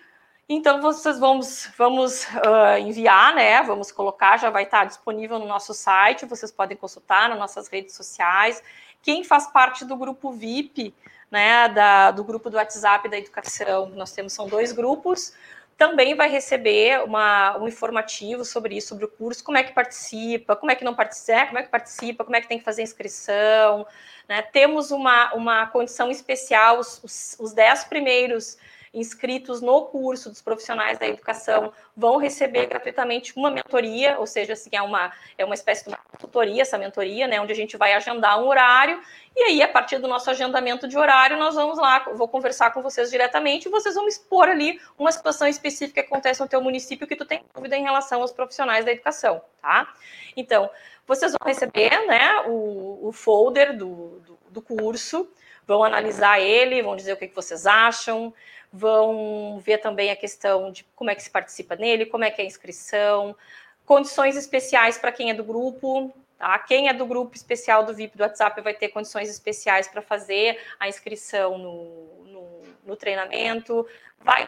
[0.48, 3.62] então vocês vamos, vamos uh, enviar, né?
[3.62, 7.94] Vamos colocar, já vai estar disponível no nosso site, vocês podem consultar nas nossas redes
[7.94, 8.62] sociais.
[9.02, 10.94] Quem faz parte do grupo VIP
[11.30, 15.32] né, da, do grupo do WhatsApp da educação, nós temos são dois grupos,
[15.78, 20.54] também vai receber uma, um informativo sobre isso, sobre o curso, como é que participa,
[20.54, 22.64] como é que não participa, é, como é que participa, como é que tem que
[22.64, 23.86] fazer inscrição.
[24.28, 24.42] Né?
[24.42, 28.58] Temos uma, uma condição especial, os, os, os dez primeiros
[28.94, 34.70] inscritos no curso dos profissionais da educação vão receber gratuitamente uma mentoria, ou seja, assim,
[34.72, 37.94] é uma, é uma espécie de uma tutoria, essa mentoria, né, onde a gente vai
[37.94, 39.00] agendar um horário,
[39.34, 42.82] e aí, a partir do nosso agendamento de horário, nós vamos lá, vou conversar com
[42.82, 47.06] vocês diretamente, e vocês vão expor ali uma situação específica que acontece no teu município
[47.06, 49.90] que tu tem dúvida em relação aos profissionais da educação, tá?
[50.36, 50.68] Então,
[51.06, 55.28] vocês vão receber, né, o, o folder do, do, do curso,
[55.66, 58.34] vão analisar ele, vão dizer o que, que vocês acham,
[58.72, 62.40] vão ver também a questão de como é que se participa nele, como é que
[62.40, 63.36] é a inscrição,
[63.84, 66.58] condições especiais para quem é do grupo, tá?
[66.60, 70.58] Quem é do grupo especial do VIP do WhatsApp vai ter condições especiais para fazer
[70.80, 73.86] a inscrição no, no, no treinamento,
[74.18, 74.46] vai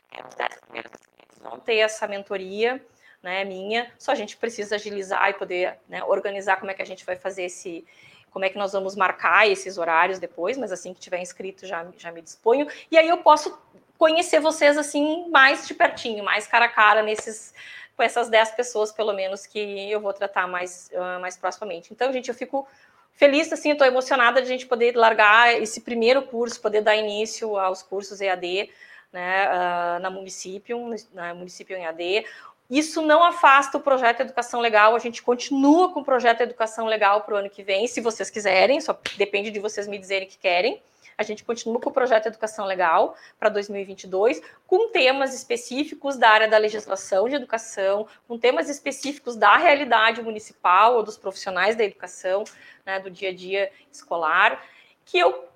[1.43, 2.83] vão ter essa mentoria,
[3.23, 6.87] né, minha, só a gente precisa agilizar e poder né, organizar como é que a
[6.87, 7.85] gente vai fazer esse,
[8.31, 11.87] como é que nós vamos marcar esses horários depois, mas assim que tiver inscrito já,
[11.97, 12.67] já me disponho.
[12.91, 13.59] E aí eu posso
[14.05, 17.55] conhecer vocês assim mais de pertinho, mais cara a cara nesses
[17.97, 21.91] com essas 10 pessoas pelo menos que eu vou tratar mais uh, mais proximamente.
[21.91, 22.69] Então, gente, eu fico
[23.15, 27.57] feliz assim, estou emocionada de a gente poder largar esse primeiro curso, poder dar início
[27.57, 28.69] aos cursos EAD,
[29.11, 30.79] né, uh, na município,
[31.15, 32.27] na município EAD.
[32.69, 37.23] Isso não afasta o projeto Educação Legal, a gente continua com o projeto Educação Legal
[37.23, 40.37] para o ano que vem, se vocês quiserem, só depende de vocês me dizerem que
[40.37, 40.83] querem.
[41.16, 46.49] A gente continua com o projeto Educação Legal para 2022, com temas específicos da área
[46.49, 52.45] da legislação de educação, com temas específicos da realidade municipal ou dos profissionais da educação,
[52.85, 54.62] né, do dia a dia escolar,
[55.05, 55.49] que eu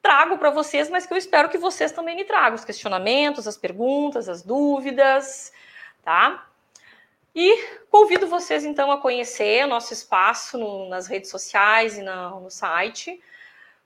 [0.00, 3.56] trago para vocês, mas que eu espero que vocês também me tragam os questionamentos, as
[3.56, 5.52] perguntas, as dúvidas,
[6.02, 6.46] tá?
[7.34, 12.50] E convido vocês então a conhecer nosso espaço no, nas redes sociais e no, no
[12.50, 13.20] site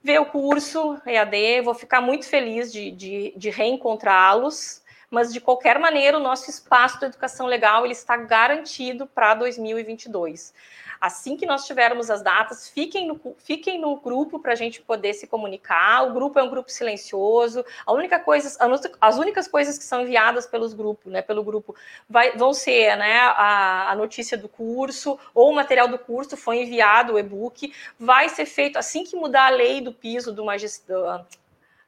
[0.03, 5.79] ver o curso EAD, vou ficar muito feliz de, de, de reencontrá-los, mas de qualquer
[5.79, 10.55] maneira o nosso espaço de educação legal ele está garantido para 2022.
[11.01, 15.15] Assim que nós tivermos as datas, fiquem no, fiquem no grupo para a gente poder
[15.15, 16.07] se comunicar.
[16.07, 17.65] O grupo é um grupo silencioso.
[17.87, 18.55] A única coisa,
[19.01, 21.75] as únicas coisas que são enviadas pelos grupos, né, pelo grupo,
[22.09, 26.63] vai, vão ser né, a, a notícia do curso ou o material do curso foi
[26.63, 27.73] enviado, o e-book.
[27.99, 31.27] Vai ser feito assim que mudar a lei do piso do magistrado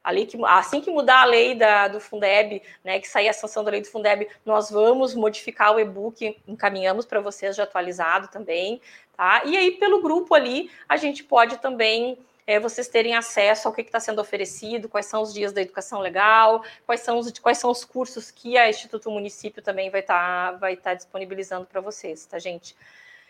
[0.03, 3.63] ali que assim que mudar a lei da, do Fundeb, né, que sair a sanção
[3.63, 8.81] da lei do Fundeb, nós vamos modificar o e-book, encaminhamos para vocês já atualizado também,
[9.15, 9.43] tá?
[9.45, 13.81] E aí pelo grupo ali a gente pode também é, vocês terem acesso ao que
[13.81, 17.71] está sendo oferecido, quais são os dias da educação legal, quais são os, quais são
[17.71, 22.25] os cursos que a Instituto Município também vai estar tá, vai tá disponibilizando para vocês,
[22.25, 22.75] tá, gente?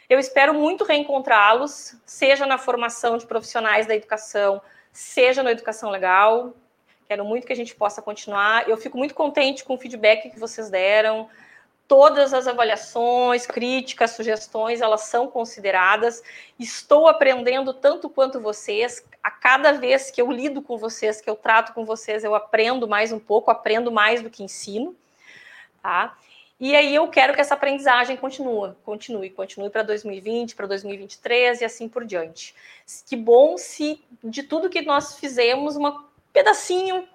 [0.10, 4.62] Eu espero muito reencontrá-los, seja na formação de profissionais da educação,
[4.92, 6.54] seja na educação legal,
[7.08, 8.68] Quero muito que a gente possa continuar.
[8.68, 11.30] Eu fico muito contente com o feedback que vocês deram.
[11.94, 16.24] Todas as avaliações, críticas, sugestões, elas são consideradas.
[16.58, 19.06] Estou aprendendo tanto quanto vocês.
[19.22, 22.88] A cada vez que eu lido com vocês, que eu trato com vocês, eu aprendo
[22.88, 24.96] mais um pouco, aprendo mais do que ensino.
[25.84, 26.18] Tá?
[26.60, 31.66] E aí eu quero que essa aprendizagem continue, continue, continue para 2020, para 2023 e
[31.66, 32.56] assim por diante.
[33.08, 36.04] Que bom se de tudo que nós fizemos, uma
[36.34, 37.08] pedacinho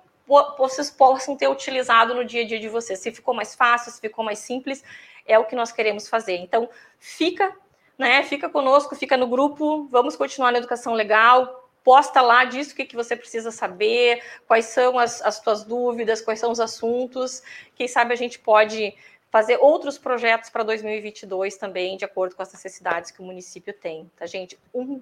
[0.56, 2.98] vocês possam ter utilizado no dia a dia de vocês.
[2.98, 4.84] Se ficou mais fácil, se ficou mais simples,
[5.26, 6.36] é o que nós queremos fazer.
[6.36, 6.68] Então,
[6.98, 7.54] fica,
[7.96, 8.22] né?
[8.22, 11.68] Fica conosco, fica no grupo, vamos continuar na educação legal.
[11.82, 16.20] Posta lá disso o que, que você precisa saber, quais são as, as suas dúvidas,
[16.20, 17.42] quais são os assuntos.
[17.74, 18.94] Quem sabe a gente pode
[19.30, 24.10] fazer outros projetos para 2022 também, de acordo com as necessidades que o município tem,
[24.16, 24.58] tá, gente?
[24.74, 25.00] Um,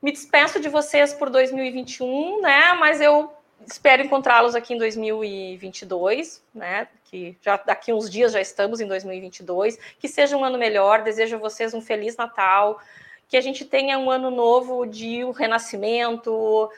[0.00, 2.72] me despeço de vocês por 2021, né?
[2.74, 3.32] Mas eu
[3.66, 6.88] espero encontrá-los aqui em 2022, né?
[7.04, 9.78] Que já daqui uns dias já estamos em 2022.
[9.98, 11.02] Que seja um ano melhor.
[11.02, 12.80] Desejo a vocês um feliz Natal.
[13.28, 16.70] Que a gente tenha um ano novo de um renascimento,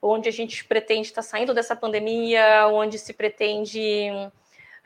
[0.00, 4.08] onde a gente pretende estar saindo dessa pandemia, onde se pretende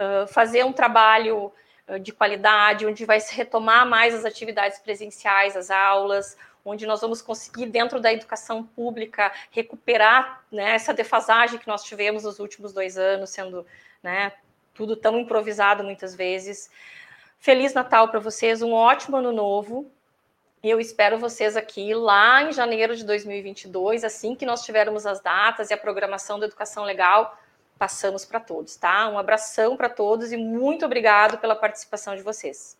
[0.01, 1.53] uh, fazer um trabalho
[1.99, 7.23] de qualidade, onde vai se retomar mais as atividades presenciais, as aulas, onde nós vamos
[7.23, 12.99] conseguir, dentro da educação pública, recuperar né, essa defasagem que nós tivemos nos últimos dois
[12.99, 13.67] anos, sendo
[14.03, 14.33] né,
[14.75, 16.71] tudo tão improvisado muitas vezes.
[17.39, 19.91] Feliz Natal para vocês, um ótimo ano novo.
[20.63, 25.21] E eu espero vocês aqui lá em janeiro de 2022, assim que nós tivermos as
[25.21, 27.39] datas e a programação da educação legal,
[27.79, 29.09] passamos para todos, tá?
[29.09, 32.79] Um abração para todos e muito obrigado pela participação de vocês.